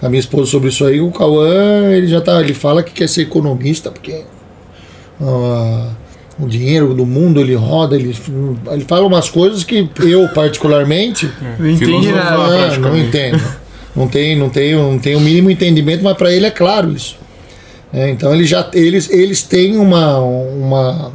com 0.00 0.06
a 0.06 0.08
minha 0.08 0.18
esposa 0.20 0.50
sobre 0.50 0.68
isso 0.70 0.84
aí, 0.84 1.00
o 1.00 1.10
Cauã, 1.12 1.92
ele 1.92 2.08
já 2.08 2.20
tá, 2.20 2.40
ele 2.40 2.54
fala 2.54 2.82
que 2.82 2.92
quer 2.92 3.08
ser 3.08 3.22
economista, 3.22 3.90
porque 3.90 4.22
ah, 5.20 5.90
o 6.40 6.48
dinheiro 6.48 6.92
do 6.94 7.06
mundo 7.06 7.40
ele 7.40 7.54
roda, 7.54 7.94
ele, 7.94 8.16
ele 8.72 8.84
fala 8.84 9.06
umas 9.06 9.30
coisas 9.30 9.62
que 9.62 9.88
eu 10.00 10.28
particularmente 10.30 11.30
Não 11.58 11.70
entendi 11.70 12.10
nada. 12.10 12.36
não 12.36 12.58
praticamente. 12.58 13.06
entendo. 13.08 13.42
Não 13.94 14.08
tem, 14.08 14.34
não 14.34 14.48
tem, 14.48 14.74
não 14.74 14.98
tem 14.98 15.14
o 15.16 15.20
mínimo 15.20 15.50
entendimento, 15.50 16.02
mas 16.02 16.16
para 16.16 16.32
ele 16.32 16.46
é 16.46 16.50
claro 16.50 16.90
isso. 16.92 17.14
É, 17.92 18.08
então 18.08 18.34
ele 18.34 18.46
já, 18.46 18.66
eles, 18.72 19.10
eles 19.10 19.42
têm 19.42 19.76
uma, 19.76 20.18
uma, 20.18 21.12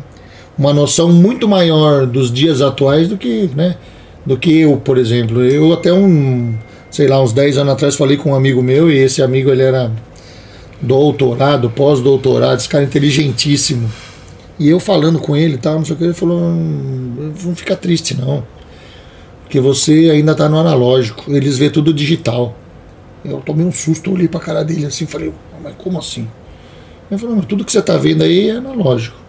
uma 0.57 0.73
noção 0.73 1.11
muito 1.11 1.47
maior 1.47 2.05
dos 2.05 2.31
dias 2.31 2.61
atuais 2.61 3.07
do 3.07 3.17
que, 3.17 3.49
né, 3.55 3.75
do 4.25 4.37
que 4.37 4.61
eu, 4.61 4.77
por 4.77 4.97
exemplo. 4.97 5.43
Eu 5.43 5.71
até 5.71 5.93
um, 5.93 6.55
sei 6.89 7.07
lá, 7.07 7.21
uns 7.21 7.31
10 7.31 7.59
anos 7.59 7.73
atrás 7.73 7.95
falei 7.95 8.17
com 8.17 8.31
um 8.31 8.35
amigo 8.35 8.61
meu 8.61 8.91
e 8.91 8.97
esse 8.97 9.21
amigo 9.21 9.51
ele 9.51 9.61
era 9.61 9.91
doutorado, 10.81 11.69
pós-doutorado, 11.69 12.59
esse 12.59 12.69
cara 12.69 12.83
inteligentíssimo. 12.83 13.89
E 14.59 14.67
eu 14.67 14.79
falando 14.79 15.19
com 15.19 15.35
ele 15.35 15.57
tal, 15.57 15.75
não 15.75 15.85
sei 15.85 15.95
o 15.95 15.97
que, 15.97 16.03
ele 16.05 16.13
falou, 16.13 16.39
"Hum, 16.39 17.31
não 17.45 17.55
fica 17.55 17.75
triste 17.75 18.15
não. 18.15 18.43
Porque 19.43 19.59
você 19.59 20.09
ainda 20.11 20.35
tá 20.35 20.49
no 20.49 20.57
analógico, 20.57 21.23
eles 21.31 21.57
vê 21.57 21.69
tudo 21.69 21.93
digital. 21.93 22.55
Eu 23.23 23.37
tomei 23.39 23.65
um 23.65 23.71
susto, 23.71 24.11
olhei 24.11 24.27
pra 24.27 24.39
cara 24.39 24.63
dele 24.63 24.85
assim, 24.85 25.05
falei, 25.05 25.31
mas 25.63 25.73
como 25.77 25.99
assim? 25.99 26.27
Ele 27.09 27.19
falou, 27.19 27.41
tudo 27.43 27.63
que 27.63 27.71
você 27.71 27.81
tá 27.81 27.97
vendo 27.97 28.23
aí 28.23 28.49
é 28.49 28.57
analógico. 28.57 29.26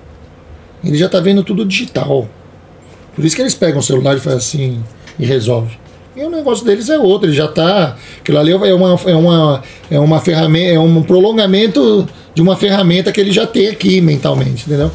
Ele 0.85 0.97
já 0.97 1.09
tá 1.09 1.21
vendo 1.21 1.43
tudo 1.43 1.65
digital. 1.65 2.29
Por 3.15 3.25
isso 3.25 3.35
que 3.35 3.43
eles 3.43 3.55
pegam 3.55 3.81
o 3.81 3.83
celular 3.83 4.17
e 4.17 4.21
fazem 4.21 4.39
assim 4.39 4.85
e 5.19 5.27
resolve. 5.27 5.77
E 6.17 6.23
o 6.25 6.31
negócio 6.31 6.65
deles 6.65 6.89
é 6.89 6.99
outro, 6.99 7.29
ele 7.29 7.37
já 7.37 7.47
tá. 7.47 7.97
Aquilo 8.21 8.39
ali 8.39 8.51
é 8.51 8.57
uma, 8.75 8.99
é 9.07 9.15
uma, 9.15 9.63
é 9.91 10.01
uma 10.01 10.21
ferramenta, 10.21 10.75
é 10.75 10.79
um 10.79 11.03
prolongamento 11.03 12.09
de 12.35 12.43
uma 12.43 12.57
ferramenta 12.57 13.13
que 13.13 13.21
ele 13.21 13.31
já 13.31 13.47
tem 13.47 13.69
aqui 13.69 14.01
mentalmente, 14.01 14.67
entendeu? 14.67 14.91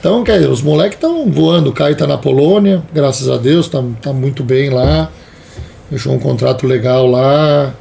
Então, 0.00 0.24
quer 0.24 0.38
dizer, 0.38 0.50
os 0.50 0.60
moleques 0.60 0.96
estão 0.96 1.30
voando. 1.30 1.70
O 1.70 1.72
Caio 1.72 1.94
tá 1.94 2.08
na 2.08 2.18
Polônia, 2.18 2.82
graças 2.92 3.30
a 3.30 3.36
Deus, 3.36 3.68
tá, 3.68 3.80
tá 4.00 4.12
muito 4.12 4.42
bem 4.42 4.68
lá. 4.68 5.12
Fechou 5.88 6.12
um 6.12 6.18
contrato 6.18 6.66
legal 6.66 7.06
lá. 7.06 7.72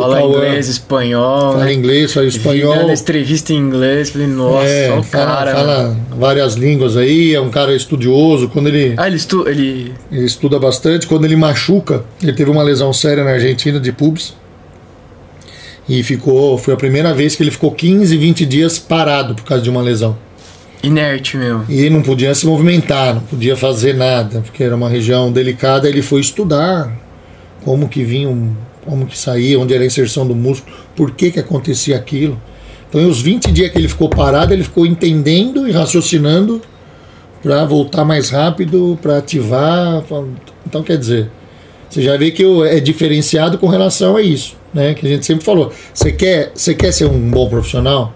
Fala 0.00 0.22
inglês, 0.22 0.68
espanhol. 0.68 1.52
Fala 1.52 1.64
né? 1.64 1.72
inglês, 1.72 2.12
fala 2.12 2.26
espanhol. 2.26 2.74
Dando 2.76 2.92
entrevista 2.92 3.52
em 3.52 3.56
inglês, 3.56 4.10
falei, 4.10 4.26
nossa, 4.26 4.66
É, 4.68 4.90
o 4.98 5.02
fala, 5.02 5.26
cara. 5.26 5.52
fala 5.54 5.96
várias 6.10 6.54
línguas 6.54 6.96
aí, 6.96 7.34
é 7.34 7.40
um 7.40 7.50
cara 7.50 7.74
estudioso. 7.74 8.48
Quando 8.48 8.68
ele, 8.68 8.94
Ah, 8.96 9.06
ele, 9.06 9.16
estu... 9.16 9.48
ele. 9.48 9.92
ele 10.10 10.24
estuda 10.24 10.58
bastante, 10.58 11.06
quando 11.06 11.24
ele 11.24 11.36
machuca, 11.36 12.04
ele 12.22 12.32
teve 12.32 12.50
uma 12.50 12.62
lesão 12.62 12.92
séria 12.92 13.22
na 13.24 13.30
Argentina 13.30 13.78
de 13.80 13.92
pubis. 13.92 14.34
E 15.88 16.02
ficou, 16.02 16.56
foi 16.56 16.72
a 16.74 16.76
primeira 16.76 17.12
vez 17.12 17.36
que 17.36 17.42
ele 17.42 17.50
ficou 17.50 17.70
15, 17.70 18.16
20 18.16 18.46
dias 18.46 18.78
parado 18.78 19.34
por 19.34 19.44
causa 19.44 19.62
de 19.62 19.68
uma 19.70 19.82
lesão. 19.82 20.16
inerte 20.82 21.36
mesmo. 21.38 21.64
E 21.68 21.88
não 21.88 22.02
podia 22.02 22.34
se 22.34 22.46
movimentar, 22.46 23.14
não 23.14 23.22
podia 23.22 23.56
fazer 23.56 23.94
nada, 23.94 24.40
porque 24.40 24.62
era 24.62 24.74
uma 24.76 24.88
região 24.88 25.32
delicada. 25.32 25.88
Ele 25.88 26.02
foi 26.02 26.20
estudar 26.20 26.92
como 27.64 27.88
que 27.88 28.02
vinha, 28.04 28.28
um- 28.28 28.54
como 28.84 29.06
que 29.06 29.18
saía, 29.18 29.58
onde 29.58 29.74
era 29.74 29.82
a 29.82 29.86
inserção 29.86 30.26
do 30.26 30.34
músculo, 30.34 30.76
por 30.94 31.10
que 31.12 31.30
que 31.30 31.40
acontecia 31.40 31.96
aquilo. 31.96 32.40
Então, 32.88 33.08
os 33.08 33.20
20 33.20 33.50
dias 33.50 33.70
que 33.70 33.78
ele 33.78 33.88
ficou 33.88 34.08
parado, 34.08 34.52
ele 34.52 34.62
ficou 34.62 34.86
entendendo 34.86 35.66
e 35.66 35.72
raciocinando 35.72 36.62
para 37.42 37.64
voltar 37.64 38.04
mais 38.04 38.30
rápido, 38.30 38.98
para 39.02 39.18
ativar. 39.18 40.02
Então, 40.66 40.82
quer 40.82 40.96
dizer, 40.96 41.28
você 41.90 42.02
já 42.02 42.16
vê 42.16 42.30
que 42.30 42.44
é 42.64 42.80
diferenciado 42.80 43.58
com 43.58 43.66
relação 43.66 44.16
a 44.16 44.22
isso, 44.22 44.56
né? 44.72 44.94
Que 44.94 45.06
a 45.06 45.10
gente 45.10 45.26
sempre 45.26 45.44
falou. 45.44 45.72
Você 45.92 46.12
quer, 46.12 46.52
você 46.54 46.74
quer 46.74 46.92
ser 46.92 47.06
um 47.06 47.30
bom 47.30 47.48
profissional? 47.48 48.14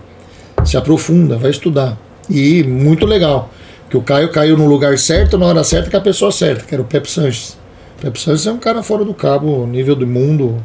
Se 0.64 0.76
aprofunda, 0.76 1.36
vai 1.36 1.50
estudar. 1.50 1.98
E 2.30 2.62
muito 2.64 3.06
legal. 3.06 3.50
Que 3.90 3.96
o 3.96 4.02
Caio 4.02 4.30
caiu 4.30 4.56
no 4.56 4.66
lugar 4.66 4.98
certo, 4.98 5.38
na 5.38 5.46
hora 5.46 5.64
certa, 5.64 5.90
com 5.90 5.96
a 5.96 6.00
pessoa 6.00 6.32
certa, 6.32 6.64
que 6.64 6.74
era 6.74 6.82
o 6.82 6.84
Pepe 6.84 7.10
Sanches. 7.10 7.56
Pepe 8.00 8.20
Sanches 8.20 8.46
é 8.46 8.52
um 8.52 8.58
cara 8.58 8.82
fora 8.82 9.04
do 9.04 9.12
cabo, 9.12 9.66
nível 9.66 9.96
do 9.96 10.06
mundo. 10.06 10.62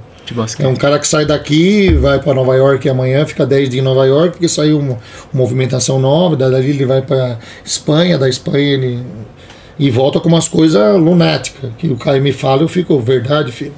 É 0.63 0.67
um 0.67 0.76
cara 0.76 1.00
que 1.00 1.08
sai 1.08 1.26
daqui, 1.26 1.93
vai 1.96 2.19
para 2.19 2.34
Nova 2.34 2.56
York 2.56 2.88
amanhã, 2.88 3.26
fica 3.26 3.46
10 3.46 3.69
dias 3.69 3.82
em 3.82 3.86
Nova 3.86 4.06
York, 4.06 4.32
porque 4.32 4.48
saiu 4.48 4.80
uma, 4.80 4.93
uma 4.93 5.00
movimentação 5.34 6.00
nova, 6.00 6.36
dali 6.36 6.69
ele 6.69 6.86
vai 6.86 7.02
para 7.02 7.39
Espanha, 7.65 8.17
da 8.17 8.30
Espanha 8.30 8.74
ele. 8.74 9.04
E 9.78 9.89
volta 9.89 10.19
com 10.19 10.30
umas 10.30 10.48
coisas 10.48 10.96
lunáticas, 10.98 11.72
que 11.78 11.88
o 11.88 11.98
Caio 11.98 12.22
me 12.22 12.32
fala, 12.32 12.62
eu 12.62 12.67
fico, 12.67 13.00
verdade, 13.00 13.52
filho. 13.52 13.74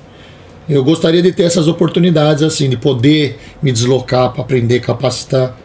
Eu 0.67 0.83
gostaria 0.83 1.21
de 1.21 1.31
ter 1.31 1.43
essas 1.43 1.67
oportunidades, 1.67 2.43
assim, 2.43 2.69
de 2.69 2.75
poder 2.75 3.39
me 3.61 3.71
deslocar 3.71 4.31
para 4.31 4.41
aprender, 4.41 4.81
capacitar. 4.81 5.55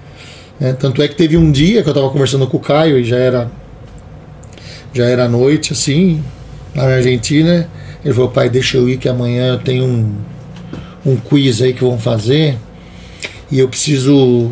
né? 0.59 0.73
Tanto 0.75 1.03
é 1.03 1.09
que 1.09 1.17
teve 1.17 1.37
um 1.37 1.51
dia 1.51 1.83
que 1.83 1.89
eu 1.89 1.93
estava 1.93 2.09
conversando 2.11 2.47
com 2.47 2.57
o 2.59 2.61
Caio 2.61 2.99
e 2.99 3.05
já 3.05 3.17
era 3.17 3.51
já 4.93 5.05
era 5.05 5.29
noite, 5.29 5.73
assim, 5.73 6.23
lá 6.75 6.85
na 6.85 6.95
Argentina. 6.97 7.69
Ele 8.05 8.15
falou, 8.15 8.31
pai, 8.31 8.49
deixa 8.49 8.77
eu 8.77 8.89
ir 8.89 8.97
que 8.97 9.09
amanhã 9.09 9.55
eu 9.55 9.59
tenho 9.59 9.85
um, 9.85 10.15
um 11.05 11.17
quiz 11.17 11.61
aí 11.61 11.73
que 11.75 11.83
vão 11.85 11.99
fazer 11.99 12.57
e 13.51 13.59
eu 13.59 13.69
preciso 13.69 14.51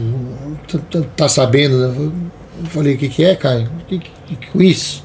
tá, 0.70 0.78
tá- 0.90 1.06
tá 1.16 1.28
sabendo. 1.28 1.78
né? 1.78 1.94
Eu 2.60 2.66
falei, 2.70 2.94
o 2.94 2.98
que, 2.98 3.08
que 3.08 3.24
é, 3.24 3.34
Caio? 3.34 3.68
Que, 3.88 3.98
que- 3.98 4.10
que 4.28 4.36
quiz? 4.52 5.02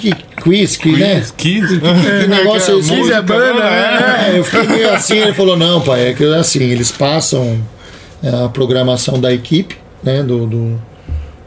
que, 0.00 0.12
que 0.12 0.24
quiz, 0.42 0.76
que, 0.76 0.92
né? 0.92 1.24
Kiss? 1.36 1.78
Que 1.78 2.26
negócio 2.26 2.74
é 2.74 2.78
esse? 2.78 2.94
Kiss 2.94 3.12
é 3.12 3.22
banda, 3.22 3.60
né? 3.60 4.30
É, 4.34 4.38
eu 4.38 4.44
fiquei 4.44 4.66
meio 4.66 4.92
assim, 4.92 5.18
ele 5.18 5.34
falou, 5.34 5.56
não, 5.56 5.80
pai, 5.80 6.08
é 6.08 6.12
que 6.14 6.24
assim, 6.34 6.64
eles 6.64 6.90
passam 6.90 7.60
é, 8.22 8.44
a 8.44 8.48
programação 8.48 9.20
da 9.20 9.32
equipe, 9.32 9.76
né, 10.02 10.22
do, 10.22 10.46
do, 10.46 10.82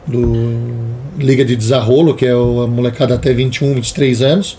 do 0.07 0.69
Liga 1.17 1.43
de 1.43 1.55
Desarrolo, 1.55 2.13
que 2.15 2.25
é 2.25 2.35
o- 2.35 2.61
a 2.61 2.67
molecada 2.67 3.15
até 3.15 3.33
21, 3.33 3.73
23 3.73 4.21
anos, 4.21 4.57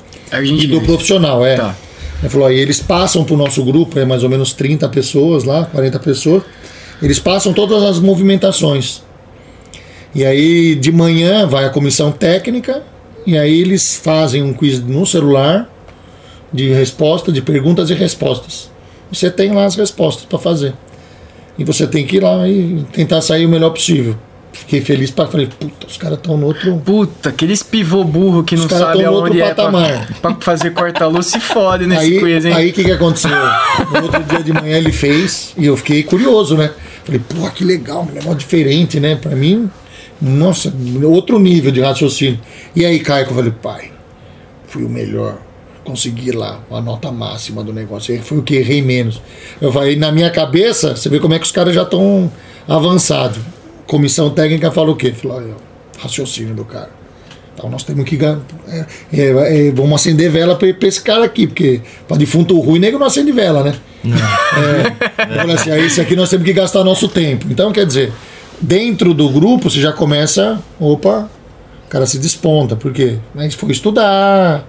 e 0.64 0.66
do 0.66 0.80
profissional, 0.86 1.44
é. 1.44 1.56
Tá. 1.56 1.74
Ele 2.20 2.28
falou, 2.30 2.46
aí 2.46 2.58
eles 2.58 2.80
passam 2.80 3.24
pro 3.24 3.36
nosso 3.36 3.62
grupo, 3.64 3.98
é 3.98 4.04
mais 4.04 4.22
ou 4.22 4.28
menos 4.28 4.52
30 4.52 4.88
pessoas 4.88 5.44
lá, 5.44 5.66
40 5.66 5.98
pessoas, 5.98 6.42
eles 7.02 7.18
passam 7.18 7.52
todas 7.52 7.82
as 7.82 8.00
movimentações. 8.00 9.02
E 10.14 10.24
aí 10.24 10.74
de 10.74 10.90
manhã 10.90 11.46
vai 11.46 11.64
a 11.66 11.70
comissão 11.70 12.10
técnica, 12.10 12.82
e 13.26 13.36
aí 13.36 13.60
eles 13.60 13.96
fazem 13.96 14.42
um 14.42 14.52
quiz 14.52 14.80
no 14.80 15.04
celular 15.04 15.68
de 16.52 16.70
resposta, 16.72 17.30
de 17.30 17.42
perguntas 17.42 17.90
e 17.90 17.94
respostas. 17.94 18.70
Você 19.12 19.30
tem 19.30 19.52
lá 19.52 19.64
as 19.66 19.76
respostas 19.76 20.24
para 20.24 20.38
fazer. 20.38 20.72
E 21.58 21.64
você 21.64 21.86
tem 21.86 22.06
que 22.06 22.16
ir 22.16 22.22
lá 22.22 22.48
e 22.48 22.84
tentar 22.92 23.20
sair 23.20 23.46
o 23.46 23.48
melhor 23.48 23.70
possível. 23.70 24.16
Fiquei 24.60 24.80
feliz 24.80 25.10
para 25.10 25.28
falei, 25.28 25.46
puta, 25.46 25.86
os 25.86 25.96
caras 25.96 26.18
estão 26.18 26.36
no 26.36 26.46
outro. 26.46 26.76
Puta, 26.84 27.28
aqueles 27.28 27.62
pivô 27.62 28.02
burro 28.02 28.42
que 28.42 28.56
não 28.56 28.66
caras 28.66 28.88
sabe 28.88 29.04
aonde 29.04 29.40
é 29.40 29.54
pra, 29.54 29.54
patamar. 29.54 30.12
pra 30.20 30.34
fazer 30.40 30.70
corta-luz 30.70 31.26
se 31.26 31.38
fode 31.38 31.86
nesse 31.86 32.02
Aí 32.02 32.18
quiz, 32.18 32.44
hein? 32.44 32.52
aí 32.52 32.70
o 32.70 32.72
que, 32.72 32.84
que 32.84 32.90
aconteceu? 32.90 33.30
No 33.30 34.02
outro 34.02 34.22
dia 34.24 34.42
de 34.42 34.52
manhã 34.52 34.76
ele 34.76 34.92
fez 34.92 35.52
e 35.56 35.66
eu 35.66 35.76
fiquei 35.76 36.02
curioso, 36.02 36.56
né? 36.56 36.70
Falei, 37.04 37.20
pô, 37.20 37.48
que 37.50 37.64
legal, 37.64 38.02
um 38.02 38.12
negócio 38.12 38.38
diferente, 38.38 38.98
né? 38.98 39.14
Pra 39.14 39.36
mim, 39.36 39.70
nossa, 40.20 40.72
outro 41.04 41.38
nível 41.38 41.70
de 41.70 41.80
raciocínio. 41.80 42.40
E 42.74 42.84
aí, 42.84 42.98
Caio, 42.98 43.26
eu 43.26 43.34
falei, 43.34 43.52
pai, 43.62 43.92
fui 44.66 44.82
o 44.82 44.88
melhor. 44.88 45.38
Consegui 45.84 46.32
lá 46.32 46.60
a 46.68 46.80
nota 46.80 47.12
máxima 47.12 47.62
do 47.62 47.72
negócio. 47.72 48.12
Aí 48.12 48.20
foi 48.20 48.38
o 48.38 48.42
que 48.42 48.56
errei 48.56 48.82
menos. 48.82 49.22
Eu 49.60 49.72
falei, 49.72 49.94
na 49.94 50.10
minha 50.10 50.30
cabeça, 50.30 50.96
você 50.96 51.08
vê 51.08 51.20
como 51.20 51.34
é 51.34 51.38
que 51.38 51.44
os 51.44 51.52
caras 51.52 51.72
já 51.72 51.82
estão 51.82 52.30
avançados. 52.66 53.38
Comissão 53.86 54.30
técnica 54.30 54.70
falou 54.70 54.94
o 54.94 54.96
quê? 54.96 55.12
Falou, 55.12 55.38
olha, 55.38 55.54
raciocínio 55.98 56.54
do 56.54 56.64
cara. 56.64 56.90
Então 57.54 57.70
nós 57.70 57.82
temos 57.84 58.04
que. 58.04 58.18
É, 58.22 58.86
é, 59.12 59.68
é, 59.68 59.70
vamos 59.70 59.94
acender 59.94 60.30
vela 60.30 60.56
pra, 60.56 60.72
pra 60.74 60.88
esse 60.88 61.00
cara 61.00 61.24
aqui, 61.24 61.46
porque 61.46 61.80
pra 62.06 62.16
defunto 62.16 62.58
ruim, 62.60 62.78
nego 62.78 62.98
não 62.98 63.06
acende 63.06 63.32
vela, 63.32 63.62
né? 63.62 63.74
É, 64.04 65.32
eu 65.32 65.36
falei 65.36 65.56
assim, 65.56 65.70
aí 65.70 65.86
esse 65.86 66.00
aqui 66.00 66.14
nós 66.14 66.28
temos 66.28 66.44
que 66.44 66.52
gastar 66.52 66.84
nosso 66.84 67.08
tempo. 67.08 67.46
Então, 67.50 67.72
quer 67.72 67.86
dizer, 67.86 68.12
dentro 68.60 69.14
do 69.14 69.28
grupo 69.30 69.70
você 69.70 69.80
já 69.80 69.92
começa. 69.92 70.62
Opa, 70.78 71.30
o 71.86 71.88
cara 71.88 72.04
se 72.04 72.18
desponta. 72.18 72.76
Por 72.76 72.92
quê? 72.92 73.16
Mas 73.34 73.54
foi 73.54 73.70
estudar, 73.72 74.66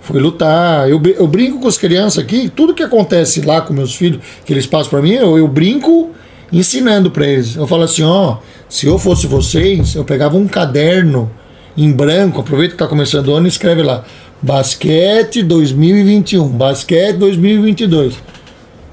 foi 0.00 0.20
lutar. 0.20 0.88
Eu, 0.88 1.02
eu 1.02 1.26
brinco 1.26 1.58
com 1.58 1.66
as 1.66 1.76
crianças 1.76 2.22
aqui, 2.22 2.48
tudo 2.48 2.72
que 2.72 2.84
acontece 2.84 3.40
lá 3.40 3.60
com 3.60 3.74
meus 3.74 3.96
filhos, 3.96 4.20
que 4.44 4.52
eles 4.52 4.66
passam 4.66 4.90
pra 4.90 5.02
mim, 5.02 5.14
eu, 5.14 5.36
eu 5.36 5.48
brinco 5.48 6.10
ensinando 6.52 7.10
pra 7.10 7.26
eles. 7.26 7.56
Eu 7.56 7.66
falo 7.66 7.82
assim, 7.82 8.02
ó, 8.02 8.38
se 8.68 8.86
eu 8.86 8.98
fosse 8.98 9.26
vocês, 9.26 9.94
eu 9.94 10.04
pegava 10.04 10.36
um 10.36 10.46
caderno 10.46 11.30
em 11.76 11.90
branco, 11.90 12.40
aproveita 12.40 12.72
que 12.72 12.78
tá 12.78 12.86
começando 12.86 13.28
o 13.28 13.34
ano 13.34 13.46
e 13.46 13.48
escreve 13.48 13.82
lá. 13.82 14.04
Basquete 14.42 15.42
2021, 15.42 16.48
basquete 16.48 17.16
2022. 17.16 18.14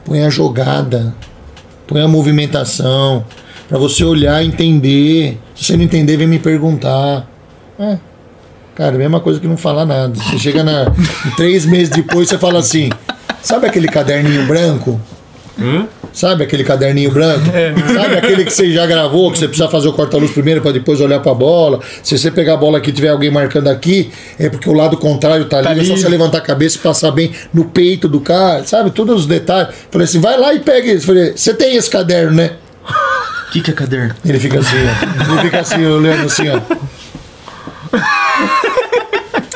Põe 0.06 0.24
a 0.24 0.30
jogada, 0.30 1.16
põe 1.88 2.02
a 2.02 2.08
movimentação, 2.08 3.26
pra 3.68 3.78
você 3.78 4.04
olhar 4.04 4.44
e 4.44 4.48
entender. 4.48 5.40
Se 5.56 5.66
você 5.66 5.78
não 5.78 5.84
entender, 5.84 6.18
vem 6.18 6.28
me 6.28 6.40
perguntar. 6.40 7.28
É. 7.80 7.98
Cara, 8.76 8.98
mesma 8.98 9.20
coisa 9.20 9.40
que 9.40 9.48
não 9.48 9.58
falar 9.58 9.86
nada. 9.86 10.16
Você 10.16 10.38
chega 10.38 10.64
na. 10.64 10.86
três 11.36 11.66
meses 11.66 11.90
depois, 11.90 12.30
você 12.30 12.38
fala 12.38 12.60
assim: 12.60 12.90
sabe 13.42 13.68
aquele 13.68 13.88
caderninho 13.88 14.46
branco? 14.46 15.00
Hã? 15.60 15.88
Sabe 16.14 16.44
aquele 16.44 16.64
caderninho 16.64 17.12
branco? 17.12 17.46
Sabe 17.94 18.16
aquele 18.18 18.46
que 18.46 18.52
você 18.52 18.72
já 18.72 18.86
gravou, 18.86 19.32
que 19.32 19.38
você 19.40 19.48
precisa 19.48 19.70
fazer 19.70 19.88
o 19.88 19.94
corta-luz 19.94 20.32
primeiro 20.32 20.62
para 20.62 20.72
depois 20.72 21.00
olhar 21.02 21.20
para 21.20 21.32
a 21.32 21.36
bola? 21.36 21.80
Se 22.04 22.18
você 22.18 22.30
pegar 22.32 22.54
a 22.54 22.58
bola 22.58 22.78
aqui 22.78 22.90
e 22.90 22.94
tiver 22.94 23.10
alguém 23.10 23.30
marcando 23.32 23.68
aqui, 23.68 24.12
é 24.40 24.50
porque 24.50 24.70
o 24.70 24.74
lado 24.74 24.96
contrário 24.98 25.46
tá 25.46 25.58
ali, 25.58 25.66
Tá 25.66 25.72
é 25.74 25.84
só 25.84 25.94
ali. 25.94 26.02
você 26.02 26.10
levantar 26.10 26.38
a 26.38 26.42
cabeça 26.42 26.78
e 26.78 26.80
passar 26.80 27.12
bem 27.12 27.32
no 27.54 27.66
peito 27.66 28.08
do 28.08 28.20
cara, 28.22 28.64
sabe? 28.66 28.92
Todos 28.92 29.22
os 29.22 29.28
detalhes. 29.28 29.74
Falei 29.92 30.06
assim, 30.06 30.20
vai 30.22 30.38
lá 30.40 30.54
e 30.54 30.60
pega 30.60 30.92
isso. 30.92 31.06
Falei, 31.08 31.34
você 31.36 31.54
tem 31.54 31.76
esse 31.76 31.90
caderno, 31.90 32.32
né? 32.36 32.52
O 33.48 33.52
que, 33.52 33.62
que 33.62 33.72
é 33.72 33.74
caderno? 33.74 34.14
Ele 34.26 34.40
fica 34.40 34.60
assim, 34.60 34.76
ó. 34.78 35.32
Ele 35.34 35.42
fica 35.42 35.60
assim, 35.60 35.86
olhando 35.86 36.26
assim, 36.26 36.50
ó. 36.50 36.60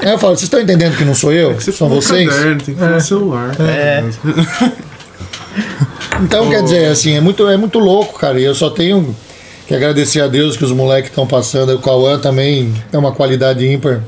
Aí 0.01 0.11
eu 0.11 0.17
falo, 0.17 0.35
vocês 0.35 0.43
estão 0.43 0.59
entendendo 0.61 0.95
que 0.97 1.03
não 1.03 1.13
sou 1.13 1.31
eu? 1.33 1.53
Você 1.55 1.71
São 1.73 1.89
vocês? 1.89 2.27
caderno, 2.29 2.61
tem 2.61 2.73
que 2.75 2.79
falar 2.81 2.99
celular. 3.01 3.51
É. 3.59 4.03
Então, 6.21 6.49
quer 6.49 6.61
dizer, 6.61 6.85
assim, 6.85 7.15
é 7.15 7.21
muito, 7.21 7.47
é 7.47 7.55
muito 7.55 7.79
louco, 7.79 8.19
cara. 8.19 8.39
E 8.39 8.43
eu 8.43 8.53
só 8.53 8.69
tenho 8.69 9.15
que 9.67 9.73
agradecer 9.73 10.21
a 10.21 10.27
Deus 10.27 10.57
que 10.57 10.65
os 10.65 10.71
moleques 10.71 11.09
estão 11.09 11.25
passando. 11.25 11.73
O 11.73 11.79
Cauã 11.79 12.19
também 12.19 12.73
é 12.91 12.97
uma 12.97 13.13
qualidade 13.13 13.65
ímpar 13.65 14.03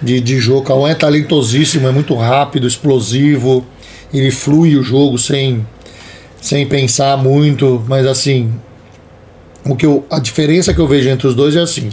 de, 0.00 0.20
de 0.20 0.38
jogo. 0.38 0.60
O 0.60 0.64
Cauã 0.64 0.90
é 0.90 0.94
talentosíssimo, 0.94 1.88
é 1.88 1.90
muito 1.90 2.14
rápido, 2.14 2.66
explosivo. 2.66 3.66
Ele 4.14 4.30
flui 4.30 4.76
o 4.76 4.82
jogo 4.82 5.18
sem, 5.18 5.66
sem 6.40 6.66
pensar 6.66 7.16
muito. 7.16 7.84
Mas, 7.88 8.06
assim, 8.06 8.52
o 9.64 9.74
que 9.74 9.86
eu, 9.86 10.06
a 10.08 10.20
diferença 10.20 10.72
que 10.72 10.80
eu 10.80 10.86
vejo 10.86 11.08
entre 11.08 11.26
os 11.26 11.34
dois 11.34 11.56
é 11.56 11.60
assim. 11.60 11.90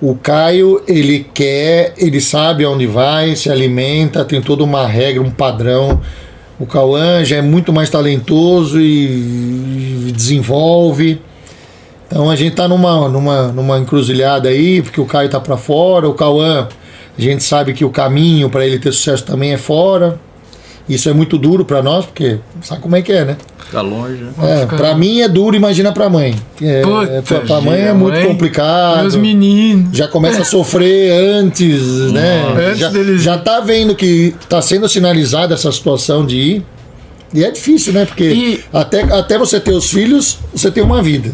O 0.00 0.14
Caio, 0.14 0.82
ele 0.86 1.26
quer, 1.34 1.94
ele 1.96 2.20
sabe 2.20 2.64
aonde 2.64 2.86
vai, 2.86 3.34
se 3.34 3.50
alimenta, 3.50 4.24
tem 4.24 4.40
toda 4.40 4.62
uma 4.62 4.86
regra, 4.86 5.22
um 5.22 5.30
padrão. 5.30 6.00
O 6.58 6.66
Cauã 6.66 7.22
já 7.24 7.36
é 7.36 7.42
muito 7.42 7.72
mais 7.72 7.90
talentoso 7.90 8.80
e, 8.80 10.12
desenvolve. 10.14 11.20
Então 12.06 12.30
a 12.30 12.36
gente 12.36 12.56
tá 12.56 12.66
numa, 12.66 13.08
numa, 13.08 13.48
numa 13.48 13.78
encruzilhada 13.78 14.48
aí, 14.48 14.80
porque 14.80 15.00
o 15.00 15.04
Caio 15.04 15.28
tá 15.28 15.40
para 15.40 15.56
fora, 15.56 16.08
o 16.08 16.14
Cauã, 16.14 16.68
a 17.18 17.20
gente 17.20 17.42
sabe 17.42 17.74
que 17.74 17.84
o 17.84 17.90
caminho 17.90 18.48
para 18.48 18.64
ele 18.66 18.78
ter 18.78 18.92
sucesso 18.92 19.24
também 19.24 19.52
é 19.52 19.58
fora. 19.58 20.18
Isso 20.88 21.08
é 21.08 21.12
muito 21.12 21.36
duro 21.36 21.64
para 21.64 21.82
nós, 21.82 22.04
porque 22.06 22.38
sabe 22.62 22.80
como 22.80 22.94
é 22.94 23.02
que 23.02 23.12
é, 23.12 23.24
né? 23.24 23.36
Tá 23.72 23.80
longe, 23.80 24.22
né? 24.22 24.30
É, 24.40 24.60
ficar- 24.60 24.76
para 24.76 24.94
mim 24.94 25.20
é 25.20 25.28
duro, 25.28 25.56
imagina 25.56 25.90
pra 25.92 26.08
mãe. 26.08 26.36
É, 26.62 26.80
Puta, 26.82 27.10
é, 27.12 27.22
pra, 27.22 27.40
pra 27.40 27.60
mãe 27.60 27.80
é 27.80 27.92
muito 27.92 28.14
mãe, 28.14 28.24
complicado 28.26 29.00
Meus 29.00 29.16
meninos. 29.16 29.96
já 29.96 30.06
começa 30.06 30.42
a 30.42 30.44
sofrer 30.44 31.10
antes, 31.12 31.82
né? 32.12 32.54
Antes 32.68 32.78
já, 32.78 32.88
deles- 32.88 33.20
já 33.22 33.36
tá 33.36 33.58
vendo 33.58 33.96
que 33.96 34.32
tá 34.48 34.62
sendo 34.62 34.88
sinalizada 34.88 35.54
essa 35.54 35.72
situação 35.72 36.24
de 36.24 36.36
ir. 36.36 36.66
E 37.34 37.42
é 37.44 37.50
difícil, 37.50 37.92
né? 37.92 38.04
Porque 38.06 38.22
E- 38.24 38.64
até, 38.72 39.02
até 39.02 39.36
você 39.36 39.58
ter 39.58 39.72
os 39.72 39.90
filhos, 39.90 40.38
você 40.54 40.70
tem 40.70 40.84
uma 40.84 41.02
vida. 41.02 41.32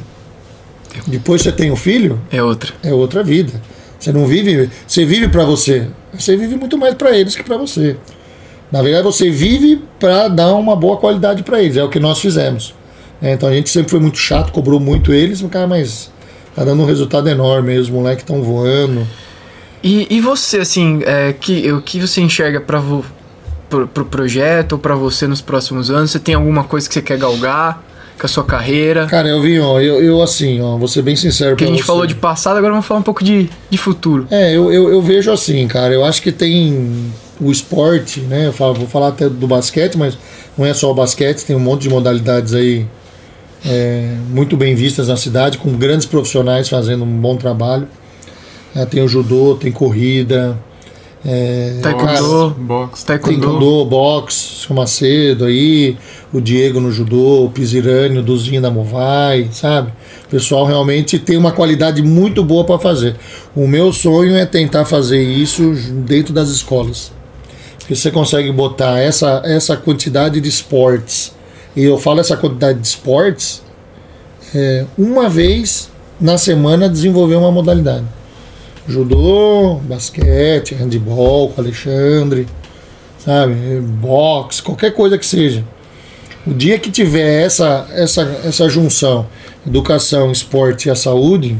Depois 1.06 1.42
você 1.42 1.52
tem 1.52 1.70
o 1.70 1.76
filho, 1.76 2.18
É 2.30 2.42
outra. 2.42 2.72
é 2.82 2.92
outra 2.94 3.22
vida. 3.22 3.52
Você 3.98 4.10
não 4.12 4.26
vive, 4.26 4.70
você 4.86 5.04
vive 5.04 5.28
para 5.28 5.44
você. 5.44 5.86
Você 6.18 6.36
vive 6.36 6.56
muito 6.56 6.76
mais 6.78 6.94
para 6.94 7.16
eles 7.16 7.36
que 7.36 7.42
para 7.42 7.56
você. 7.58 7.96
Na 8.72 8.80
verdade, 8.80 9.04
você 9.04 9.28
vive 9.30 9.82
para 10.00 10.28
dar 10.28 10.54
uma 10.54 10.74
boa 10.74 10.96
qualidade 10.96 11.42
para 11.42 11.62
eles. 11.62 11.76
É 11.76 11.84
o 11.84 11.90
que 11.90 12.00
nós 12.00 12.18
fizemos. 12.18 12.74
É, 13.20 13.32
então 13.34 13.48
a 13.48 13.52
gente 13.52 13.68
sempre 13.68 13.90
foi 13.90 14.00
muito 14.00 14.16
chato, 14.18 14.50
cobrou 14.50 14.80
muito 14.80 15.12
eles, 15.12 15.42
cara, 15.42 15.66
mas 15.66 16.10
tá 16.56 16.64
dando 16.64 16.82
um 16.82 16.86
resultado 16.86 17.28
enorme. 17.28 17.72
aí, 17.72 17.78
Os 17.78 17.90
moleques 17.90 18.22
estão 18.22 18.42
voando. 18.42 19.06
E, 19.84 20.06
e 20.10 20.20
você, 20.20 20.58
assim, 20.58 21.02
é, 21.04 21.32
que, 21.32 21.70
o 21.70 21.82
que 21.82 22.00
você 22.00 22.20
enxerga 22.20 22.60
pra 22.60 22.78
vo, 22.78 23.04
pro, 23.68 23.86
pro 23.86 24.04
projeto 24.06 24.72
ou 24.72 24.78
pra 24.78 24.94
você 24.94 25.26
nos 25.26 25.40
próximos 25.40 25.90
anos? 25.90 26.10
Você 26.10 26.18
tem 26.18 26.34
alguma 26.34 26.64
coisa 26.64 26.88
que 26.88 26.94
você 26.94 27.02
quer 27.02 27.18
galgar 27.18 27.82
com 28.18 28.24
a 28.24 28.28
sua 28.28 28.44
carreira? 28.44 29.06
Cara, 29.06 29.28
eu 29.28 29.42
vim, 29.42 29.58
ó, 29.58 29.80
eu, 29.80 30.02
eu 30.02 30.22
assim, 30.22 30.60
ó, 30.60 30.76
vou 30.76 30.88
ser 30.88 31.02
bem 31.02 31.16
sincero 31.16 31.50
Porque 31.50 31.64
a 31.64 31.66
gente 31.66 31.80
você. 31.80 31.86
falou 31.86 32.06
de 32.06 32.14
passado, 32.14 32.56
agora 32.56 32.72
vamos 32.72 32.86
falar 32.86 33.00
um 33.00 33.04
pouco 33.04 33.22
de, 33.22 33.50
de 33.68 33.76
futuro. 33.78 34.26
É, 34.30 34.56
eu, 34.56 34.72
eu, 34.72 34.90
eu 34.90 35.02
vejo 35.02 35.30
assim, 35.30 35.66
cara. 35.68 35.92
Eu 35.92 36.04
acho 36.04 36.22
que 36.22 36.30
tem 36.32 37.12
o 37.42 37.50
esporte, 37.50 38.20
né? 38.20 38.46
Eu 38.46 38.52
falo- 38.52 38.74
vou 38.74 38.86
falar 38.86 39.08
até 39.08 39.28
do 39.28 39.46
basquete, 39.46 39.96
mas 39.96 40.16
não 40.56 40.64
é 40.64 40.72
só 40.72 40.90
o 40.90 40.94
basquete, 40.94 41.44
tem 41.44 41.56
um 41.56 41.60
monte 41.60 41.82
de 41.82 41.88
modalidades 41.90 42.54
aí 42.54 42.86
é, 43.64 44.14
muito 44.28 44.56
bem 44.56 44.74
vistas 44.74 45.08
na 45.08 45.16
cidade, 45.16 45.58
com 45.58 45.72
grandes 45.76 46.06
profissionais 46.06 46.68
fazendo 46.68 47.04
um 47.04 47.20
bom 47.20 47.36
trabalho. 47.36 47.86
É, 48.74 48.84
tem 48.86 49.02
o 49.02 49.08
judô, 49.08 49.54
tem 49.60 49.70
corrida, 49.70 50.58
é, 51.24 51.78
Taekwondo. 51.82 52.56
Box. 52.58 53.04
Taekwondo. 53.04 53.40
Taekwondo, 53.40 53.84
boxe, 53.84 54.66
o 54.68 54.74
Macedo 54.74 55.44
aí, 55.44 55.96
o 56.32 56.40
Diego 56.40 56.80
no 56.80 56.90
judô, 56.90 57.44
o 57.44 57.50
Pisirani, 57.50 58.18
o 58.18 58.22
Duzinho 58.22 58.60
da 58.60 58.70
Movai, 58.70 59.48
sabe? 59.52 59.92
O 60.26 60.28
pessoal 60.28 60.64
realmente 60.64 61.18
tem 61.18 61.36
uma 61.36 61.52
qualidade 61.52 62.02
muito 62.02 62.42
boa 62.42 62.64
para 62.64 62.78
fazer. 62.78 63.14
O 63.54 63.68
meu 63.68 63.92
sonho 63.92 64.34
é 64.34 64.44
tentar 64.46 64.84
fazer 64.86 65.22
isso 65.22 65.72
dentro 66.04 66.32
das 66.32 66.48
escolas. 66.48 67.12
Porque 67.82 67.96
você 67.96 68.12
consegue 68.12 68.50
botar 68.52 69.00
essa, 69.00 69.42
essa 69.44 69.76
quantidade 69.76 70.40
de 70.40 70.48
esportes, 70.48 71.34
e 71.74 71.82
eu 71.82 71.98
falo 71.98 72.20
essa 72.20 72.36
quantidade 72.36 72.78
de 72.78 72.86
esportes, 72.86 73.60
é, 74.54 74.86
uma 74.96 75.28
vez 75.28 75.90
na 76.20 76.38
semana 76.38 76.88
desenvolver 76.88 77.34
uma 77.34 77.50
modalidade. 77.50 78.04
Judô, 78.86 79.80
basquete, 79.82 80.74
handball 80.74 81.48
com 81.48 81.60
Alexandre, 81.60 82.46
sabe? 83.18 83.80
Boxe, 83.80 84.62
qualquer 84.62 84.92
coisa 84.92 85.18
que 85.18 85.26
seja. 85.26 85.64
O 86.46 86.54
dia 86.54 86.78
que 86.78 86.90
tiver 86.90 87.42
essa, 87.42 87.86
essa, 87.92 88.22
essa 88.44 88.68
junção, 88.68 89.26
educação, 89.66 90.30
esporte 90.30 90.88
e 90.88 90.90
a 90.90 90.94
saúde, 90.94 91.58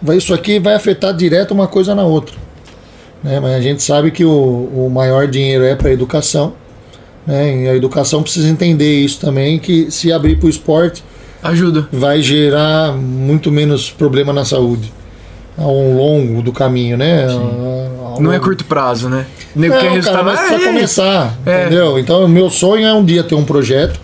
vai, 0.00 0.16
isso 0.16 0.34
aqui 0.34 0.58
vai 0.58 0.74
afetar 0.74 1.14
direto 1.14 1.52
uma 1.52 1.68
coisa 1.68 1.94
na 1.94 2.04
outra. 2.04 2.34
Né? 3.22 3.38
Mas 3.40 3.52
a 3.52 3.60
gente 3.60 3.82
sabe 3.82 4.10
que 4.10 4.24
o, 4.24 4.30
o 4.30 4.90
maior 4.90 5.26
dinheiro 5.26 5.64
é 5.64 5.74
para 5.74 5.88
a 5.88 5.92
educação. 5.92 6.54
Né? 7.26 7.64
E 7.64 7.68
a 7.68 7.74
educação 7.76 8.22
precisa 8.22 8.48
entender 8.48 9.00
isso 9.00 9.20
também, 9.20 9.58
que 9.58 9.90
se 9.90 10.12
abrir 10.12 10.36
para 10.36 10.46
o 10.46 10.50
esporte 10.50 11.04
Ajuda. 11.42 11.86
vai 11.92 12.20
gerar 12.22 12.92
muito 12.92 13.50
menos 13.50 13.90
problema 13.90 14.32
na 14.32 14.44
saúde 14.44 14.92
ao 15.56 15.74
longo 15.74 16.42
do 16.42 16.50
caminho, 16.50 16.96
né? 16.96 17.26
Ao 17.30 18.20
Não 18.20 18.32
é 18.32 18.38
curto 18.38 18.64
prazo, 18.64 19.08
né? 19.08 19.26
Quer 19.52 19.58
não, 19.68 19.76
resultado. 19.92 20.04
cara, 20.04 20.22
mas 20.24 20.40
precisa 20.40 20.62
é. 20.62 20.72
começar, 20.72 21.38
É. 21.44 21.60
entendeu? 21.66 21.98
Então, 21.98 22.24
o 22.24 22.28
meu 22.28 22.48
sonho 22.48 22.86
é 22.86 22.92
um 22.94 23.04
dia 23.04 23.22
ter 23.22 23.34
um 23.34 23.44
projeto 23.44 24.00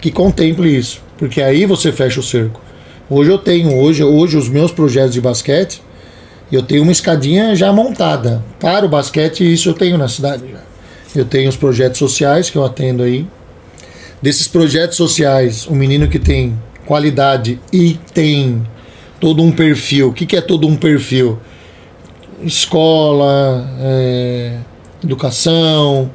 que 0.00 0.10
contemple 0.10 0.68
isso. 0.76 1.00
Porque 1.16 1.40
aí 1.40 1.64
você 1.66 1.90
fecha 1.90 2.20
o 2.20 2.22
cerco. 2.22 2.60
Hoje 3.10 3.30
eu 3.30 3.38
tenho, 3.38 3.74
hoje, 3.76 4.04
hoje 4.04 4.36
os 4.36 4.48
meus 4.48 4.70
projetos 4.70 5.14
de 5.14 5.20
basquete, 5.20 5.82
eu 6.56 6.62
tenho 6.62 6.82
uma 6.82 6.92
escadinha 6.92 7.54
já 7.54 7.72
montada. 7.72 8.42
Para 8.58 8.86
o 8.86 8.88
basquete, 8.88 9.50
isso 9.52 9.68
eu 9.68 9.74
tenho 9.74 9.98
na 9.98 10.08
cidade 10.08 10.44
já. 10.50 10.60
Eu 11.14 11.24
tenho 11.24 11.48
os 11.48 11.56
projetos 11.56 11.98
sociais 11.98 12.48
que 12.50 12.56
eu 12.56 12.64
atendo 12.64 13.02
aí. 13.02 13.26
Desses 14.22 14.48
projetos 14.48 14.96
sociais, 14.96 15.66
o 15.66 15.74
menino 15.74 16.08
que 16.08 16.18
tem 16.18 16.58
qualidade 16.86 17.60
e 17.72 17.98
tem 18.12 18.62
todo 19.20 19.42
um 19.42 19.50
perfil. 19.52 20.08
O 20.08 20.12
que, 20.12 20.26
que 20.26 20.36
é 20.36 20.40
todo 20.40 20.66
um 20.66 20.76
perfil? 20.76 21.38
Escola, 22.44 23.68
é, 23.80 24.56
educação, 25.02 26.10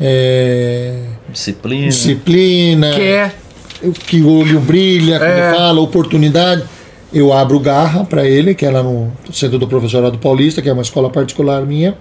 é, 0.00 0.94
Disciplina. 1.28 1.88
disciplina, 1.88 2.90
Quer. 2.94 3.34
o 3.82 3.92
que 3.92 4.22
o 4.22 4.28
olho 4.38 4.60
brilha, 4.60 5.18
quando 5.18 5.30
É. 5.30 5.54
fala, 5.54 5.80
oportunidade. 5.80 6.64
Eu 7.12 7.32
abro 7.32 7.58
garra 7.60 8.04
para 8.04 8.26
ele, 8.26 8.54
que 8.54 8.66
lá 8.68 8.82
no 8.82 9.12
Centro 9.32 9.58
do 9.58 9.66
Professorado 9.66 10.18
Paulista, 10.18 10.60
que 10.60 10.68
é 10.68 10.72
uma 10.72 10.82
escola 10.82 11.08
particular 11.08 11.64
minha. 11.64 11.96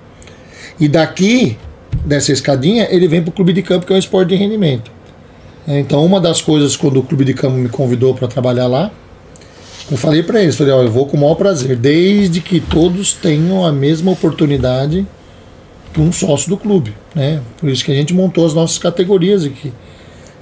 E 0.79 0.87
daqui, 0.87 1.57
dessa 2.03 2.31
escadinha, 2.31 2.87
ele 2.89 3.07
vem 3.07 3.21
para 3.21 3.29
o 3.29 3.33
Clube 3.33 3.53
de 3.53 3.61
Campo, 3.61 3.85
que 3.85 3.93
é 3.93 3.95
um 3.95 3.99
esporte 3.99 4.29
de 4.29 4.35
rendimento. 4.35 4.91
É, 5.67 5.79
Então, 5.79 6.03
uma 6.05 6.19
das 6.19 6.41
coisas, 6.41 6.75
quando 6.75 6.99
o 6.99 7.03
Clube 7.03 7.23
de 7.23 7.33
Campo 7.33 7.55
me 7.55 7.69
convidou 7.69 8.13
para 8.13 8.27
trabalhar 8.27 8.67
lá, 8.67 8.91
eu 9.89 9.97
falei 9.97 10.23
para 10.23 10.41
eles, 10.41 10.55
falei, 10.55 10.73
eu 10.73 10.91
vou 10.91 11.05
com 11.05 11.15
o 11.15 11.19
maior 11.19 11.35
prazer, 11.35 11.75
desde 11.75 12.41
que 12.41 12.59
todos 12.59 13.13
tenham 13.13 13.63
a 13.63 13.71
mesma 13.71 14.11
oportunidade 14.11 15.05
que 15.93 16.01
um 16.01 16.11
sócio 16.11 16.49
do 16.49 16.57
clube, 16.57 16.93
né? 17.13 17.41
Por 17.57 17.69
isso 17.69 17.85
que 17.85 17.91
a 17.91 17.95
gente 17.95 18.13
montou 18.13 18.45
as 18.45 18.53
nossas 18.53 18.77
categorias 18.77 19.45
aqui. 19.45 19.71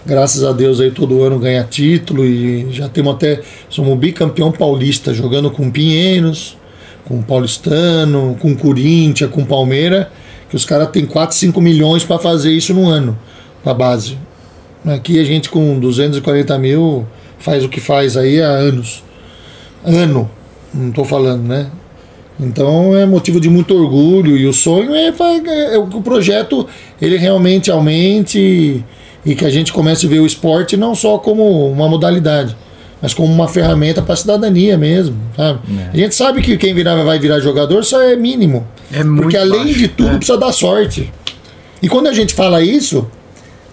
Graças 0.06 0.43
a 0.43 0.51
Deus 0.51 0.82
aí 0.82 0.91
todo 0.91 1.24
ano 1.24 1.39
ganha 1.39 1.64
título 1.64 2.26
e 2.26 2.68
já 2.72 2.89
temos 2.89 3.14
até 3.16 3.41
somos 3.70 3.97
bicampeão 3.97 4.51
paulista 4.51 5.14
jogando 5.14 5.49
com 5.49 5.72
Pinheiros, 5.72 6.58
com 7.06 7.22
Paulistano, 7.22 8.36
com 8.39 8.54
Corinthians, 8.56 9.32
com 9.32 9.45
Palmeira, 9.45 10.12
que 10.49 10.56
os 10.58 10.66
caras 10.66 10.89
têm 10.89 11.06
4, 11.06 11.36
5 11.36 11.62
milhões 11.62 12.04
para 12.04 12.20
fazer 12.20 12.51
isso 12.51 12.74
no 12.74 12.88
ano 12.89 13.18
com 13.64 13.70
a 13.70 13.74
base. 13.74 14.18
Aqui 14.86 15.20
a 15.20 15.24
gente 15.24 15.49
com 15.49 15.80
240 15.80 16.58
mil 16.60 17.08
faz 17.39 17.64
o 17.64 17.70
que 17.70 17.80
faz 17.80 18.18
aí 18.18 18.41
há 18.41 18.47
anos. 18.49 19.04
Ano, 19.86 20.30
não 20.74 20.89
estou 20.89 21.06
falando, 21.06 21.43
né? 21.47 21.68
Então 22.38 22.93
é 22.97 23.06
motivo 23.06 23.39
de 23.39 23.49
muito 23.49 23.74
orgulho 23.74 24.36
e 24.36 24.45
o 24.45 24.51
sonho 24.51 24.93
é, 24.93 25.14
fa- 25.14 25.32
é 25.32 25.72
que 25.89 25.95
o 25.95 26.01
projeto 26.01 26.68
ele 27.01 27.16
realmente 27.16 27.72
aumente 27.72 28.84
e, 29.26 29.36
que 29.36 29.45
a 29.45 29.49
gente 29.49 29.71
comece 29.71 30.05
a 30.05 30.09
ver 30.09 30.19
o 30.19 30.26
esporte 30.26 30.76
não 30.76 30.93
só 30.95 31.17
como 31.17 31.69
uma 31.71 31.88
modalidade, 31.88 32.55
mas 33.01 33.13
como 33.13 33.32
uma 33.32 33.47
ferramenta 33.47 34.01
para 34.01 34.13
a 34.13 34.17
cidadania 34.17 34.78
mesmo, 34.78 35.17
sabe? 35.36 35.59
A 35.93 35.97
gente 35.97 36.15
sabe 36.15 36.41
que 36.41 36.57
quem 36.57 36.74
virar, 36.74 37.01
vai 37.03 37.19
virar 37.19 37.39
jogador 37.39 37.84
só 37.84 38.01
é 38.01 38.15
mínimo. 38.15 38.65
É 38.91 39.03
muito 39.03 39.24
Porque 39.24 39.38
além 39.38 39.65
baixo, 39.65 39.80
de 39.80 39.88
tudo 39.89 40.11
né? 40.11 40.17
precisa 40.17 40.38
dar 40.38 40.51
sorte. 40.51 41.11
E 41.82 41.89
quando 41.89 42.07
a 42.07 42.13
gente 42.13 42.34
fala 42.34 42.61
isso, 42.61 43.07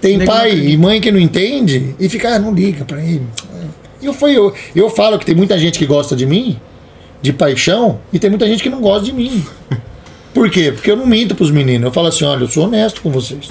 tem 0.01 0.25
pai 0.25 0.59
e 0.59 0.77
mãe 0.77 1.01
que 1.01 1.13
não 1.13 1.21
entende 1.21 1.95
e 2.01 2.09
fica, 2.09 2.35
ah, 2.35 2.39
não 2.39 2.53
liga 2.53 2.85
pra 2.85 3.01
ele. 3.01 3.27
Eu, 4.03 4.15
fui, 4.15 4.37
eu, 4.37 4.53
eu 4.75 4.89
falo 4.89 5.19
que 5.19 5.27
tem 5.27 5.35
muita 5.35 5.59
gente 5.59 5.79
que 5.79 5.87
gosta 5.87 6.17
de 6.17 6.25
mim, 6.25 6.59
de 7.21 7.33
paixão, 7.33 8.01
e 8.13 8.19
tem 8.19 8.31
muita 8.31 8.47
gente 8.47 8.63
que 8.63 8.71
não 8.71 8.81
gosta 8.81 9.05
de 9.05 9.13
mim. 9.13 9.45
Por 10.33 10.49
quê? 10.49 10.73
Porque 10.73 10.91
eu 10.91 10.97
não 10.97 11.07
minto 11.07 11.35
pros 11.35 11.51
meninos. 11.51 11.85
Eu 11.85 11.93
falo 11.93 12.07
assim, 12.07 12.25
olha, 12.25 12.45
eu 12.45 12.49
sou 12.49 12.65
honesto 12.65 13.03
com 13.03 13.11
vocês. 13.11 13.49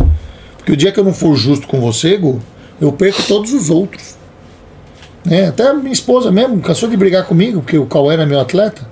Porque 0.69 0.73
o 0.75 0.77
dia 0.77 0.91
que 0.91 0.99
eu 0.99 1.03
não 1.03 1.15
for 1.15 1.35
justo 1.35 1.67
com 1.67 1.81
você, 1.81 2.15
Gu, 2.15 2.39
eu 2.79 2.91
perco 2.91 3.23
todos 3.23 3.53
os 3.53 3.71
outros. 3.71 4.15
Né? 5.25 5.47
Até 5.47 5.73
minha 5.73 5.91
esposa 5.91 6.31
mesmo 6.31 6.59
cansou 6.59 6.87
de 6.87 6.95
brigar 6.95 7.25
comigo, 7.25 7.61
porque 7.61 7.75
o 7.75 7.87
Cauê 7.87 8.13
era 8.13 8.23
meu 8.23 8.39
atleta. 8.39 8.87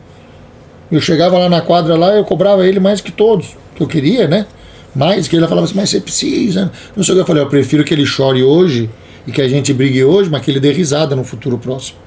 Eu 0.92 1.00
chegava 1.00 1.38
lá 1.38 1.48
na 1.48 1.62
quadra 1.62 1.96
lá, 1.96 2.16
eu 2.16 2.26
cobrava 2.26 2.66
ele 2.66 2.80
mais 2.80 3.00
que 3.00 3.12
todos, 3.12 3.56
que 3.76 3.84
eu 3.84 3.86
queria, 3.86 4.28
né? 4.28 4.48
Mais 4.96 5.28
que 5.28 5.36
ele 5.36 5.48
falava 5.48 5.66
assim, 5.66 5.76
mas 5.76 5.92
você 5.92 6.02
precisa. 6.02 6.72
Não 6.96 7.04
sei 7.04 7.14
o 7.14 7.18
que 7.18 7.22
eu 7.22 7.28
falei, 7.28 7.44
eu 7.44 7.48
prefiro 7.48 7.84
que 7.84 7.94
ele 7.94 8.08
chore 8.08 8.42
hoje 8.42 8.90
e 9.28 9.32
que 9.32 9.40
a 9.40 9.48
gente 9.48 9.72
brigue 9.72 10.04
hoje, 10.04 10.32
mas 10.32 10.42
que 10.42 10.50
ele 10.50 10.60
dê 10.60 10.72
risada 10.72 11.16
no 11.16 11.24
futuro 11.24 11.60
próximo. 11.60 12.00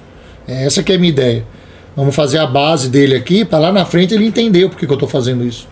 É 0.49 0.66
essa 0.66 0.83
que 0.83 0.91
é 0.91 0.97
a 0.97 0.99
minha 0.99 1.12
ideia. 1.12 1.45
Vamos 1.95 2.16
fazer 2.16 2.39
a 2.39 2.47
base 2.47 2.89
dele 2.89 3.14
aqui, 3.14 3.45
para 3.45 3.61
lá 3.61 3.73
na 3.73 3.85
frente 3.85 4.14
ele 4.14 4.27
entender 4.27 4.64
o 4.64 4.71
porquê 4.71 4.85
que 4.85 4.93
eu 4.93 4.97
estou 4.97 5.09
fazendo 5.09 5.45
isso. 5.45 5.68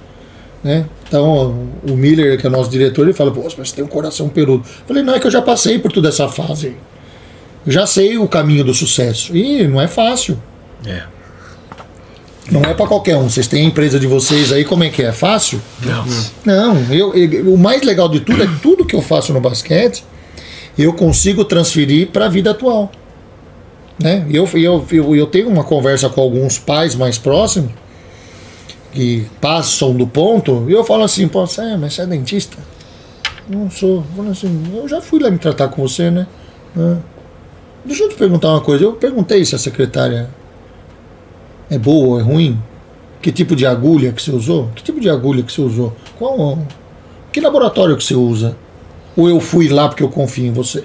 Né? 0.62 0.86
Então, 1.06 1.68
o 1.88 1.92
Miller, 1.96 2.38
que 2.38 2.46
é 2.46 2.48
o 2.50 2.52
nosso 2.52 2.68
diretor, 2.68 3.02
ele 3.02 3.12
fala, 3.12 3.30
pô, 3.30 3.42
mas 3.42 3.54
você 3.68 3.76
tem 3.76 3.84
um 3.84 3.88
coração 3.88 4.28
peludo. 4.28 4.64
Eu 4.66 4.86
falei, 4.86 5.02
não, 5.02 5.14
é 5.14 5.20
que 5.20 5.26
eu 5.26 5.30
já 5.30 5.40
passei 5.40 5.78
por 5.78 5.92
toda 5.92 6.08
essa 6.08 6.28
fase. 6.28 6.74
Eu 7.64 7.72
já 7.72 7.86
sei 7.86 8.18
o 8.18 8.26
caminho 8.26 8.64
do 8.64 8.74
sucesso. 8.74 9.36
E 9.36 9.66
não 9.68 9.80
é 9.80 9.86
fácil. 9.86 10.36
É. 10.86 11.02
Não 12.50 12.62
é 12.62 12.72
para 12.74 12.86
qualquer 12.86 13.16
um. 13.16 13.28
Vocês 13.28 13.46
têm 13.46 13.62
a 13.62 13.68
empresa 13.68 14.00
de 14.00 14.06
vocês 14.06 14.52
aí, 14.52 14.64
como 14.64 14.82
é 14.82 14.88
que 14.88 15.02
é? 15.02 15.12
Fácil? 15.12 15.60
Não. 15.84 16.04
Não, 16.44 16.92
eu, 16.94 17.14
eu- 17.14 17.52
o 17.52 17.58
mais 17.58 17.82
legal 17.82 18.08
de 18.08 18.20
tudo 18.20 18.42
é 18.42 18.46
que 18.46 18.58
tudo 18.60 18.84
que 18.86 18.96
eu 18.96 19.02
faço 19.02 19.32
no 19.32 19.40
basquete 19.40 20.02
eu 20.78 20.92
consigo 20.92 21.44
transferir 21.44 22.08
para 22.08 22.26
a 22.26 22.28
vida 22.28 22.52
atual. 22.52 22.90
Né? 24.00 24.24
Eu, 24.30 24.48
eu, 24.54 24.86
eu, 24.92 25.16
eu 25.16 25.26
tenho 25.26 25.48
uma 25.48 25.64
conversa 25.64 26.08
com 26.08 26.20
alguns 26.20 26.56
pais 26.58 26.94
mais 26.94 27.18
próximos 27.18 27.70
que 28.92 29.26
passam 29.40 29.94
do 29.94 30.06
ponto 30.06 30.64
e 30.68 30.72
eu 30.72 30.84
falo 30.84 31.04
assim: 31.04 31.28
Pô, 31.28 31.46
você 31.46 31.60
é, 31.60 31.76
mas 31.76 31.94
você 31.94 32.02
é 32.02 32.06
dentista? 32.06 32.56
Não 33.48 33.70
sou. 33.70 33.96
Eu 33.96 34.04
falo 34.16 34.30
assim, 34.30 34.62
eu 34.74 34.88
já 34.88 35.00
fui 35.00 35.20
lá 35.20 35.30
me 35.30 35.38
tratar 35.38 35.68
com 35.68 35.80
você, 35.80 36.10
né? 36.10 36.26
Deixa 37.84 38.04
eu 38.04 38.08
te 38.08 38.14
perguntar 38.14 38.50
uma 38.50 38.60
coisa. 38.60 38.84
Eu 38.84 38.92
perguntei 38.92 39.44
se 39.44 39.54
a 39.54 39.58
secretária 39.58 40.28
é 41.70 41.78
boa 41.78 42.20
é 42.20 42.22
ruim. 42.22 42.60
Que 43.20 43.32
tipo 43.32 43.56
de 43.56 43.66
agulha 43.66 44.12
que 44.12 44.22
você 44.22 44.30
usou? 44.30 44.68
Que 44.74 44.82
tipo 44.82 45.00
de 45.00 45.08
agulha 45.08 45.42
que 45.42 45.52
você 45.52 45.60
usou? 45.60 45.96
Qual, 46.18 46.58
que 47.32 47.40
laboratório 47.40 47.96
que 47.96 48.04
você 48.04 48.14
usa? 48.14 48.56
Ou 49.16 49.28
eu 49.28 49.40
fui 49.40 49.68
lá 49.68 49.88
porque 49.88 50.02
eu 50.02 50.08
confio 50.08 50.46
em 50.46 50.52
você? 50.52 50.84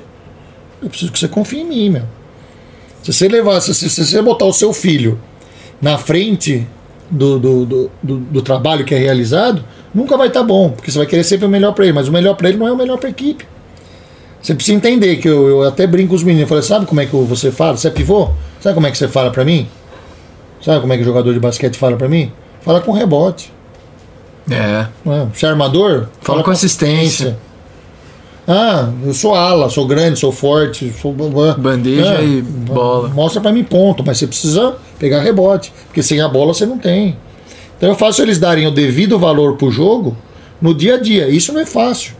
Eu 0.81 0.89
preciso 0.89 1.11
que 1.11 1.19
você 1.19 1.27
confie 1.27 1.59
em 1.59 1.65
mim, 1.65 1.89
meu. 1.89 2.03
Se 3.03 3.13
você 3.13 3.27
levar, 3.27 3.59
se 3.61 3.73
você 3.73 4.21
botar 4.21 4.45
o 4.45 4.53
seu 4.53 4.73
filho 4.73 5.19
na 5.81 5.97
frente 5.97 6.65
do, 7.13 7.39
do, 7.39 7.65
do, 7.65 7.91
do- 8.17 8.41
trabalho 8.41 8.83
que 8.83 8.93
é 8.93 8.97
realizado, 8.97 9.63
nunca 9.93 10.17
vai 10.17 10.27
estar 10.27 10.43
bom, 10.43 10.71
porque 10.71 10.91
você 10.91 10.97
vai 10.97 11.07
querer 11.07 11.23
sempre 11.23 11.45
o 11.45 11.49
melhor 11.49 11.73
para 11.73 11.85
ele, 11.85 11.93
mas 11.93 12.07
o 12.07 12.11
melhor 12.11 12.35
para 12.35 12.49
ele 12.49 12.57
não 12.57 12.67
é 12.67 12.71
o 12.71 12.75
melhor 12.77 12.97
para 12.97 13.07
a 13.07 13.11
equipe. 13.11 13.45
Você 14.41 14.53
precisa 14.53 14.75
entender 14.75 15.17
que 15.17 15.27
eu, 15.29 15.47
eu 15.47 15.63
até 15.63 15.87
brinco 15.87 16.09
com 16.09 16.15
os 16.15 16.23
meninos, 16.23 16.41
eu 16.43 16.47
falei, 16.47 16.63
sabe 16.63 16.85
como 16.85 16.99
é 16.99 17.05
que 17.05 17.15
você 17.15 17.51
fala? 17.51 17.77
Você 17.77 17.87
é 17.87 17.91
pivô? 17.91 18.29
Sabe 18.59 18.75
como 18.75 18.87
é 18.87 18.91
que 18.91 18.97
você 18.97 19.07
fala 19.07 19.31
para 19.31 19.45
mim? 19.45 19.69
Sabe 20.61 20.81
como 20.81 20.91
é 20.91 20.97
que 20.97 21.01
o 21.03 21.05
jogador 21.05 21.33
de 21.33 21.39
basquete 21.39 21.77
fala 21.77 21.95
para 21.95 22.09
mim? 22.09 22.31
Fala 22.61 22.81
com 22.81 22.91
rebote. 22.91 23.51
É. 24.49 24.85
é? 25.09 25.27
Se 25.33 25.45
é 25.45 25.49
armador, 25.49 26.07
Fala 26.21 26.43
com 26.43 26.51
assistência. 26.51 27.37
Ah, 28.47 28.89
eu 29.05 29.13
sou 29.13 29.33
ala, 29.33 29.69
sou 29.69 29.87
grande, 29.87 30.19
sou 30.19 30.31
forte, 30.31 30.93
sou. 31.01 31.13
Bandeja 31.13 32.15
É, 32.15 32.25
e 32.25 32.41
bola. 32.41 33.07
Mostra 33.09 33.39
pra 33.41 33.51
mim 33.51 33.63
ponto, 33.63 34.03
mas 34.05 34.17
você 34.17 34.27
precisa 34.27 34.75
pegar 34.99 35.21
rebote, 35.21 35.71
porque 35.85 36.03
sem 36.03 36.19
a 36.19 36.27
bola 36.27 36.53
você 36.53 36.65
não 36.65 36.77
tem. 36.77 37.17
Então 37.77 37.89
eu 37.89 37.95
faço 37.95 38.21
eles 38.21 38.39
darem 38.39 38.67
o 38.67 38.71
devido 38.71 39.17
valor 39.17 39.55
pro 39.55 39.71
jogo 39.71 40.15
no 40.61 40.73
dia 40.73 40.95
a 40.95 40.99
dia. 40.99 41.29
Isso 41.29 41.53
não 41.53 41.61
é 41.61 41.65
fácil. 41.65 42.13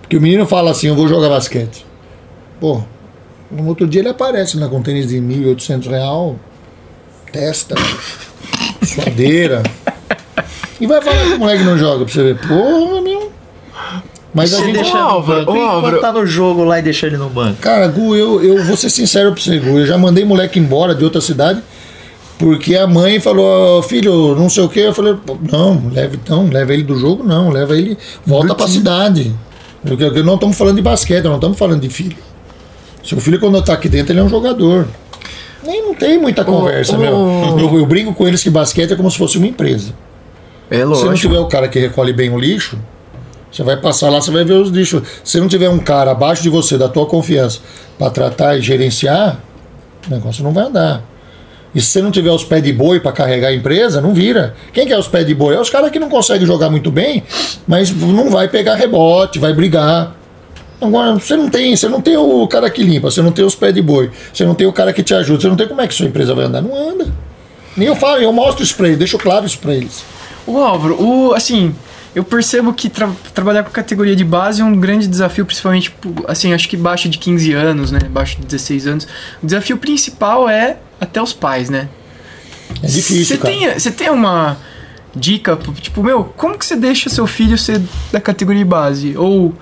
Porque 0.00 0.16
o 0.16 0.20
menino 0.20 0.46
fala 0.46 0.70
assim: 0.72 0.88
eu 0.88 0.96
vou 0.96 1.06
jogar 1.08 1.28
basquete. 1.28 1.86
Pô, 2.60 2.82
no 3.50 3.68
outro 3.68 3.86
dia 3.86 4.00
ele 4.00 4.08
aparece 4.08 4.58
lá 4.58 4.68
com 4.68 4.82
tênis 4.82 5.06
de 5.08 5.16
1.800 5.18 5.88
real, 5.88 6.36
testa, 7.32 7.76
suadeira. 8.82 9.62
E 10.80 10.86
vai 10.86 11.00
falar 11.00 11.22
que 11.24 11.32
o 11.34 11.38
moleque 11.38 11.62
não 11.62 11.78
joga 11.78 12.04
pra 12.04 12.12
você 12.12 12.22
ver. 12.22 12.38
Porra, 12.48 13.00
meu. 13.00 13.23
Mas 14.34 14.52
a 14.52 14.56
Você 14.56 14.64
gente. 14.64 14.74
deixa 14.74 14.92
no 14.98 14.98
Álvaro, 15.04 15.50
ô, 15.50 15.56
E 15.56 15.60
Álvaro. 15.60 16.00
tá 16.00 16.12
no 16.12 16.26
jogo 16.26 16.64
lá 16.64 16.78
e 16.80 16.82
deixa 16.82 17.06
ele 17.06 17.16
no 17.16 17.28
banco? 17.30 17.56
Cara, 17.60 17.86
Gu, 17.86 18.16
eu, 18.16 18.42
eu 18.42 18.64
vou 18.64 18.76
ser 18.76 18.90
sincero 18.90 19.32
pra 19.32 19.40
você, 19.40 19.58
Gu. 19.60 19.78
Eu 19.78 19.86
já 19.86 19.96
mandei 19.96 20.24
moleque 20.24 20.58
embora 20.58 20.92
de 20.94 21.04
outra 21.04 21.20
cidade 21.20 21.62
porque 22.36 22.74
a 22.74 22.84
mãe 22.86 23.20
falou, 23.20 23.78
"Ó, 23.78 23.82
filho, 23.82 24.34
não 24.34 24.50
sei 24.50 24.64
o 24.64 24.68
que. 24.68 24.80
Eu 24.80 24.92
falei, 24.92 25.14
"Pô, 25.24 25.36
não, 25.52 25.80
leve 25.92 26.18
então, 26.22 26.48
leva 26.52 26.72
ele 26.74 26.82
do 26.82 26.98
jogo, 26.98 27.22
não, 27.22 27.48
leva 27.50 27.76
ele, 27.78 27.96
volta 28.26 28.48
Do 28.48 28.54
pra 28.56 28.66
time. 28.66 28.78
cidade. 28.78 29.32
Porque 29.86 30.22
não 30.22 30.34
estamos 30.34 30.56
falando 30.58 30.76
de 30.76 30.82
basquete, 30.82 31.24
não 31.24 31.36
estamos 31.36 31.56
falando 31.56 31.80
de 31.82 31.88
filho. 31.88 32.16
Seu 33.04 33.20
filho, 33.20 33.38
quando 33.38 33.62
tá 33.62 33.74
aqui 33.74 33.88
dentro, 33.88 34.12
ele 34.12 34.20
é 34.20 34.22
um 34.24 34.28
jogador. 34.28 34.88
Nem 35.62 35.82
não 35.82 35.94
tem 35.94 36.18
muita 36.18 36.44
conversa, 36.44 36.96
ô. 36.96 36.98
meu. 36.98 37.58
Eu, 37.60 37.78
eu 37.78 37.86
brinco 37.86 38.12
com 38.14 38.26
eles 38.26 38.42
que 38.42 38.50
basquete 38.50 38.92
é 38.92 38.96
como 38.96 39.10
se 39.10 39.16
fosse 39.18 39.38
uma 39.38 39.46
empresa. 39.46 39.92
É 40.70 40.78
Se 40.78 40.82
não 40.84 40.90
lógico. 40.90 41.14
tiver 41.14 41.38
o 41.38 41.46
cara 41.46 41.68
que 41.68 41.78
recolhe 41.78 42.12
bem 42.12 42.30
o 42.30 42.38
lixo, 42.38 42.78
você 43.54 43.62
vai 43.62 43.76
passar 43.76 44.10
lá, 44.10 44.20
você 44.20 44.32
vai 44.32 44.44
ver 44.44 44.54
os 44.54 44.70
lixos. 44.70 45.02
Se 45.22 45.38
não 45.38 45.46
tiver 45.46 45.68
um 45.68 45.78
cara 45.78 46.10
abaixo 46.10 46.42
de 46.42 46.48
você, 46.48 46.76
da 46.76 46.88
tua 46.88 47.06
confiança, 47.06 47.60
para 47.96 48.10
tratar 48.10 48.58
e 48.58 48.60
gerenciar, 48.60 49.38
o 50.08 50.10
negócio 50.10 50.42
não 50.42 50.52
vai 50.52 50.64
andar. 50.64 51.04
E 51.72 51.80
se 51.80 51.86
você 51.86 52.02
não 52.02 52.10
tiver 52.10 52.32
os 52.32 52.42
pés 52.42 52.64
de 52.64 52.72
boi 52.72 52.98
para 52.98 53.12
carregar 53.12 53.48
a 53.48 53.54
empresa, 53.54 54.00
não 54.00 54.12
vira. 54.12 54.56
Quem 54.72 54.88
que 54.88 54.92
é 54.92 54.98
os 54.98 55.06
pés 55.06 55.24
de 55.24 55.36
boi? 55.36 55.54
É 55.54 55.60
os 55.60 55.70
caras 55.70 55.92
que 55.92 56.00
não 56.00 56.08
conseguem 56.08 56.44
jogar 56.44 56.68
muito 56.68 56.90
bem, 56.90 57.22
mas 57.64 57.92
não 57.92 58.28
vai 58.28 58.48
pegar 58.48 58.74
rebote, 58.74 59.38
vai 59.38 59.52
brigar. 59.52 60.16
Agora, 60.80 61.14
você 61.14 61.36
não 61.36 61.48
tem, 61.48 61.76
você 61.76 61.88
não 61.88 62.00
tem 62.00 62.16
o 62.16 62.48
cara 62.48 62.68
que 62.68 62.82
limpa, 62.82 63.08
você 63.08 63.22
não 63.22 63.30
tem 63.30 63.44
os 63.44 63.54
pés 63.54 63.72
de 63.72 63.80
boi, 63.80 64.10
você 64.32 64.44
não 64.44 64.56
tem 64.56 64.66
o 64.66 64.72
cara 64.72 64.92
que 64.92 65.02
te 65.04 65.14
ajuda, 65.14 65.42
você 65.42 65.48
não 65.48 65.56
tem 65.56 65.68
como 65.68 65.80
é 65.80 65.86
que 65.86 65.94
sua 65.94 66.06
empresa 66.06 66.34
vai 66.34 66.46
andar. 66.46 66.60
Não 66.60 66.76
anda. 66.76 67.06
Nem 67.76 67.86
eu 67.86 67.94
falo, 67.94 68.20
eu 68.20 68.32
mostro 68.32 68.64
isso 68.64 68.74
pra 68.74 68.88
eles, 68.88 68.98
deixo 68.98 69.16
claro 69.16 69.46
isso 69.46 69.60
pra 69.60 69.74
eles. 69.74 70.04
O 70.44 70.58
Álvaro, 70.58 71.00
o, 71.00 71.34
assim, 71.34 71.72
eu 72.14 72.22
percebo 72.24 72.72
que 72.72 72.88
tra- 72.88 73.10
trabalhar 73.34 73.62
com 73.64 73.70
categoria 73.70 74.14
de 74.14 74.24
base 74.24 74.60
é 74.60 74.64
um 74.64 74.78
grande 74.78 75.06
desafio, 75.06 75.44
principalmente, 75.44 75.94
assim, 76.28 76.52
acho 76.52 76.68
que 76.68 76.76
baixo 76.76 77.08
de 77.08 77.18
15 77.18 77.52
anos, 77.52 77.90
né? 77.90 78.00
Baixo 78.08 78.36
de 78.40 78.46
16 78.46 78.86
anos. 78.86 79.08
O 79.42 79.46
desafio 79.46 79.76
principal 79.78 80.48
é 80.48 80.76
até 81.00 81.20
os 81.20 81.32
pais, 81.32 81.68
né? 81.68 81.88
É 82.82 82.86
difícil, 82.86 83.24
Você 83.24 83.36
tem, 83.36 83.72
você 83.72 83.90
tem 83.90 84.10
uma 84.10 84.56
dica, 85.14 85.58
tipo, 85.80 86.02
meu, 86.02 86.24
como 86.24 86.58
que 86.58 86.64
você 86.66 86.76
deixa 86.76 87.08
seu 87.08 87.26
filho 87.26 87.56
ser 87.58 87.80
da 88.12 88.20
categoria 88.20 88.62
de 88.64 88.68
base? 88.68 89.16
Ou 89.16 89.54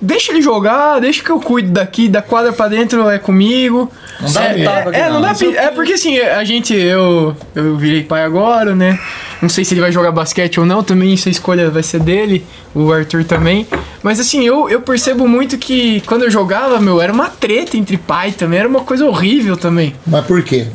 deixa 0.00 0.32
ele 0.32 0.40
jogar, 0.40 1.00
deixa 1.00 1.22
que 1.22 1.30
eu 1.30 1.40
cuido 1.40 1.70
daqui, 1.70 2.08
da 2.08 2.22
quadra 2.22 2.52
pra 2.52 2.68
dentro 2.68 3.08
é 3.08 3.18
comigo. 3.18 3.90
Não 4.20 4.32
dá 4.32 4.44
é, 4.44 4.60
é, 4.60 5.00
é, 5.00 5.08
não 5.08 5.20
não. 5.20 5.22
dá 5.22 5.34
é 5.56 5.70
porque 5.70 5.94
assim, 5.94 6.18
a 6.18 6.42
gente, 6.44 6.74
eu, 6.74 7.36
eu 7.54 7.76
virei 7.76 8.02
pai 8.02 8.22
agora, 8.22 8.74
né? 8.74 8.98
Não 9.40 9.48
sei 9.48 9.64
se 9.64 9.72
ele 9.74 9.80
vai 9.80 9.90
jogar 9.90 10.12
basquete 10.12 10.60
ou 10.60 10.66
não, 10.66 10.82
também 10.82 11.14
essa 11.14 11.30
escolha 11.30 11.70
vai 11.70 11.82
ser 11.82 12.00
dele, 12.00 12.44
o 12.74 12.92
Arthur 12.92 13.24
também. 13.24 13.66
Mas 14.02 14.20
assim, 14.20 14.44
eu, 14.44 14.68
eu 14.68 14.80
percebo 14.80 15.26
muito 15.26 15.56
que 15.56 16.02
quando 16.02 16.24
eu 16.24 16.30
jogava, 16.30 16.78
meu, 16.80 17.00
era 17.00 17.12
uma 17.12 17.28
treta 17.28 17.76
entre 17.76 17.96
pai 17.96 18.32
também, 18.32 18.58
era 18.58 18.68
uma 18.68 18.80
coisa 18.80 19.06
horrível 19.06 19.56
também. 19.56 19.94
Mas 20.06 20.26
por 20.26 20.42
quê? 20.42 20.66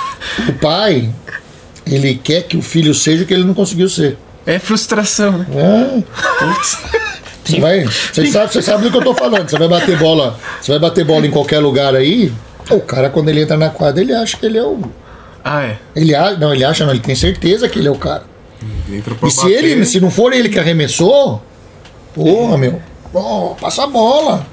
o 0.48 0.52
pai, 0.54 1.10
ele 1.86 2.14
quer 2.14 2.42
que 2.42 2.56
o 2.56 2.62
filho 2.62 2.94
seja 2.94 3.24
o 3.24 3.26
que 3.26 3.34
ele 3.34 3.44
não 3.44 3.54
conseguiu 3.54 3.88
ser. 3.88 4.16
É 4.46 4.58
frustração, 4.58 5.38
né? 5.38 5.46
É. 5.54 6.98
Você 7.44 7.60
vai, 7.60 7.84
você 7.84 8.26
sabe, 8.26 8.52
você 8.52 8.62
sabe 8.62 8.84
do 8.84 8.90
que 8.90 8.96
eu 8.96 9.02
tô 9.04 9.14
falando. 9.14 9.48
Você 9.48 9.58
vai 9.58 9.68
bater 9.68 9.98
bola, 9.98 10.38
você 10.60 10.72
vai 10.72 10.78
bater 10.80 11.04
bola 11.04 11.26
em 11.26 11.30
qualquer 11.30 11.58
lugar 11.58 11.94
aí. 11.94 12.32
O 12.70 12.80
cara 12.80 13.10
quando 13.10 13.28
ele 13.28 13.42
entra 13.42 13.56
na 13.56 13.68
quadra, 13.70 14.00
ele 14.00 14.14
acha 14.14 14.36
que 14.36 14.46
ele 14.46 14.56
é 14.56 14.62
o 14.62 14.80
Ah, 15.44 15.64
é. 15.64 15.76
ele 15.94 16.14
acha, 16.14 16.36
não, 16.38 16.54
ele 16.54 16.64
acha, 16.64 16.84
não, 16.86 16.92
ele 16.92 17.00
tem 17.02 17.14
certeza 17.14 17.68
que 17.68 17.78
ele 17.78 17.88
é 17.88 17.90
o 17.90 17.96
cara. 17.98 18.22
Entra 18.90 19.14
pra 19.14 19.28
E 19.28 19.30
se 19.30 19.42
bater. 19.42 19.64
ele, 19.64 19.84
se 19.84 20.00
não 20.00 20.10
for 20.10 20.32
ele 20.32 20.48
que 20.48 20.58
arremessou, 20.58 21.42
porra, 22.14 22.56
meu, 22.56 22.80
pô, 23.12 23.54
passa 23.60 23.84
a 23.84 23.86
bola. 23.86 24.46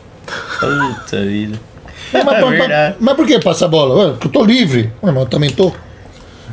Puta 0.59 1.21
vida. 1.23 1.57
É, 2.13 2.25
mas, 2.25 2.35
É 2.39 2.41
mas- 2.41 2.49
verdade. 2.59 2.95
mas 2.99 3.15
por 3.15 3.25
que 3.25 3.39
passa 3.39 3.63
a 3.63 3.67
bola? 3.69 4.17
Eu 4.21 4.29
tô 4.29 4.43
livre. 4.43 4.91
Ué, 5.01 5.11
mas 5.13 5.23
eu 5.23 5.29
também 5.29 5.49
tô. 5.49 5.71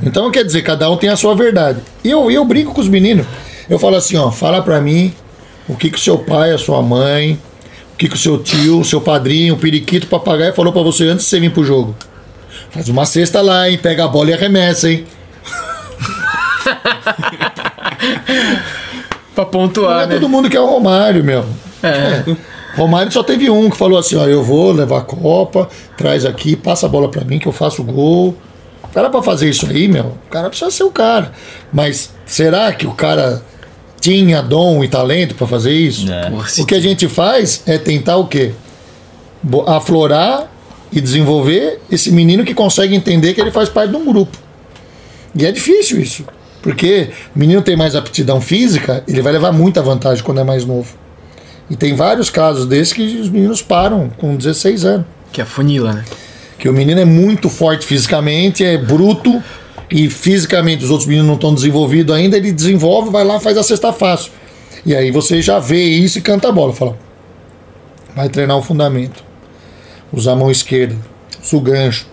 Então 0.01 0.31
quer 0.31 0.45
dizer, 0.45 0.63
cada 0.63 0.89
um 0.89 0.97
tem 0.97 1.11
a 1.11 1.17
sua 1.17 1.35
verdade. 1.35 1.81
E 2.05 2.09
eu, 2.13 2.31
eu 2.31 2.45
brinco 2.45 2.73
com 2.73 2.81
os 2.81 2.87
meninos. 2.87 3.27
Eu 3.69 3.77
falo 3.77 3.97
assim, 3.97 4.17
ó, 4.17 4.31
fala 4.31 4.63
pra 4.63 4.81
mim 4.81 5.13
o 5.69 5.77
que 5.77 5.91
que 5.91 5.99
o 5.99 6.01
seu 6.01 6.19
pai, 6.19 6.53
a 6.53 6.59
sua 6.59 6.83
mãe, 6.83 7.39
o 7.95 7.97
que 7.97 8.09
que 8.09 8.15
o 8.15 8.19
seu 8.19 8.39
tio, 8.43 8.81
o 8.81 8.85
seu 8.85 9.01
padrinho, 9.01 9.55
o 9.55 9.59
periquito, 9.59 10.07
o 10.07 10.11
papagaio 10.11 10.55
falou 10.55 10.73
pra 10.73 10.83
você 10.83 11.05
antes 11.05 11.25
de 11.25 11.31
você 11.31 11.41
vir 11.41 11.53
pro 11.53 11.65
jogo. 11.65 11.95
Faz 12.71 12.89
uma 12.89 13.05
cesta 13.05 13.41
lá, 13.41 13.69
hein? 13.69 13.79
Pega 13.79 14.05
a 14.05 14.09
bola 14.09 14.31
e 14.31 14.35
arremessa, 14.35 14.91
hein? 14.91 15.05
Pra 19.35 19.45
Não 19.45 19.51
pontuar, 19.51 20.03
é 20.05 20.07
né? 20.07 20.15
todo 20.15 20.29
mundo 20.29 20.51
que 20.51 20.57
é 20.57 20.61
o 20.61 20.67
Romário, 20.67 21.23
meu. 21.23 21.45
É. 21.83 22.25
Romário 22.77 23.11
só 23.13 23.23
teve 23.23 23.49
um 23.51 23.71
que 23.71 23.77
falou 23.77 23.99
assim, 23.99 24.17
ó, 24.17 24.27
eu 24.27 24.43
vou 24.43 24.73
levar 24.73 24.99
a 24.99 25.03
Copa, 25.03 25.69
traz 25.97 26.25
aqui, 26.25 26.57
passa 26.57 26.87
a 26.87 26.89
bola 26.89 27.09
pra 27.09 27.25
mim 27.25 27.39
que 27.39 27.47
eu 27.47 27.53
faço 27.53 27.83
o 27.83 27.85
gol. 27.85 28.37
O 28.83 28.89
cara 28.89 29.11
pra 29.11 29.23
fazer 29.23 29.49
isso 29.49 29.67
aí, 29.69 29.87
meu, 29.87 30.05
o 30.27 30.31
cara 30.31 30.49
precisa 30.49 30.71
ser 30.71 30.85
o 30.85 30.91
cara. 30.91 31.33
Mas 31.73 32.13
será 32.27 32.73
que 32.73 32.87
o 32.87 32.93
cara 32.93 33.43
tinha 34.01 34.43
dom 34.43 34.83
e 34.83 34.89
talento 34.89 35.35
pra 35.35 35.47
fazer 35.47 35.73
isso? 35.73 36.11
É. 36.11 36.31
O 36.61 36.67
que 36.67 36.75
a 36.75 36.81
gente 36.81 37.09
faz 37.09 37.63
é 37.67 37.79
tentar 37.79 38.17
o 38.17 38.27
quê? 38.27 38.53
Aflorar 39.67 40.51
e 40.93 41.01
desenvolver 41.01 41.81
esse 41.91 42.11
menino 42.11 42.45
que 42.45 42.55
consegue 42.55 42.95
entender 42.95 43.35
que 43.35 43.41
ele 43.41 43.51
faz 43.51 43.69
parte 43.69 43.91
de 43.91 43.97
um 43.97 44.05
grupo. 44.05 44.37
E 45.35 45.45
é 45.45 45.53
difícil 45.53 46.01
isso. 46.01 46.25
Porque 46.63 47.11
o 47.35 47.39
menino 47.39 47.63
tem 47.63 47.77
mais 47.77 47.95
aptidão 47.95 48.41
física, 48.41 49.05
ele 49.07 49.23
vai 49.23 49.33
levar 49.33 49.53
muita 49.53 49.81
vantagem 49.81 50.25
quando 50.25 50.41
é 50.41 50.45
mais 50.45 50.65
novo. 50.65 50.97
E 51.71 51.77
tem 51.77 51.95
vários 51.95 52.31
casos 52.31 52.67
desses 52.67 52.93
que 52.93 53.03
os 53.21 53.29
meninos 53.29 53.63
param 53.63 54.11
com 54.17 54.35
16 54.35 54.85
anos. 54.85 55.07
Que 55.33 55.41
é 55.41 55.45
a 55.45 55.47
funila, 55.47 55.93
né? 55.93 56.05
Que 56.59 56.69
o 56.69 56.73
menino 56.73 57.01
é 57.01 57.05
muito 57.05 57.49
forte 57.49 57.87
fisicamente, 57.87 58.65
é 58.65 58.77
bruto, 58.77 59.43
e 59.91 60.11
fisicamente 60.11 60.85
os 60.85 60.91
outros 60.91 61.07
meninos 61.07 61.29
não 61.29 61.35
estão 61.35 61.55
desenvolvidos 61.55 62.15
ainda, 62.15 62.37
ele 62.37 62.53
desenvolve, 62.53 63.11
vai 63.11 63.25
lá 63.25 63.41
faz 63.41 63.57
a 63.57 63.63
cesta 63.63 63.93
fácil. 63.93 64.33
E 64.85 64.95
aí 64.95 65.11
você 65.11 65.41
já 65.41 65.59
vê 65.59 65.83
isso 65.83 66.19
e 66.19 66.21
canta 66.21 66.49
a 66.49 66.53
bola. 66.53 66.73
Fala, 66.73 66.97
vai 68.15 68.29
treinar 68.29 68.57
o 68.57 68.63
fundamento. 68.63 69.25
Usa 70.13 70.33
a 70.33 70.37
mão 70.37 70.51
esquerda, 70.51 70.97
usa 71.43 71.57
o 71.57 71.61
gancho. 71.61 72.07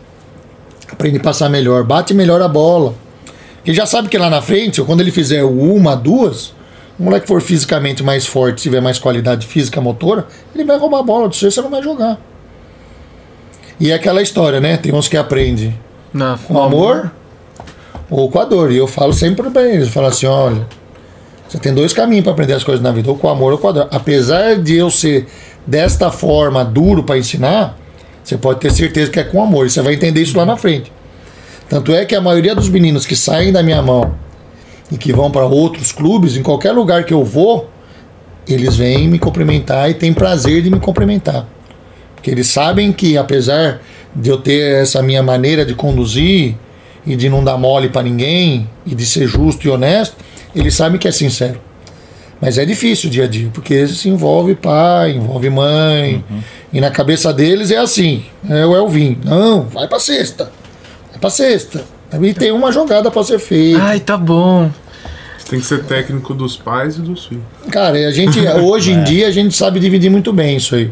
Aprende 0.91 1.17
a 1.17 1.21
passar 1.21 1.49
melhor, 1.49 1.83
bate 1.83 2.13
melhor 2.13 2.41
a 2.41 2.47
bola. 2.47 2.93
Porque 3.57 3.73
já 3.73 3.85
sabe 3.85 4.07
que 4.07 4.17
lá 4.17 4.29
na 4.29 4.41
frente, 4.41 4.81
quando 4.83 5.01
ele 5.01 5.11
fizer 5.11 5.43
uma, 5.43 5.95
duas, 5.95 6.53
o 6.97 7.03
moleque 7.03 7.27
for 7.27 7.41
fisicamente 7.41 8.03
mais 8.03 8.25
forte, 8.25 8.61
tiver 8.61 8.81
mais 8.81 8.99
qualidade 8.99 9.45
física 9.47 9.81
motora, 9.81 10.27
ele 10.53 10.63
vai 10.63 10.77
roubar 10.77 10.99
a 10.99 11.03
bola 11.03 11.27
do 11.27 11.35
seu, 11.35 11.51
você 11.51 11.61
não 11.61 11.69
vai 11.69 11.81
jogar. 11.81 12.19
E 13.79 13.91
é 13.91 13.95
aquela 13.95 14.21
história, 14.21 14.61
né? 14.61 14.77
Tem 14.77 14.93
uns 14.93 15.07
que 15.07 15.17
aprendem 15.17 15.77
com 16.47 16.61
amor 16.61 17.11
ou 18.09 18.29
com 18.29 18.39
a 18.39 18.45
dor. 18.45 18.71
E 18.71 18.77
eu 18.77 18.87
falo 18.87 19.13
sempre 19.13 19.49
pra 19.49 19.63
eles, 19.63 19.87
eu 19.87 19.93
falo 19.93 20.07
assim, 20.07 20.25
olha, 20.25 20.65
você 21.47 21.57
tem 21.59 21.73
dois 21.73 21.93
caminhos 21.93 22.23
para 22.23 22.33
aprender 22.33 22.53
as 22.53 22.63
coisas 22.63 22.83
na 22.83 22.91
vida, 22.91 23.09
ou 23.09 23.17
com 23.17 23.29
amor 23.29 23.53
ou 23.53 23.57
com 23.57 23.67
a 23.67 23.71
dor. 23.71 23.87
Apesar 23.91 24.55
de 24.55 24.75
eu 24.75 24.89
ser 24.89 25.27
desta 25.65 26.11
forma 26.11 26.63
duro 26.63 27.03
para 27.03 27.17
ensinar, 27.17 27.77
você 28.23 28.37
pode 28.37 28.59
ter 28.59 28.71
certeza 28.71 29.11
que 29.11 29.19
é 29.19 29.23
com 29.23 29.41
amor, 29.41 29.65
e 29.65 29.69
você 29.69 29.81
vai 29.81 29.93
entender 29.93 30.21
isso 30.21 30.37
lá 30.37 30.45
na 30.45 30.57
frente. 30.57 30.91
Tanto 31.69 31.93
é 31.93 32.05
que 32.05 32.15
a 32.15 32.21
maioria 32.21 32.55
dos 32.55 32.69
meninos 32.69 33.05
que 33.05 33.15
saem 33.15 33.51
da 33.51 33.63
minha 33.63 33.81
mão 33.81 34.13
e 34.91 34.97
que 34.97 35.11
vão 35.11 35.31
para 35.31 35.45
outros 35.45 35.91
clubes, 35.91 36.37
em 36.37 36.43
qualquer 36.43 36.71
lugar 36.71 37.03
que 37.03 37.13
eu 37.13 37.23
vou, 37.23 37.69
eles 38.47 38.75
vêm 38.75 39.07
me 39.07 39.17
cumprimentar 39.17 39.89
e 39.89 39.95
têm 39.95 40.13
prazer 40.13 40.61
de 40.61 40.69
me 40.69 40.79
cumprimentar. 40.79 41.47
Porque 42.15 42.29
eles 42.29 42.47
sabem 42.47 42.91
que, 42.91 43.17
apesar 43.17 43.81
de 44.15 44.29
eu 44.29 44.37
ter 44.37 44.81
essa 44.81 45.01
minha 45.01 45.23
maneira 45.23 45.65
de 45.65 45.73
conduzir 45.73 46.55
e 47.05 47.15
de 47.15 47.29
não 47.29 47.43
dar 47.43 47.57
mole 47.57 47.89
para 47.89 48.03
ninguém 48.03 48.69
e 48.85 48.95
de 48.95 49.05
ser 49.05 49.27
justo 49.27 49.67
e 49.67 49.69
honesto, 49.69 50.15
eles 50.55 50.73
sabem 50.73 50.97
que 50.97 51.07
é 51.07 51.11
sincero. 51.11 51.59
Mas 52.41 52.57
é 52.57 52.65
difícil 52.65 53.09
o 53.09 53.11
dia 53.11 53.23
a 53.23 53.27
dia, 53.27 53.49
porque 53.53 53.87
se 53.87 54.09
envolve 54.09 54.55
pai, 54.55 55.11
envolve 55.11 55.49
mãe, 55.49 56.23
e 56.71 56.81
na 56.81 56.91
cabeça 56.91 57.33
deles 57.33 57.71
é 57.71 57.77
assim: 57.77 58.25
é 58.49 58.65
o 58.65 58.75
Elvin, 58.75 59.17
não, 59.23 59.63
vai 59.63 59.87
pra 59.87 59.99
sexta, 59.99 60.51
vai 61.11 61.19
pra 61.19 61.29
sexta. 61.29 61.83
E 62.21 62.33
tem 62.33 62.51
uma 62.51 62.71
jogada 62.71 63.09
para 63.09 63.23
ser 63.23 63.39
feita. 63.39 63.81
Ai, 63.81 63.99
tá 63.99 64.17
bom. 64.17 64.69
Você 65.37 65.49
tem 65.49 65.59
que 65.59 65.65
ser 65.65 65.83
técnico 65.83 66.33
dos 66.33 66.55
pais 66.55 66.97
e 66.97 67.01
dos 67.01 67.25
filhos. 67.25 67.43
Cara, 67.71 67.97
a 67.97 68.11
gente 68.11 68.39
hoje 68.61 68.91
em 68.91 69.03
dia 69.03 69.27
a 69.27 69.31
gente 69.31 69.55
sabe 69.55 69.79
dividir 69.79 70.09
muito 70.09 70.31
bem 70.31 70.57
isso 70.57 70.75
aí. 70.75 70.91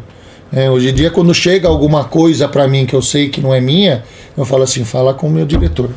É, 0.55 0.69
hoje 0.69 0.89
em 0.89 0.93
dia, 0.93 1.09
quando 1.09 1.33
chega 1.33 1.67
alguma 1.67 2.03
coisa 2.03 2.47
pra 2.47 2.67
mim 2.67 2.85
que 2.85 2.95
eu 2.95 3.01
sei 3.01 3.27
que 3.29 3.41
não 3.41 3.53
é 3.53 3.59
minha, 3.59 4.03
eu 4.37 4.45
falo 4.45 4.63
assim, 4.63 4.85
fala 4.85 5.13
com 5.13 5.27
o 5.27 5.31
meu 5.31 5.45
diretor. 5.45 5.89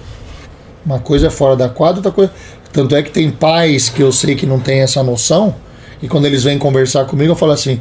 Uma 0.85 0.99
coisa 0.99 1.27
é 1.27 1.31
fora 1.31 1.55
da 1.55 1.69
quadra, 1.69 1.99
outra 1.99 2.13
coisa. 2.13 2.33
Tanto 2.73 2.95
é 2.97 3.03
que 3.03 3.11
tem 3.11 3.31
pais 3.31 3.89
que 3.91 4.03
eu 4.03 4.11
sei 4.13 4.35
que 4.35 4.47
não 4.47 4.59
tem 4.59 4.81
essa 4.81 5.03
noção, 5.03 5.55
e 6.03 6.09
quando 6.09 6.27
eles 6.27 6.43
vêm 6.45 6.59
conversar 6.59 7.05
comigo, 7.05 7.33
eu 7.33 7.37
falo 7.37 7.53
assim, 7.53 7.81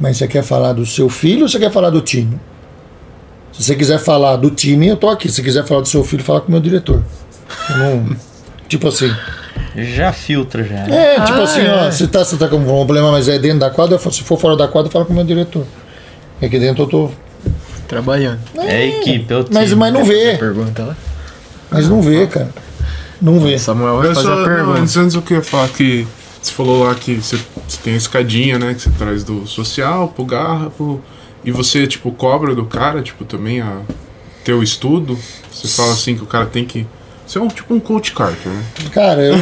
mas 0.00 0.16
você 0.16 0.26
quer 0.26 0.42
falar 0.42 0.72
do 0.72 0.84
seu 0.84 1.08
filho 1.08 1.42
ou 1.42 1.48
você 1.48 1.58
quer 1.58 1.70
falar 1.70 1.90
do 1.90 2.00
time? 2.00 2.38
Se 3.52 3.62
você 3.62 3.74
quiser 3.74 3.98
falar 3.98 4.36
do 4.36 4.50
time, 4.50 4.88
eu 4.88 4.96
tô 4.96 5.08
aqui. 5.08 5.30
Se 5.30 5.42
quiser 5.42 5.64
falar 5.64 5.80
do 5.80 5.88
seu 5.88 6.04
filho, 6.04 6.22
fala 6.22 6.40
com 6.40 6.48
o 6.48 6.50
meu 6.52 6.60
diretor. 6.60 7.02
Não- 7.78 8.14
tipo 8.68 8.88
assim. 8.88 9.10
Já 9.76 10.12
filtra 10.12 10.62
já. 10.64 10.76
É, 10.86 11.14
tipo 11.20 11.38
Ah, 11.38 11.42
assim, 11.44 11.60
é. 11.62 11.86
ó, 11.88 11.90
se 11.90 12.06
tá, 12.08 12.24
se 12.24 12.36
tá 12.36 12.48
com 12.48 12.56
um 12.56 12.64
problema, 12.64 13.10
mas 13.12 13.28
é 13.28 13.38
dentro 13.38 13.60
da 13.60 13.70
quadra, 13.70 13.98
se 13.98 14.22
for 14.22 14.38
fora 14.38 14.56
da 14.56 14.68
quadra, 14.68 14.90
fala 14.90 15.04
com 15.04 15.12
o 15.12 15.16
meu 15.16 15.24
diretor. 15.24 15.64
E 16.40 16.46
aqui 16.46 16.58
dentro 16.58 16.84
eu 16.84 16.88
tô. 16.88 17.10
Trabalhando. 17.88 18.40
É 18.56 18.76
a 18.76 18.86
equipe, 18.86 19.32
é 19.32 19.36
o 19.36 19.46
Mas, 19.50 19.72
mas 19.72 19.92
não 19.92 20.04
vê. 20.04 20.36
Pergunta 20.36 20.82
lá. 20.84 20.96
Mas 21.70 21.88
não 21.88 22.02
vê, 22.02 22.26
cara. 22.26 22.50
Não 23.22 23.38
vê. 23.38 23.58
Samuel 23.58 23.98
vai 23.98 24.08
Eu 24.08 24.14
fazer 24.14 24.26
só, 24.26 24.32
a 24.32 24.36
não, 24.36 24.44
pergunta. 24.44 24.80
antes, 24.80 24.96
antes 24.96 25.14
eu 25.14 25.22
queria 25.22 25.42
falar 25.42 25.68
que 25.68 26.06
você 26.42 26.52
falou 26.52 26.84
lá 26.84 26.94
que 26.94 27.14
você, 27.14 27.36
você 27.66 27.78
tem 27.82 27.94
a 27.94 27.96
escadinha, 27.96 28.58
né? 28.58 28.74
Que 28.74 28.82
você 28.82 28.90
traz 28.90 29.24
do 29.24 29.46
social 29.46 30.08
pro 30.08 30.24
garrafa. 30.24 30.98
E 31.44 31.50
você, 31.52 31.86
tipo, 31.86 32.10
cobra 32.10 32.54
do 32.56 32.64
cara, 32.64 33.02
tipo, 33.02 33.24
também 33.24 33.60
a 33.60 33.80
teu 34.44 34.62
estudo. 34.62 35.16
Você 35.52 35.68
fala 35.68 35.92
assim 35.92 36.16
que 36.16 36.22
o 36.22 36.26
cara 36.26 36.46
tem 36.46 36.64
que. 36.64 36.86
Você 37.26 37.38
é 37.38 37.40
um, 37.40 37.48
tipo 37.48 37.72
um 37.74 37.80
coach 37.80 38.12
Carter, 38.12 38.50
né? 38.52 38.62
Cara, 38.92 39.22
eu, 39.22 39.34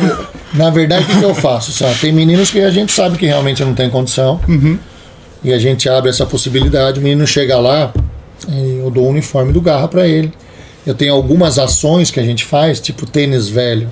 na 0.55 0.71
verdade, 0.71 1.05
o 1.05 1.07
que, 1.07 1.19
que 1.19 1.25
eu 1.25 1.35
faço? 1.35 1.73
Sabe? 1.73 1.99
Tem 1.99 2.13
meninos 2.13 2.51
que 2.51 2.61
a 2.61 2.71
gente 2.71 2.93
sabe 2.93 3.17
que 3.19 3.27
realmente 3.27 3.63
não 3.65 3.75
tem 3.75 3.89
condição. 3.91 4.41
E 5.45 5.53
a 5.53 5.59
gente 5.59 5.89
abre 5.89 6.09
essa 6.09 6.25
possibilidade. 6.25 6.99
O 6.99 7.03
menino 7.03 7.27
chega 7.27 7.59
lá, 7.61 7.93
eu 8.49 8.91
dou 8.91 9.05
o 9.05 9.11
uniforme 9.11 9.53
do 9.53 9.61
garra 9.61 9.87
pra 9.87 10.09
ele. 10.09 10.33
Eu 10.87 10.95
tenho 10.95 11.13
algumas 11.13 11.59
ações 11.59 12.11
que 12.11 12.19
a 12.19 12.23
gente 12.23 12.45
faz, 12.45 12.81
tipo 12.81 13.07
tênis 13.07 13.49
velho. 13.49 13.91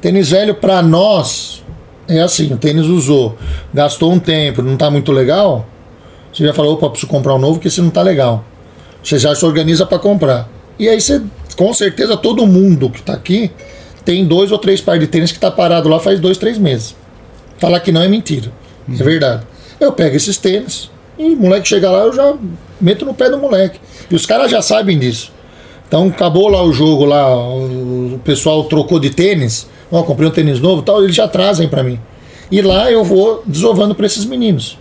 Tênis 0.00 0.30
velho 0.30 0.54
pra 0.54 0.82
nós 0.82 1.62
é 2.08 2.20
assim, 2.20 2.52
o 2.52 2.56
tênis 2.56 2.86
usou, 2.86 3.36
gastou 3.72 4.12
um 4.12 4.18
tempo, 4.18 4.62
não 4.62 4.76
tá 4.76 4.90
muito 4.90 5.12
legal. 5.12 5.66
Você 6.32 6.44
já 6.44 6.52
falou, 6.52 6.74
opa, 6.74 6.88
preciso 6.90 7.10
comprar 7.10 7.34
um 7.34 7.38
novo, 7.38 7.60
que 7.60 7.68
esse 7.68 7.80
não 7.80 7.90
tá 7.90 8.02
legal. 8.02 8.44
Você 9.02 9.18
já 9.18 9.34
se 9.34 9.44
organiza 9.44 9.84
para 9.86 9.98
comprar. 9.98 10.48
E 10.78 10.88
aí 10.88 11.00
você, 11.00 11.22
com 11.56 11.72
certeza, 11.72 12.16
todo 12.16 12.46
mundo 12.46 12.90
que 12.90 13.02
tá 13.02 13.12
aqui 13.12 13.50
tem 14.04 14.24
dois 14.24 14.50
ou 14.50 14.58
três 14.58 14.80
pares 14.80 15.00
de 15.00 15.06
tênis 15.06 15.30
que 15.30 15.38
tá 15.38 15.50
parado 15.50 15.88
lá 15.88 16.00
faz 16.00 16.18
dois, 16.18 16.38
três 16.38 16.58
meses. 16.58 16.96
Falar 17.58 17.80
que 17.80 17.92
não 17.92 18.02
é 18.02 18.08
mentira. 18.08 18.50
É 18.88 19.02
verdade. 19.02 19.44
Eu 19.82 19.90
pego 19.90 20.16
esses 20.16 20.38
tênis 20.38 20.88
e 21.18 21.34
o 21.34 21.36
moleque 21.36 21.66
chega 21.66 21.90
lá, 21.90 22.04
eu 22.04 22.12
já 22.12 22.34
meto 22.80 23.04
no 23.04 23.12
pé 23.12 23.28
do 23.28 23.36
moleque. 23.36 23.80
E 24.08 24.14
os 24.14 24.24
caras 24.24 24.48
já 24.48 24.62
sabem 24.62 24.96
disso. 24.96 25.32
Então 25.88 26.06
acabou 26.06 26.48
lá 26.48 26.62
o 26.62 26.72
jogo 26.72 27.04
lá, 27.04 27.36
o 27.36 28.20
pessoal 28.24 28.62
trocou 28.64 29.00
de 29.00 29.10
tênis, 29.10 29.68
ó, 29.90 30.04
comprei 30.04 30.28
um 30.28 30.30
tênis 30.30 30.60
novo 30.60 30.82
tal, 30.82 31.02
eles 31.02 31.16
já 31.16 31.26
trazem 31.26 31.68
para 31.68 31.82
mim. 31.82 31.98
E 32.48 32.62
lá 32.62 32.92
eu 32.92 33.02
vou 33.02 33.42
desovando 33.44 33.92
para 33.92 34.06
esses 34.06 34.24
meninos. 34.24 34.78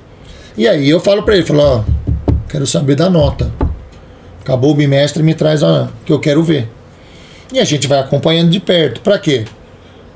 E 0.56 0.68
aí 0.68 0.88
eu 0.88 1.00
falo 1.00 1.24
para 1.24 1.36
ele, 1.36 1.46
falo, 1.46 1.62
ó, 1.62 1.84
quero 2.48 2.68
saber 2.68 2.96
da 2.96 3.10
nota. 3.10 3.52
Acabou 4.42 4.72
o 4.72 4.76
bimestre, 4.76 5.24
me 5.24 5.34
traz 5.34 5.64
a 5.64 5.90
que 6.06 6.14
eu 6.14 6.20
quero 6.20 6.44
ver. 6.44 6.70
E 7.52 7.60
a 7.60 7.64
gente 7.64 7.88
vai 7.88 7.98
acompanhando 7.98 8.52
de 8.52 8.60
perto. 8.60 9.02
Para 9.02 9.18
quê? 9.18 9.46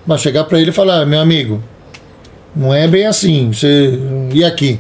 Vai 0.06 0.20
chegar 0.20 0.44
para 0.44 0.62
ele 0.62 0.70
e 0.70 0.74
falar, 0.74 1.06
meu 1.08 1.20
amigo, 1.20 1.62
não 2.56 2.74
é 2.74 2.88
bem 2.88 3.06
assim. 3.06 3.52
Você 3.52 4.00
e 4.34 4.44
aqui, 4.44 4.80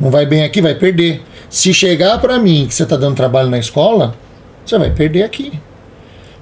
não 0.00 0.10
vai 0.10 0.26
bem 0.26 0.44
aqui, 0.44 0.60
vai 0.60 0.74
perder. 0.74 1.22
Se 1.48 1.74
chegar 1.74 2.18
para 2.18 2.38
mim 2.38 2.66
que 2.68 2.74
você 2.74 2.84
está 2.84 2.96
dando 2.96 3.16
trabalho 3.16 3.50
na 3.50 3.58
escola, 3.58 4.14
você 4.64 4.78
vai 4.78 4.90
perder 4.90 5.24
aqui. 5.24 5.52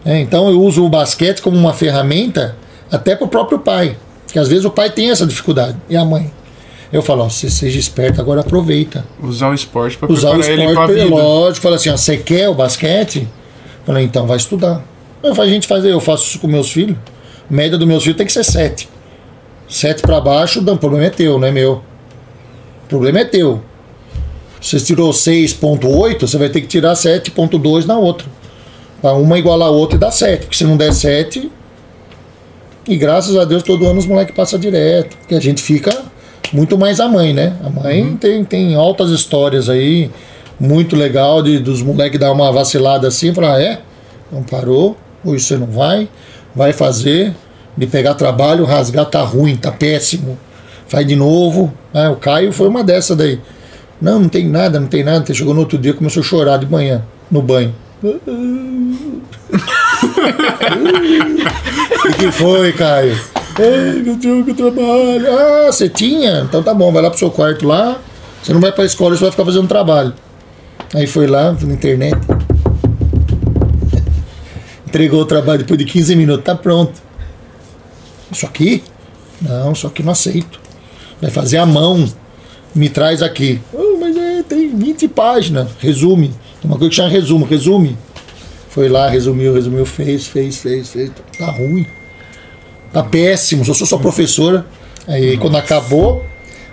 É, 0.04 0.18
então 0.20 0.48
eu 0.48 0.60
uso 0.60 0.84
o 0.84 0.88
basquete 0.88 1.40
como 1.40 1.56
uma 1.56 1.72
ferramenta 1.72 2.56
até 2.90 3.16
para 3.16 3.24
o 3.24 3.28
próprio 3.28 3.58
pai, 3.58 3.96
que 4.30 4.38
às 4.38 4.48
vezes 4.48 4.64
o 4.64 4.70
pai 4.70 4.90
tem 4.90 5.10
essa 5.10 5.26
dificuldade 5.26 5.76
e 5.88 5.96
a 5.96 6.04
mãe. 6.04 6.30
Eu 6.90 7.02
falo, 7.02 7.24
ó, 7.24 7.28
você 7.28 7.50
seja 7.50 7.78
esperto, 7.78 8.20
agora 8.20 8.40
aproveita. 8.40 9.04
Usar 9.22 9.50
o 9.50 9.54
esporte 9.54 9.98
pra 9.98 10.10
Usar 10.10 10.30
o 10.30 10.38
preparar 10.38 10.52
ele 10.52 10.64
esporte 10.70 10.92
pra 10.94 11.04
vida. 11.04 11.14
lógico, 11.14 11.62
fala 11.62 11.76
assim, 11.76 11.90
ó, 11.90 11.96
você 11.96 12.16
quer 12.16 12.48
o 12.48 12.54
basquete? 12.54 13.28
Falei, 13.84 14.04
então 14.04 14.26
vai 14.26 14.38
estudar. 14.38 14.82
Eu 15.22 15.38
a 15.40 15.46
gente 15.46 15.66
fazer, 15.66 15.92
eu 15.92 16.00
faço 16.00 16.26
isso 16.26 16.38
com 16.38 16.46
meus 16.46 16.70
filhos. 16.70 16.96
A 17.50 17.54
média 17.54 17.76
dos 17.76 17.86
meus 17.86 18.02
filhos 18.02 18.16
tem 18.16 18.26
que 18.26 18.32
ser 18.32 18.44
sete. 18.44 18.88
Sete 19.68 20.00
para 20.02 20.20
baixo, 20.20 20.62
não, 20.62 20.74
o 20.74 20.78
problema 20.78 21.06
é 21.06 21.10
teu, 21.10 21.38
não 21.38 21.46
é 21.46 21.50
meu. 21.50 21.82
O 22.84 22.88
problema 22.88 23.20
é 23.20 23.24
teu. 23.24 23.62
Você 24.60 24.78
tirou 24.80 25.10
6.8, 25.10 26.20
você 26.20 26.38
vai 26.38 26.48
ter 26.48 26.62
que 26.62 26.66
tirar 26.66 26.94
7.2 26.94 27.84
na 27.84 27.96
outra. 27.96 28.26
Para 29.00 29.12
uma 29.14 29.38
igualar 29.38 29.68
a 29.68 29.70
outra 29.70 29.96
e 29.96 30.00
dar 30.00 30.10
7. 30.10 30.40
Porque 30.40 30.56
se 30.56 30.64
não 30.64 30.76
der 30.76 30.92
7. 30.92 31.50
E 32.88 32.96
graças 32.96 33.36
a 33.36 33.44
Deus 33.44 33.62
todo 33.62 33.86
ano 33.86 33.98
os 33.98 34.06
moleques 34.06 34.34
passam 34.34 34.58
direto. 34.58 35.16
Porque 35.18 35.34
a 35.34 35.40
gente 35.40 35.62
fica 35.62 35.96
muito 36.52 36.76
mais 36.76 36.98
a 36.98 37.08
mãe, 37.08 37.32
né? 37.32 37.56
A 37.62 37.70
mãe 37.70 38.16
tem, 38.16 38.44
tem 38.44 38.74
altas 38.74 39.10
histórias 39.10 39.68
aí. 39.68 40.10
Muito 40.58 40.96
legal 40.96 41.42
de, 41.42 41.58
dos 41.58 41.82
moleques 41.82 42.18
dar 42.18 42.32
uma 42.32 42.50
vacilada 42.50 43.06
assim. 43.06 43.32
Falar, 43.32 43.56
ah, 43.56 43.62
é? 43.62 43.80
Não 44.32 44.42
parou. 44.42 44.96
Hoje 45.24 45.44
você 45.44 45.56
não 45.56 45.68
vai. 45.68 46.08
Vai 46.56 46.72
fazer. 46.72 47.34
De 47.78 47.86
pegar 47.86 48.14
trabalho, 48.14 48.64
rasgar 48.64 49.06
tá 49.06 49.22
ruim, 49.22 49.54
tá 49.54 49.70
péssimo. 49.70 50.36
Faz 50.88 51.06
de 51.06 51.14
novo. 51.14 51.72
Ah, 51.94 52.10
o 52.10 52.16
Caio 52.16 52.52
foi 52.52 52.66
uma 52.66 52.82
dessa 52.82 53.14
daí. 53.14 53.38
Não, 54.02 54.18
não 54.18 54.28
tem 54.28 54.48
nada, 54.48 54.80
não 54.80 54.88
tem 54.88 55.04
nada. 55.04 55.18
Até 55.18 55.32
chegou 55.32 55.54
no 55.54 55.60
outro 55.60 55.78
dia 55.78 55.94
começou 55.94 56.20
a 56.20 56.26
chorar 56.26 56.56
de 56.56 56.66
manhã, 56.66 57.04
no 57.30 57.40
banho. 57.40 57.72
O 58.02 58.18
que 62.18 62.32
foi, 62.32 62.72
Caio? 62.72 63.16
Ei, 63.60 64.02
eu 64.04 64.18
tenho 64.18 64.44
que 64.44 64.54
trabalho. 64.54 65.26
Ah, 65.28 65.70
você 65.70 65.88
tinha? 65.88 66.40
Então 66.40 66.60
tá 66.64 66.74
bom, 66.74 66.90
vai 66.90 67.00
lá 67.00 67.10
pro 67.10 67.18
seu 67.18 67.30
quarto 67.30 67.64
lá. 67.64 67.96
Você 68.42 68.52
não 68.52 68.60
vai 68.60 68.72
pra 68.72 68.84
escola, 68.84 69.14
você 69.14 69.20
vai 69.20 69.30
ficar 69.30 69.44
fazendo 69.44 69.68
trabalho. 69.68 70.12
Aí 70.92 71.06
foi 71.06 71.28
lá, 71.28 71.52
na 71.52 71.74
internet. 71.74 72.18
Entregou 74.84 75.20
o 75.20 75.26
trabalho 75.26 75.60
depois 75.60 75.78
de 75.78 75.84
15 75.84 76.16
minutos, 76.16 76.44
tá 76.44 76.56
pronto. 76.56 77.07
Isso 78.30 78.46
aqui? 78.46 78.82
Não, 79.40 79.72
isso 79.72 79.86
aqui 79.86 80.02
não 80.02 80.12
aceito. 80.12 80.60
Vai 81.20 81.30
fazer 81.30 81.58
a 81.58 81.66
mão. 81.66 82.08
Me 82.74 82.88
traz 82.88 83.22
aqui. 83.22 83.60
Oh, 83.72 83.98
mas 83.98 84.16
é, 84.16 84.42
tem 84.42 84.76
20 84.76 85.08
páginas. 85.08 85.68
Resume. 85.78 86.28
Tem 86.60 86.70
uma 86.70 86.76
coisa 86.76 86.90
que 86.90 86.96
chama 86.96 87.08
resumo. 87.08 87.44
Resume. 87.44 87.96
Foi 88.68 88.88
lá, 88.88 89.08
resumiu, 89.08 89.54
resumiu, 89.54 89.86
fez, 89.86 90.26
fez, 90.26 90.58
fez, 90.58 90.90
fez. 90.90 91.10
Tá 91.38 91.50
ruim. 91.50 91.86
Tá 92.92 93.02
péssimo. 93.02 93.64
Eu 93.66 93.74
sou 93.74 93.86
sua 93.86 93.98
professora. 93.98 94.66
Aí 95.06 95.38
quando 95.38 95.56
acabou, 95.56 96.24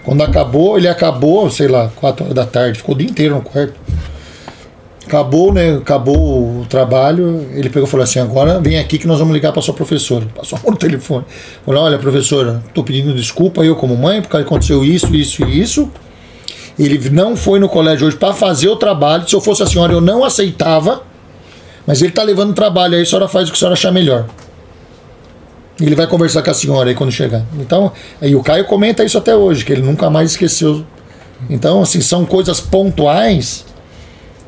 quando 0.03 0.21
acabou, 0.21 0.77
ele 0.77 0.87
acabou, 0.87 1.49
sei 1.49 1.67
lá, 1.67 1.91
4 1.95 2.25
horas 2.25 2.35
da 2.35 2.45
tarde. 2.45 2.79
Ficou 2.79 2.93
o 2.93 2.97
dia 2.97 3.07
inteiro 3.07 3.35
no 3.35 3.41
quarto. 3.41 3.73
Acabou, 5.05 5.53
né? 5.53 5.77
Acabou 5.77 6.44
trabalho. 6.67 7.47
Ele 7.53 7.69
pegou 7.69 7.87
e 7.87 7.91
falou 7.91 8.03
assim: 8.03 8.19
agora 8.19 8.59
vem 8.59 8.77
aqui 8.77 8.97
que 8.97 9.07
nós 9.07 9.19
vamos 9.19 9.33
ligar 9.33 9.51
para 9.51 9.61
sua 9.61 9.73
professora. 9.73 10.25
Passou 10.35 10.59
no 10.67 10.75
telefone. 10.77 11.25
Falou: 11.65 11.83
olha, 11.83 11.97
professora, 11.97 12.63
estou 12.67 12.83
pedindo 12.83 13.13
desculpa 13.13 13.63
eu 13.63 13.75
como 13.75 13.95
mãe, 13.95 14.21
porque 14.21 14.37
aconteceu 14.37 14.83
isso, 14.83 15.13
isso 15.15 15.43
e 15.45 15.61
isso. 15.61 15.89
Ele 16.77 17.09
não 17.09 17.37
foi 17.37 17.59
no 17.59 17.69
colégio 17.69 18.07
hoje 18.07 18.17
para 18.17 18.33
fazer 18.33 18.67
o 18.67 18.75
trabalho. 18.75 19.27
Se 19.27 19.35
eu 19.35 19.41
fosse 19.41 19.63
a 19.63 19.65
senhora, 19.65 19.93
eu 19.93 20.01
não 20.01 20.23
aceitava. 20.23 21.03
Mas 21.87 22.01
ele 22.01 22.09
está 22.09 22.23
levando 22.23 22.53
trabalho 22.53 22.95
aí, 22.95 23.03
a 23.03 23.05
senhora 23.05 23.27
faz 23.27 23.47
o 23.47 23.51
que 23.51 23.57
a 23.57 23.59
senhora 23.59 23.73
achar 23.73 23.91
melhor. 23.91 24.25
Ele 25.79 25.95
vai 25.95 26.07
conversar 26.07 26.41
com 26.41 26.49
a 26.49 26.53
senhora 26.53 26.89
aí 26.89 26.95
quando 26.95 27.11
chegar. 27.11 27.43
Então, 27.59 27.91
aí 28.21 28.35
o 28.35 28.41
Caio 28.41 28.65
comenta 28.65 29.03
isso 29.03 29.17
até 29.17 29.35
hoje, 29.35 29.63
que 29.63 29.71
ele 29.71 29.81
nunca 29.81 30.09
mais 30.09 30.31
esqueceu. 30.31 30.85
Então, 31.49 31.81
assim, 31.81 32.01
são 32.01 32.25
coisas 32.25 32.59
pontuais 32.59 33.65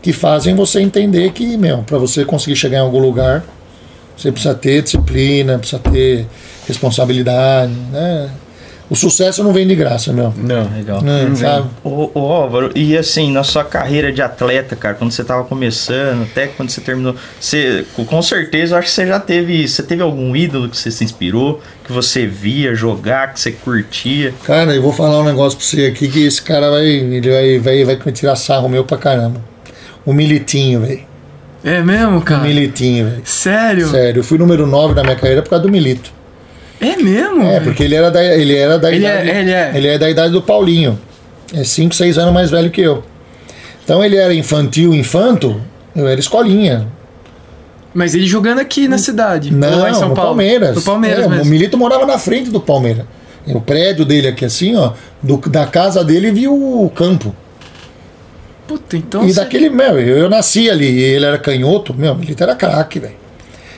que 0.08 0.14
fazem 0.14 0.56
você 0.56 0.80
entender 0.80 1.34
que, 1.34 1.58
meu, 1.58 1.80
para 1.80 1.98
você 1.98 2.24
conseguir 2.24 2.56
chegar 2.56 2.78
em 2.78 2.82
algum 2.82 2.98
lugar, 2.98 3.44
você 4.16 4.32
precisa 4.32 4.56
ter 4.56 4.82
disciplina, 4.82 5.60
precisa 5.60 5.82
ter 5.82 6.26
responsabilidade, 6.66 7.74
né? 7.92 8.30
O 8.90 8.96
sucesso 8.96 9.44
não 9.44 9.52
vem 9.52 9.68
de 9.68 9.76
graça, 9.76 10.14
meu. 10.14 10.34
Não. 10.38 10.72
Legal. 10.74 11.02
Né, 11.02 11.30
sabe? 11.36 11.68
Ô, 11.84 12.10
ô 12.14 12.32
Álvaro, 12.32 12.72
e 12.74 12.96
assim, 12.96 13.34
na 13.34 13.44
sua 13.44 13.66
carreira 13.66 14.10
de 14.10 14.22
atleta, 14.22 14.78
cara, 14.78 14.96
quando 14.96 15.12
você 15.12 15.26
tava 15.26 15.44
começando, 15.44 16.24
até 16.24 16.48
quando 16.48 16.70
você 16.70 16.80
terminou, 16.80 17.14
você, 17.38 17.84
com 17.94 18.22
certeza, 18.22 18.76
eu 18.76 18.80
acho 18.80 18.88
que 18.88 18.94
você 18.94 19.08
já 19.08 19.20
teve, 19.20 19.68
você 19.68 19.84
teve 19.84 20.02
algum 20.02 20.34
ídolo 20.38 20.70
que 20.70 20.78
você 20.78 20.90
se 20.90 21.04
inspirou, 21.04 21.62
que 21.84 21.92
você 21.92 22.26
via 22.26 22.74
jogar, 22.74 23.34
que 23.34 23.42
você 23.42 23.52
curtia? 23.52 24.34
Cara, 24.46 24.74
eu 24.74 24.82
vou 24.82 24.94
falar 24.94 25.20
um 25.20 25.26
negócio 25.26 25.60
pra 25.60 25.68
você 25.68 25.88
aqui 25.88 26.08
que 26.08 26.26
esse 26.26 26.42
cara 26.42 26.72
vai, 26.72 26.86
ele 26.86 27.30
vai, 27.30 27.60
vai, 27.60 27.84
vai 27.84 28.00
me 28.06 28.12
tirar 28.14 28.38
sarro 28.38 28.70
meu 28.70 28.86
pra 28.86 28.98
caramba. 28.98 29.57
O 30.08 30.14
Militinho, 30.14 30.80
velho. 30.82 31.02
É 31.64 31.82
mesmo, 31.82 32.18
O 32.18 32.22
cara? 32.22 32.44
Militinho, 32.44 33.06
velho. 33.10 33.22
Sério? 33.26 33.88
Sério, 33.90 34.20
eu 34.22 34.24
fui 34.24 34.38
número 34.38 34.66
9 34.66 34.94
da 34.94 35.04
minha 35.04 35.16
carreira 35.16 35.42
por 35.42 35.50
causa 35.50 35.64
do 35.66 35.72
Milito. 35.72 36.12
É 36.80 36.96
mesmo? 36.96 37.42
É, 37.44 37.54
velho? 37.54 37.64
porque 37.66 37.84
ele 37.84 37.96
era 37.96 38.10
da, 38.10 38.24
ele 38.24 38.56
era 38.56 38.80
da 38.80 38.92
Ele 38.92 39.06
é- 39.06 39.10
idade. 39.26 39.30
ele 39.38 39.52
é. 39.52 39.72
ele 39.76 39.88
é 39.88 39.98
da 39.98 40.10
idade 40.10 40.32
do 40.32 40.42
Paulinho. 40.42 40.98
É 41.54 41.64
5, 41.64 41.94
6 41.94 42.18
anos 42.18 42.34
mais 42.34 42.50
velho 42.50 42.70
que 42.72 42.82
eu. 42.82 43.04
Então 43.84 44.04
ele 44.04 44.16
era 44.18 44.34
infantil, 44.34 44.94
infanto, 44.94 45.60
eu 45.96 46.08
era 46.08 46.20
escolinha. 46.20 46.88
Mas 47.94 48.14
ele 48.14 48.28
jogando 48.28 48.60
aqui 48.60 48.88
na 48.88 48.98
cidade. 48.98 49.52
Não, 49.52 49.80
lá 49.80 49.90
em 49.90 49.94
São 49.94 50.10
no 50.10 50.16
Paulo? 50.16 50.30
Palmeiras. 50.30 50.76
No 50.76 50.82
Palmeiras 50.82 51.26
É, 51.26 51.28
mesmo. 51.28 51.44
O 51.44 51.48
Milito 51.48 51.78
morava 51.78 52.06
na 52.06 52.18
frente 52.20 52.50
do 52.50 52.60
Palmeiras. 52.62 53.06
O 53.48 53.60
prédio 53.62 54.06
dele 54.06 54.28
aqui 54.28 54.44
assim, 54.46 54.76
ó, 54.76 54.92
do- 55.24 55.38
da 55.50 55.66
casa 55.66 56.04
dele 56.04 56.32
viu 56.32 56.54
o 56.54 56.90
campo. 56.94 57.34
Puta, 58.68 58.98
então. 58.98 59.24
e 59.26 59.32
você- 59.34 59.40
daquele, 59.40 59.70
meu, 59.70 60.00
eu, 60.00 60.18
eu 60.18 60.30
nasci 60.30 60.70
ali, 60.70 60.86
e 60.90 61.02
ele 61.04 61.26
era 61.26 61.38
canhoto, 61.38 61.94
meu, 61.94 62.12
o 62.14 62.16
Milito 62.18 62.44
era 62.44 62.54
craque, 62.56 63.00
velho. 63.00 63.16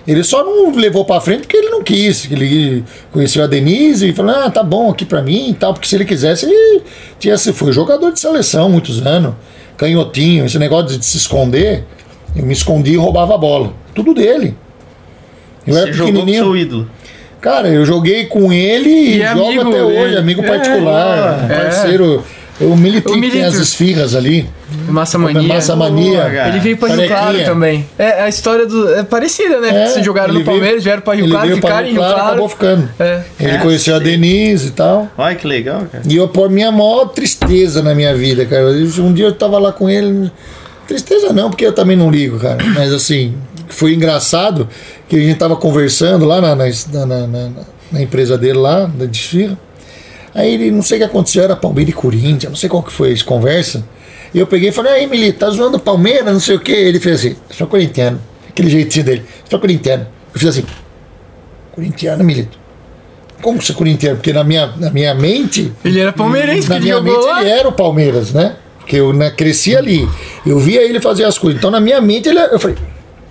Ele 0.08 0.24
só 0.24 0.44
não 0.44 0.72
levou 0.76 1.06
pra 1.06 1.22
frente 1.22 1.42
porque 1.42 1.58
ele 1.58 1.70
não 1.70 1.84
quis. 1.84 2.26
que 2.26 2.34
Ele 2.34 2.84
conheceu 3.12 3.44
a 3.44 3.48
Denise 3.48 4.10
e 4.10 4.14
falou: 4.14 4.34
Ah, 4.36 4.50
tá 4.50 4.64
bom 4.64 4.90
aqui 4.90 5.06
pra 5.06 5.22
mim 5.22 5.50
e 5.52 5.54
tal. 5.54 5.72
Porque 5.72 5.88
se 5.88 5.96
ele 5.96 6.06
quisesse, 6.06 6.48
ele 6.48 6.82
tinha, 7.20 7.38
se 7.38 7.54
foi 7.54 7.72
jogador 7.72 8.12
de 8.12 8.20
seleção 8.20 8.70
muitos 8.70 9.06
anos. 9.06 9.36
Canhotinho, 9.78 10.46
esse 10.46 10.58
negócio 10.58 10.98
de 10.98 11.06
se 11.06 11.18
esconder. 11.18 11.84
Eu 12.36 12.44
me 12.44 12.54
escondi 12.54 12.94
e 12.94 12.96
roubava 12.96 13.36
a 13.36 13.38
bola. 13.38 13.72
Tudo 13.94 14.14
dele. 14.16 14.56
Eu 15.68 15.74
você 15.76 15.80
era 15.82 15.94
jogou 15.94 16.14
com 16.14 16.20
pequenininho. 16.20 16.44
seu 16.46 16.58
ídolo. 16.58 16.90
Cara, 17.40 17.68
eu 17.68 17.86
joguei 17.86 18.26
com 18.26 18.52
ele 18.52 18.90
e, 18.90 19.18
E 19.18 19.22
é 19.22 19.28
jogo 19.34 19.46
amigo 19.48 19.70
até 19.70 19.84
hoje, 19.84 20.18
amigo 20.18 20.42
É, 20.44 20.48
particular, 20.48 21.52
é. 21.52 21.56
parceiro. 21.64 22.24
O 22.62 22.76
Milito 22.76 23.14
O 23.14 23.22
que 23.22 23.32
tem 23.32 23.44
as 23.46 23.56
esfirras 23.56 24.14
ali. 24.16 24.50
Massa 24.88 25.18
Mania. 25.18 25.42
Massa 25.48 25.76
Mania. 25.76 26.48
Ele 26.50 26.60
veio 26.60 26.78
pra 26.78 26.94
Rio. 26.94 27.08
Claro 27.08 27.44
também. 27.46 27.86
É, 27.98 28.24
a 28.24 28.28
história 28.30 28.66
do, 28.66 28.94
é 28.96 29.04
parecida, 29.04 29.62
né? 29.62 29.84
É, 29.84 29.88
Vocês 29.88 30.06
jogaram 30.06 30.34
no 30.34 30.44
Palmeiras, 30.44 30.72
veio- 30.72 30.84
vieram 30.84 31.02
pra 31.02 31.14
Rio 31.16 31.26
ele 31.26 31.32
Claro, 31.32 31.56
ficaram 31.56 31.88
em 31.88 31.92
Rio 31.92 32.00
Claro. 32.02 32.18
acabou 32.22 32.50
ficando. 32.50 32.90
É. 33.00 33.22
Ele 33.40 33.58
conheceu 33.60 33.96
a 33.96 34.00
Denise 34.00 34.68
e 34.68 34.72
tal. 34.72 35.08
Olha 35.18 35.36
que 35.36 35.48
legal, 35.48 35.84
cara. 35.92 36.04
E 36.06 36.16
eu, 36.16 36.28
por 36.28 36.50
minha 36.50 36.72
maior 36.72 37.06
tristeza 37.10 37.82
na 37.82 37.96
minha 37.96 38.14
vida, 38.16 38.46
cara. 38.46 38.66
Um 39.00 39.14
dia 39.14 39.26
eu 39.28 39.34
tava 39.34 39.58
lá 39.58 39.72
com 39.72 39.90
ele. 39.90 40.30
Tristeza 40.88 41.32
não, 41.32 41.50
porque 41.50 41.66
eu 41.66 41.74
também 41.74 41.96
não 41.96 42.10
ligo, 42.12 42.40
cara. 42.40 42.58
Mas 42.76 42.92
assim, 42.92 43.36
foi 43.70 43.94
engraçado 43.94 44.68
que 45.08 45.16
a 45.16 45.20
gente 45.20 45.38
tava 45.38 45.56
conversando 45.56 46.26
lá 46.26 46.42
na, 46.42 46.56
na, 46.56 46.66
na, 47.06 47.28
na- 47.28 47.50
na 47.92 48.02
empresa 48.02 48.38
dele 48.38 48.58
lá, 48.60 48.86
da 48.86 49.06
desfila. 49.06 49.58
Aí 50.34 50.54
ele, 50.54 50.72
não 50.72 50.82
sei 50.82 50.98
o 50.98 51.02
que 51.02 51.06
aconteceu, 51.06 51.44
era 51.44 51.56
Palmeiras 51.56 51.94
e 51.94 51.96
Corinthians, 51.96 52.52
não 52.52 52.56
sei 52.56 52.70
qual 52.70 52.84
que 52.84 52.92
foi 52.92 53.14
essa 53.14 53.24
conversa. 53.24 53.84
E 54.34 54.40
eu 54.40 54.46
peguei 54.46 54.70
e 54.70 54.72
falei, 54.72 54.94
aí, 54.94 55.08
Milito, 55.08 55.40
tá 55.40 55.50
zoando 55.50 55.80
Palmeiras, 55.80 56.32
não 56.32 56.40
sei 56.40 56.56
o 56.56 56.60
que. 56.60 56.72
Ele 56.72 57.00
fez 57.00 57.20
assim, 57.20 57.36
sou 57.50 57.66
corintiano. 57.68 58.22
Aquele 58.48 58.70
jeitinho 58.70 59.06
dele, 59.06 59.26
sou 59.50 59.60
corintiano. 59.60 60.06
Eu 60.34 60.40
fiz 60.40 60.50
assim, 60.50 60.64
corintiano, 61.74 62.24
Milito. 62.24 62.58
Como 63.42 63.62
você 63.62 63.72
é 63.72 63.76
corintiano? 63.76 64.18
Porque 64.18 64.34
na 64.34 64.44
minha, 64.44 64.68
na 64.78 64.90
minha 64.92 65.14
mente. 65.16 65.72
Ele 65.84 66.00
era 66.00 66.12
palmeirense, 66.12 66.70
Na 66.70 66.76
que 66.76 66.82
minha 66.82 66.96
jogou 66.96 67.14
mente 67.14 67.26
lá. 67.26 67.42
ele 67.42 67.50
era 67.50 67.68
o 67.68 67.72
Palmeiras, 67.72 68.34
né? 68.34 68.56
Porque 68.80 68.98
eu 68.98 69.14
né, 69.14 69.32
cresci 69.32 69.76
ali. 69.76 70.08
Eu 70.46 70.60
via 70.60 70.82
ele 70.82 71.00
fazer 71.00 71.24
as 71.24 71.38
coisas. 71.38 71.58
Então 71.58 71.72
na 71.72 71.80
minha 71.80 72.02
mente 72.02 72.28
ele. 72.28 72.38
Eu 72.40 72.60
falei, 72.60 72.76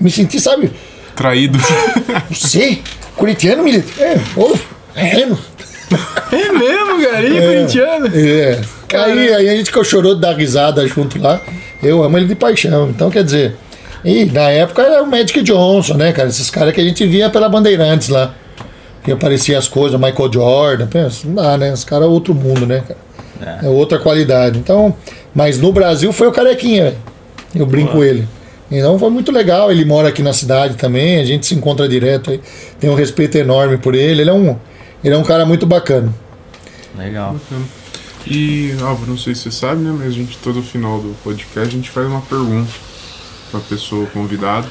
me 0.01 0.11
senti, 0.11 0.41
sabe? 0.41 0.73
Traído. 1.15 1.59
Você? 2.31 2.79
Corintiano, 3.17 3.63
Milito? 3.63 4.01
É, 4.01 4.19
ô, 4.37 4.57
é, 4.95 5.27
não. 5.27 5.39
É 6.33 6.53
mesmo, 6.53 7.03
cara. 7.03 7.23
Ele 7.23 7.39
é 7.39 7.47
corintiano. 7.47 8.07
É. 8.15 8.61
Aí, 8.95 9.35
aí 9.35 9.49
a 9.49 9.57
gente 9.57 9.73
chorou 9.85 10.15
de 10.15 10.21
dar 10.21 10.37
risada 10.37 10.87
junto 10.87 11.21
lá. 11.21 11.41
Eu 11.83 12.03
amo 12.03 12.19
ele 12.19 12.27
de 12.27 12.35
paixão. 12.35 12.91
Então, 12.91 13.11
quer 13.11 13.25
dizer. 13.25 13.57
E 14.05 14.25
na 14.27 14.51
época 14.51 14.83
era 14.83 15.03
o 15.03 15.07
Magic 15.07 15.43
Johnson, 15.43 15.95
né, 15.95 16.13
cara? 16.13 16.29
Esses 16.29 16.51
caras 16.51 16.75
que 16.75 16.81
a 16.81 16.85
gente 16.85 17.05
via 17.07 17.31
pela 17.31 17.49
Bandeirantes 17.49 18.09
lá. 18.09 18.35
Que 19.03 19.13
aparecia 19.13 19.59
as 19.59 19.69
coisas, 19.69 19.99
Michael 19.99 20.33
Jordan. 20.33 20.87
Pensa, 20.87 21.27
não 21.27 21.35
dá, 21.35 21.57
né? 21.57 21.73
Os 21.73 21.85
caras 21.85 22.07
é 22.07 22.09
outro 22.09 22.35
mundo, 22.35 22.67
né, 22.67 22.83
cara? 22.87 23.61
É. 23.63 23.69
outra 23.69 23.99
qualidade. 23.99 24.59
Então, 24.59 24.95
mas 25.35 25.59
no 25.59 25.73
Brasil 25.73 26.13
foi 26.13 26.27
o 26.27 26.33
Carequinha, 26.33 26.85
velho. 26.85 26.97
Eu 27.55 27.67
brinco 27.67 27.93
com 27.93 28.05
ele. 28.05 28.27
Então 28.71 28.99
foi 28.99 29.11
muito 29.11 29.33
legal. 29.33 29.71
Ele 29.71 29.85
mora 29.85 30.09
aqui 30.09 30.23
na 30.23 30.33
cidade 30.33 30.75
também. 30.75 31.21
A 31.21 31.25
gente 31.25 31.47
se 31.47 31.55
encontra 31.55 31.89
direto 31.89 32.31
aí. 32.31 32.41
Tem 32.79 32.91
um 32.91 32.95
respeito 32.95 33.39
enorme 33.39 33.79
por 33.79 33.95
ele. 33.95 34.23
Ele 34.23 34.31
é 34.31 34.33
um, 34.33 34.57
ele 35.03 35.15
é 35.15 35.19
um 35.19 35.23
cara 35.25 35.45
muito 35.47 35.67
bacana. 35.67 36.13
Legal. 36.97 37.37
E, 38.27 38.75
Álvaro, 38.83 39.11
não 39.11 39.19
sei 39.19 39.35
se 39.35 39.43
você 39.43 39.51
sabe, 39.53 39.81
né? 39.83 39.95
Mas 39.97 40.09
a 40.09 40.11
gente, 40.11 40.37
todo 40.39 40.63
final 40.63 40.99
do 41.01 41.15
podcast, 41.25 41.69
a 41.69 41.71
gente 41.71 41.89
faz 41.91 42.07
uma 42.07 42.21
pergunta 42.21 42.71
pra 43.51 43.61
pessoa 43.61 44.07
convidada. 44.07 44.67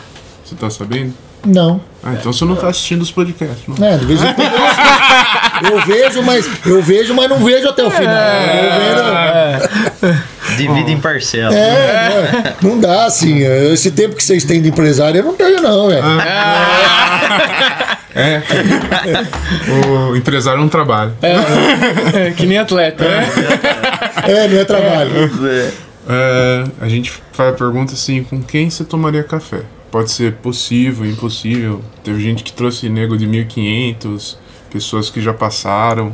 Você 0.45 0.55
tá 0.55 0.69
sabendo? 0.69 1.13
Não. 1.45 1.79
Ah, 2.03 2.13
então 2.13 2.33
você 2.33 2.43
não 2.45 2.55
tá 2.55 2.67
assistindo 2.67 3.01
os 3.01 3.11
podcasts, 3.11 3.63
não. 3.67 3.85
É, 3.85 3.97
de 3.97 4.05
vez 4.05 4.21
em 4.21 4.33
quando 4.33 5.71
eu, 5.73 5.85
vejo, 5.85 6.21
mas 6.23 6.49
eu 6.65 6.81
vejo, 6.81 7.13
mas 7.13 7.29
não 7.29 7.37
vejo 7.43 7.67
até 7.69 7.83
o 7.83 7.89
final. 7.91 8.13
Eu 8.13 9.99
vejo- 10.01 10.27
Divide 10.57 10.91
em 10.93 10.99
parcelas. 10.99 11.53
é, 11.55 12.55
não, 12.61 12.71
não 12.71 12.79
dá 12.79 13.05
assim. 13.05 13.39
Esse 13.71 13.91
tempo 13.91 14.15
que 14.15 14.23
vocês 14.23 14.43
têm 14.43 14.61
de 14.61 14.69
empresário, 14.69 15.19
eu 15.19 15.23
não 15.25 15.35
tenho, 15.35 15.61
não, 15.61 15.87
velho. 15.87 16.03
É. 18.15 18.41
o 20.11 20.15
empresário 20.15 20.59
não 20.59 20.67
trabalha. 20.69 21.13
É, 21.21 22.31
que 22.31 22.45
nem 22.47 22.57
atleta, 22.57 23.03
né? 23.03 23.27
É, 24.27 24.47
não 24.47 24.59
é 24.59 24.65
trabalho. 24.65 25.11
É. 25.47 25.87
É, 26.09 26.63
a 26.79 26.87
gente 26.87 27.11
faz 27.31 27.53
a 27.53 27.57
pergunta 27.57 27.93
assim: 27.93 28.23
com 28.23 28.41
quem 28.41 28.69
você 28.69 28.83
tomaria 28.83 29.23
café? 29.23 29.61
Pode 29.91 30.11
ser 30.11 30.33
possível, 30.33 31.05
impossível. 31.05 31.81
Teve 32.03 32.21
gente 32.21 32.43
que 32.43 32.51
trouxe 32.51 32.89
nego 32.89 33.17
de 33.17 33.27
1500, 33.27 34.37
pessoas 34.71 35.09
que 35.09 35.21
já 35.21 35.33
passaram, 35.33 36.13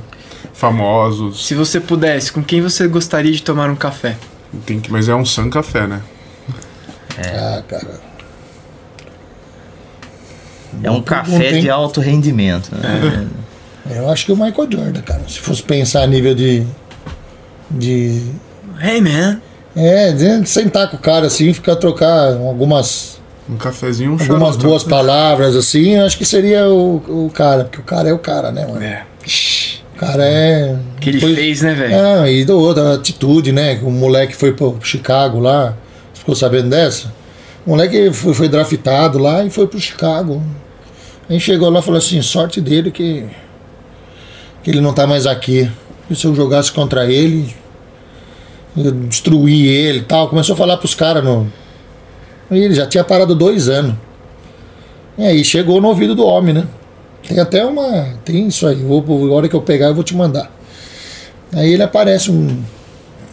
famosos. 0.54 1.46
Se 1.46 1.56
você 1.56 1.80
pudesse, 1.80 2.32
com 2.32 2.44
quem 2.44 2.62
você 2.62 2.88
gostaria 2.88 3.32
de 3.32 3.42
tomar 3.42 3.70
um 3.70 3.76
café? 3.76 4.18
Tem 4.66 4.80
que, 4.80 4.92
mas 4.92 5.10
é 5.10 5.16
um 5.16 5.26
San 5.26 5.50
Café, 5.50 5.88
né? 5.88 6.02
Ah, 7.18 7.64
cara. 7.68 8.13
É 10.82 10.90
um 10.92 11.02
café 11.02 11.52
tem- 11.52 11.62
de 11.62 11.70
alto 11.70 12.00
rendimento. 12.02 12.70
Né? 12.76 13.28
Eu 13.96 14.10
acho 14.10 14.26
que 14.26 14.32
o 14.32 14.36
Michael 14.36 14.68
Jordan, 14.72 15.02
cara. 15.02 15.22
Se 15.28 15.40
fosse 15.40 15.62
pensar 15.62 16.04
a 16.04 16.08
nível 16.08 16.34
de. 16.34 16.66
De. 17.70 18.22
Hey, 18.82 19.02
man. 19.02 19.40
É, 19.76 20.12
de 20.12 20.48
sentar 20.48 20.90
com 20.90 20.98
o 20.98 21.00
cara 21.00 21.28
assim, 21.28 21.52
ficar 21.54 21.76
trocar 21.76 22.34
algumas. 22.36 23.20
Um 23.50 23.58
cafezinho, 23.58 24.12
um 24.12 24.14
Algumas 24.14 24.50
charuto. 24.56 24.68
boas 24.68 24.84
palavras 24.86 25.56
assim, 25.56 25.96
eu 25.96 26.06
acho 26.06 26.18
que 26.18 26.24
seria 26.24 26.66
o, 26.70 27.26
o 27.26 27.32
cara, 27.34 27.66
porque 27.66 27.80
o 27.80 27.84
cara 27.84 28.08
é 28.08 28.14
o 28.14 28.20
cara, 28.20 28.52
né, 28.54 28.66
mano? 28.66 28.82
É. 28.82 29.04
O 29.96 30.00
cara 30.00 30.24
é. 30.26 30.78
O 30.96 31.00
que 31.02 31.10
ele 31.10 31.20
Foi- 31.20 31.36
fez, 31.36 31.62
né, 31.62 31.74
velho? 31.74 31.94
Ah, 32.22 32.30
e 32.30 32.46
do 32.46 32.58
outro, 32.58 32.84
a 32.84 32.94
atitude, 32.94 33.52
né? 33.52 33.80
O 33.84 33.92
moleque 33.92 34.34
foi 34.36 34.54
pro 34.54 34.78
Chicago 34.82 35.40
lá. 35.40 35.74
Você 36.14 36.20
ficou 36.20 36.36
sabendo 36.36 36.70
dessa? 36.70 37.12
O 37.66 37.72
moleque 37.72 38.12
foi, 38.14 38.34
foi 38.34 38.48
draftado 38.48 39.18
lá 39.18 39.44
e 39.44 39.50
foi 39.50 39.68
pro 39.68 39.80
Chicago. 39.80 40.42
Aí 41.30 41.40
chegou 41.40 41.70
lá 41.70 41.80
e 41.80 41.84
falou 41.84 41.98
assim, 41.98 42.22
sorte 42.22 42.60
dele 42.60 42.92
que, 42.92 43.26
que 44.64 44.70
ele 44.70 44.82
não 44.82 44.94
tá 44.94 45.08
mais 45.08 45.26
aqui. 45.26 45.70
E 46.10 46.16
se 46.16 46.26
eu 46.26 46.36
jogasse 46.36 46.72
contra 46.72 47.10
ele, 47.10 47.54
eu 48.76 48.92
destruir 48.92 49.68
ele 49.68 50.00
e 50.00 50.04
tal. 50.04 50.28
Começou 50.28 50.54
a 50.54 50.58
falar 50.58 50.78
pros 50.78 50.96
caras 50.96 51.24
no. 51.24 51.52
E 52.52 52.58
ele 52.58 52.76
já 52.76 52.86
tinha 52.86 53.04
parado 53.04 53.36
dois 53.36 53.70
anos. 53.70 53.96
E 55.18 55.24
aí 55.24 55.44
chegou 55.44 55.80
no 55.80 55.88
ouvido 55.88 56.16
do 56.16 56.26
homem, 56.26 56.54
né? 56.54 56.68
Tem 57.28 57.40
até 57.40 57.66
uma. 57.66 58.10
Tem 58.26 58.48
isso 58.48 58.68
aí. 58.68 58.76
Vou, 58.76 59.32
a 59.32 59.36
hora 59.36 59.48
que 59.48 59.56
eu 59.56 59.62
pegar, 59.62 59.88
eu 59.88 59.96
vou 59.96 60.04
te 60.04 60.16
mandar. 60.16 60.52
Aí 61.54 61.72
ele 61.72 61.84
aparece 61.84 62.32
um, 62.32 62.64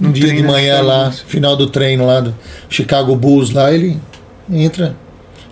um 0.01 0.13
dia 0.13 0.33
de 0.33 0.43
manhã 0.43 0.77
Chicago 0.77 0.89
lá, 0.89 1.03
Bulls. 1.05 1.21
final 1.21 1.57
do 1.57 1.67
treino 1.67 2.07
lá 2.07 2.21
do 2.21 2.35
Chicago 2.69 3.17
Bulls 3.17 3.51
lá, 3.51 3.73
ele 3.73 3.99
entra 4.51 4.95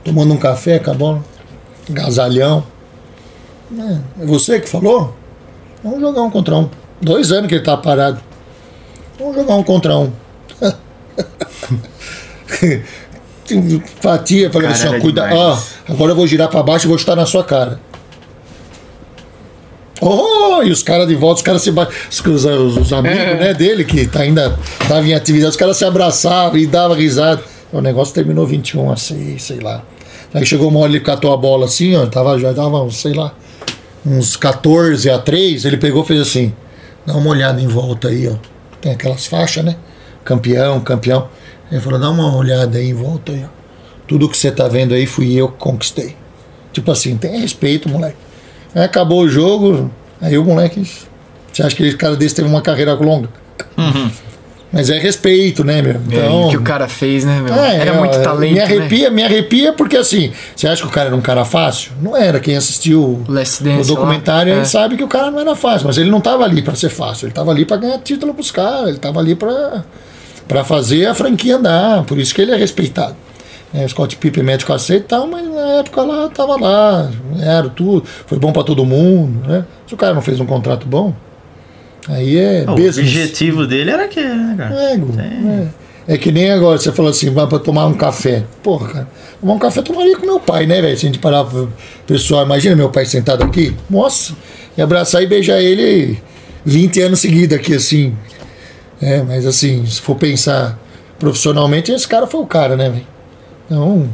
tomando 0.04 0.34
um 0.34 0.36
café 0.36 0.78
com 0.78 0.90
a 0.90 0.94
bola, 0.94 1.24
gasalhão. 1.90 2.64
É, 3.76 3.98
é 4.22 4.26
você 4.26 4.60
que 4.60 4.68
falou? 4.68 5.14
Vamos 5.82 6.00
jogar 6.00 6.22
um 6.22 6.30
contra 6.30 6.56
um. 6.56 6.68
Dois 7.00 7.30
anos 7.32 7.48
que 7.48 7.54
ele 7.54 7.64
tá 7.64 7.76
parado. 7.76 8.20
Vamos 9.18 9.34
jogar 9.36 9.54
um 9.54 9.62
contra 9.62 9.96
um. 9.96 10.12
Fatia, 14.00 14.50
falei 14.50 14.68
assim, 14.68 14.88
ó, 14.88 15.00
cuida, 15.00 15.28
ó, 15.32 15.58
agora 15.88 16.12
eu 16.12 16.16
vou 16.16 16.26
girar 16.26 16.48
pra 16.48 16.62
baixo 16.62 16.86
e 16.86 16.88
vou 16.88 16.98
chutar 16.98 17.16
na 17.16 17.24
sua 17.24 17.42
cara. 17.42 17.80
Oh, 20.00 20.62
e 20.62 20.70
os 20.70 20.82
caras 20.82 21.08
de 21.08 21.14
volta, 21.14 21.36
os 21.38 21.42
caras 21.42 21.62
se 21.62 21.70
os, 21.70 22.44
os, 22.44 22.76
os 22.76 22.92
amigos 22.92 23.18
É. 23.18 23.34
né, 23.36 23.54
dele, 23.54 23.84
que 23.84 24.06
tá 24.06 24.20
ainda 24.20 24.56
tava 24.86 25.06
em 25.06 25.14
atividade, 25.14 25.50
os 25.50 25.56
caras 25.56 25.76
se 25.76 25.84
abraçavam 25.84 26.58
e 26.58 26.66
davam 26.66 26.96
risada. 26.96 27.42
O 27.72 27.80
negócio 27.80 28.14
terminou 28.14 28.46
21 28.46 28.92
a 28.92 28.96
6, 28.96 29.42
sei 29.42 29.60
lá. 29.60 29.82
Aí 30.34 30.44
chegou 30.44 30.68
uma 30.68 30.80
hora, 30.80 30.90
ele 30.90 31.00
catou 31.00 31.32
a 31.32 31.36
bola 31.36 31.64
assim, 31.64 31.96
ó, 31.96 32.06
tava, 32.06 32.38
já 32.38 32.52
tava, 32.52 32.90
sei 32.90 33.14
lá, 33.14 33.34
uns 34.04 34.36
14 34.36 35.08
a 35.10 35.18
3, 35.18 35.64
ele 35.64 35.76
pegou 35.76 36.04
fez 36.04 36.20
assim, 36.20 36.52
dá 37.06 37.14
uma 37.14 37.30
olhada 37.30 37.60
em 37.60 37.66
volta 37.66 38.08
aí, 38.08 38.28
ó. 38.28 38.34
Tem 38.80 38.92
aquelas 38.92 39.26
faixas, 39.26 39.64
né? 39.64 39.76
Campeão, 40.24 40.80
campeão. 40.80 41.28
Ele 41.70 41.80
falou, 41.80 41.98
dá 41.98 42.10
uma 42.10 42.36
olhada 42.36 42.78
aí 42.78 42.90
em 42.90 42.94
volta 42.94 43.32
aí, 43.32 43.44
ó. 43.44 43.48
Tudo 44.06 44.28
que 44.28 44.36
você 44.36 44.50
tá 44.50 44.68
vendo 44.68 44.94
aí 44.94 45.06
fui 45.06 45.34
eu 45.34 45.48
que 45.48 45.58
conquistei. 45.58 46.16
Tipo 46.72 46.90
assim, 46.92 47.16
tem 47.16 47.40
respeito, 47.40 47.88
moleque. 47.88 48.16
Aí 48.74 48.84
acabou 48.84 49.22
o 49.22 49.28
jogo, 49.28 49.90
aí 50.20 50.36
o 50.38 50.44
moleque. 50.44 50.86
Você 51.52 51.62
acha 51.62 51.74
que 51.74 51.82
esse 51.82 51.96
cara 51.96 52.16
desse 52.16 52.34
teve 52.34 52.48
uma 52.48 52.62
carreira 52.62 52.94
longa? 52.94 53.28
Mas 54.70 54.90
é 54.90 54.98
respeito, 54.98 55.64
né, 55.64 55.80
meu? 55.80 55.94
É, 55.94 55.98
Então, 56.26 56.46
o 56.46 56.50
que 56.50 56.56
o 56.56 56.62
cara 56.62 56.86
fez, 56.88 57.24
né, 57.24 57.40
meu? 57.40 57.54
é, 57.54 57.76
Era 57.76 57.90
é, 57.92 57.98
muito 57.98 58.18
é, 58.18 58.20
talento, 58.20 58.52
Me 58.52 58.58
né? 58.58 58.64
arrepia, 58.64 59.10
me 59.10 59.22
arrepia 59.22 59.72
porque 59.72 59.96
assim, 59.96 60.30
você 60.54 60.68
acha 60.68 60.82
que 60.82 60.88
o 60.88 60.90
cara 60.90 61.06
era 61.06 61.16
um 61.16 61.22
cara 61.22 61.44
fácil? 61.44 61.92
Não 62.02 62.14
era. 62.16 62.38
Quem 62.38 62.54
assistiu 62.54 63.02
O 63.02 63.24
Last 63.28 63.62
o 63.62 63.64
Dance 63.64 63.88
documentário 63.88 64.54
lá, 64.54 64.60
é. 64.60 64.64
sabe 64.64 64.96
que 64.96 65.04
o 65.04 65.08
cara 65.08 65.30
não 65.30 65.40
era 65.40 65.56
fácil, 65.56 65.86
mas 65.86 65.96
ele 65.96 66.10
não 66.10 66.18
estava 66.18 66.44
ali 66.44 66.60
para 66.60 66.74
ser 66.74 66.90
fácil, 66.90 67.26
ele 67.26 67.32
estava 67.32 67.50
ali 67.50 67.64
para 67.64 67.78
ganhar 67.78 67.98
título 67.98 68.34
pros 68.34 68.50
caras, 68.50 68.88
ele 68.88 68.96
estava 68.96 69.20
ali 69.20 69.34
para 69.34 69.84
para 70.46 70.64
fazer 70.64 71.04
a 71.06 71.14
franquia 71.14 71.56
andar, 71.56 72.04
por 72.04 72.18
isso 72.18 72.34
que 72.34 72.40
ele 72.40 72.52
é 72.52 72.56
respeitado. 72.56 73.14
É, 73.72 73.84
o 73.84 73.88
Scott 73.88 74.16
Pippen 74.16 74.42
mete 74.42 74.64
o 74.64 74.66
cacete 74.66 75.00
e 75.00 75.08
tal, 75.08 75.26
mas 75.26 75.46
na 75.46 75.80
época 75.80 76.02
lá 76.02 76.26
tava 76.28 76.58
lá, 76.58 77.10
era 77.38 77.68
tudo, 77.68 78.02
foi 78.26 78.38
bom 78.38 78.50
para 78.50 78.64
todo 78.64 78.84
mundo, 78.84 79.46
né? 79.46 79.64
Se 79.86 79.92
o 79.92 79.96
cara 79.96 80.14
não 80.14 80.22
fez 80.22 80.40
um 80.40 80.46
contrato 80.46 80.86
bom, 80.86 81.14
aí 82.06 82.38
é 82.38 82.64
O 82.68 82.74
business. 82.74 82.98
objetivo 82.98 83.66
dele 83.66 83.90
era 83.90 84.04
aquele, 84.04 84.28
né, 84.34 84.54
cara? 84.56 84.74
É, 84.74 84.94
é. 84.94 85.68
É 86.10 86.16
que 86.16 86.32
nem 86.32 86.50
agora, 86.50 86.78
você 86.78 86.90
falou 86.90 87.10
assim, 87.10 87.28
vai 87.30 87.46
pra 87.46 87.58
tomar 87.58 87.84
um 87.86 87.92
café. 87.92 88.42
Porra, 88.62 88.88
cara, 88.88 89.08
tomar 89.40 89.52
um 89.54 89.58
café 89.58 89.80
eu 89.80 89.84
tomaria 89.84 90.16
com 90.16 90.24
meu 90.24 90.40
pai, 90.40 90.66
né, 90.66 90.80
velho? 90.80 90.96
Se 90.96 91.04
a 91.04 91.08
gente 91.08 91.18
parar 91.18 91.46
pessoal, 92.06 92.46
imagina 92.46 92.74
meu 92.74 92.88
pai 92.88 93.04
sentado 93.04 93.44
aqui, 93.44 93.76
nossa, 93.90 94.32
e 94.76 94.80
abraçar 94.80 95.22
e 95.22 95.26
beijar 95.26 95.60
ele 95.60 96.18
20 96.64 97.00
anos 97.02 97.20
seguidos 97.20 97.58
aqui, 97.58 97.74
assim. 97.74 98.14
É, 99.02 99.22
mas 99.22 99.44
assim, 99.44 99.84
se 99.84 100.00
for 100.00 100.16
pensar 100.16 100.78
profissionalmente, 101.18 101.92
esse 101.92 102.08
cara 102.08 102.26
foi 102.26 102.40
o 102.40 102.46
cara, 102.46 102.74
né, 102.74 102.88
velho? 102.88 103.06
Então, 103.66 104.08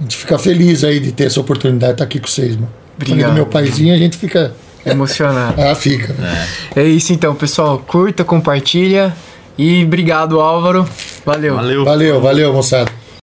a 0.00 0.02
gente 0.02 0.16
fica 0.16 0.38
feliz 0.38 0.82
aí 0.82 0.98
de 0.98 1.12
ter 1.12 1.24
essa 1.24 1.40
oportunidade 1.40 1.92
de 1.92 1.94
estar 1.96 2.04
aqui 2.04 2.18
com 2.20 2.26
vocês, 2.26 2.56
mano. 2.56 2.70
Falei 2.98 3.12
Obrigado. 3.12 3.30
do 3.30 3.34
meu 3.34 3.46
paizinho, 3.46 3.94
a 3.94 3.98
gente 3.98 4.16
fica. 4.16 4.54
Emocionado. 4.84 5.60
Ah, 5.62 5.74
fica. 5.74 6.12
né? 6.14 6.48
É 6.76 6.82
isso 6.82 7.12
então, 7.12 7.34
pessoal. 7.34 7.78
Curta, 7.86 8.24
compartilha. 8.24 9.14
E 9.56 9.84
obrigado, 9.84 10.40
Álvaro. 10.40 10.88
Valeu. 11.24 11.54
Valeu. 11.56 11.84
Valeu, 11.84 12.20
valeu, 12.20 12.52
moçada. 12.52 12.90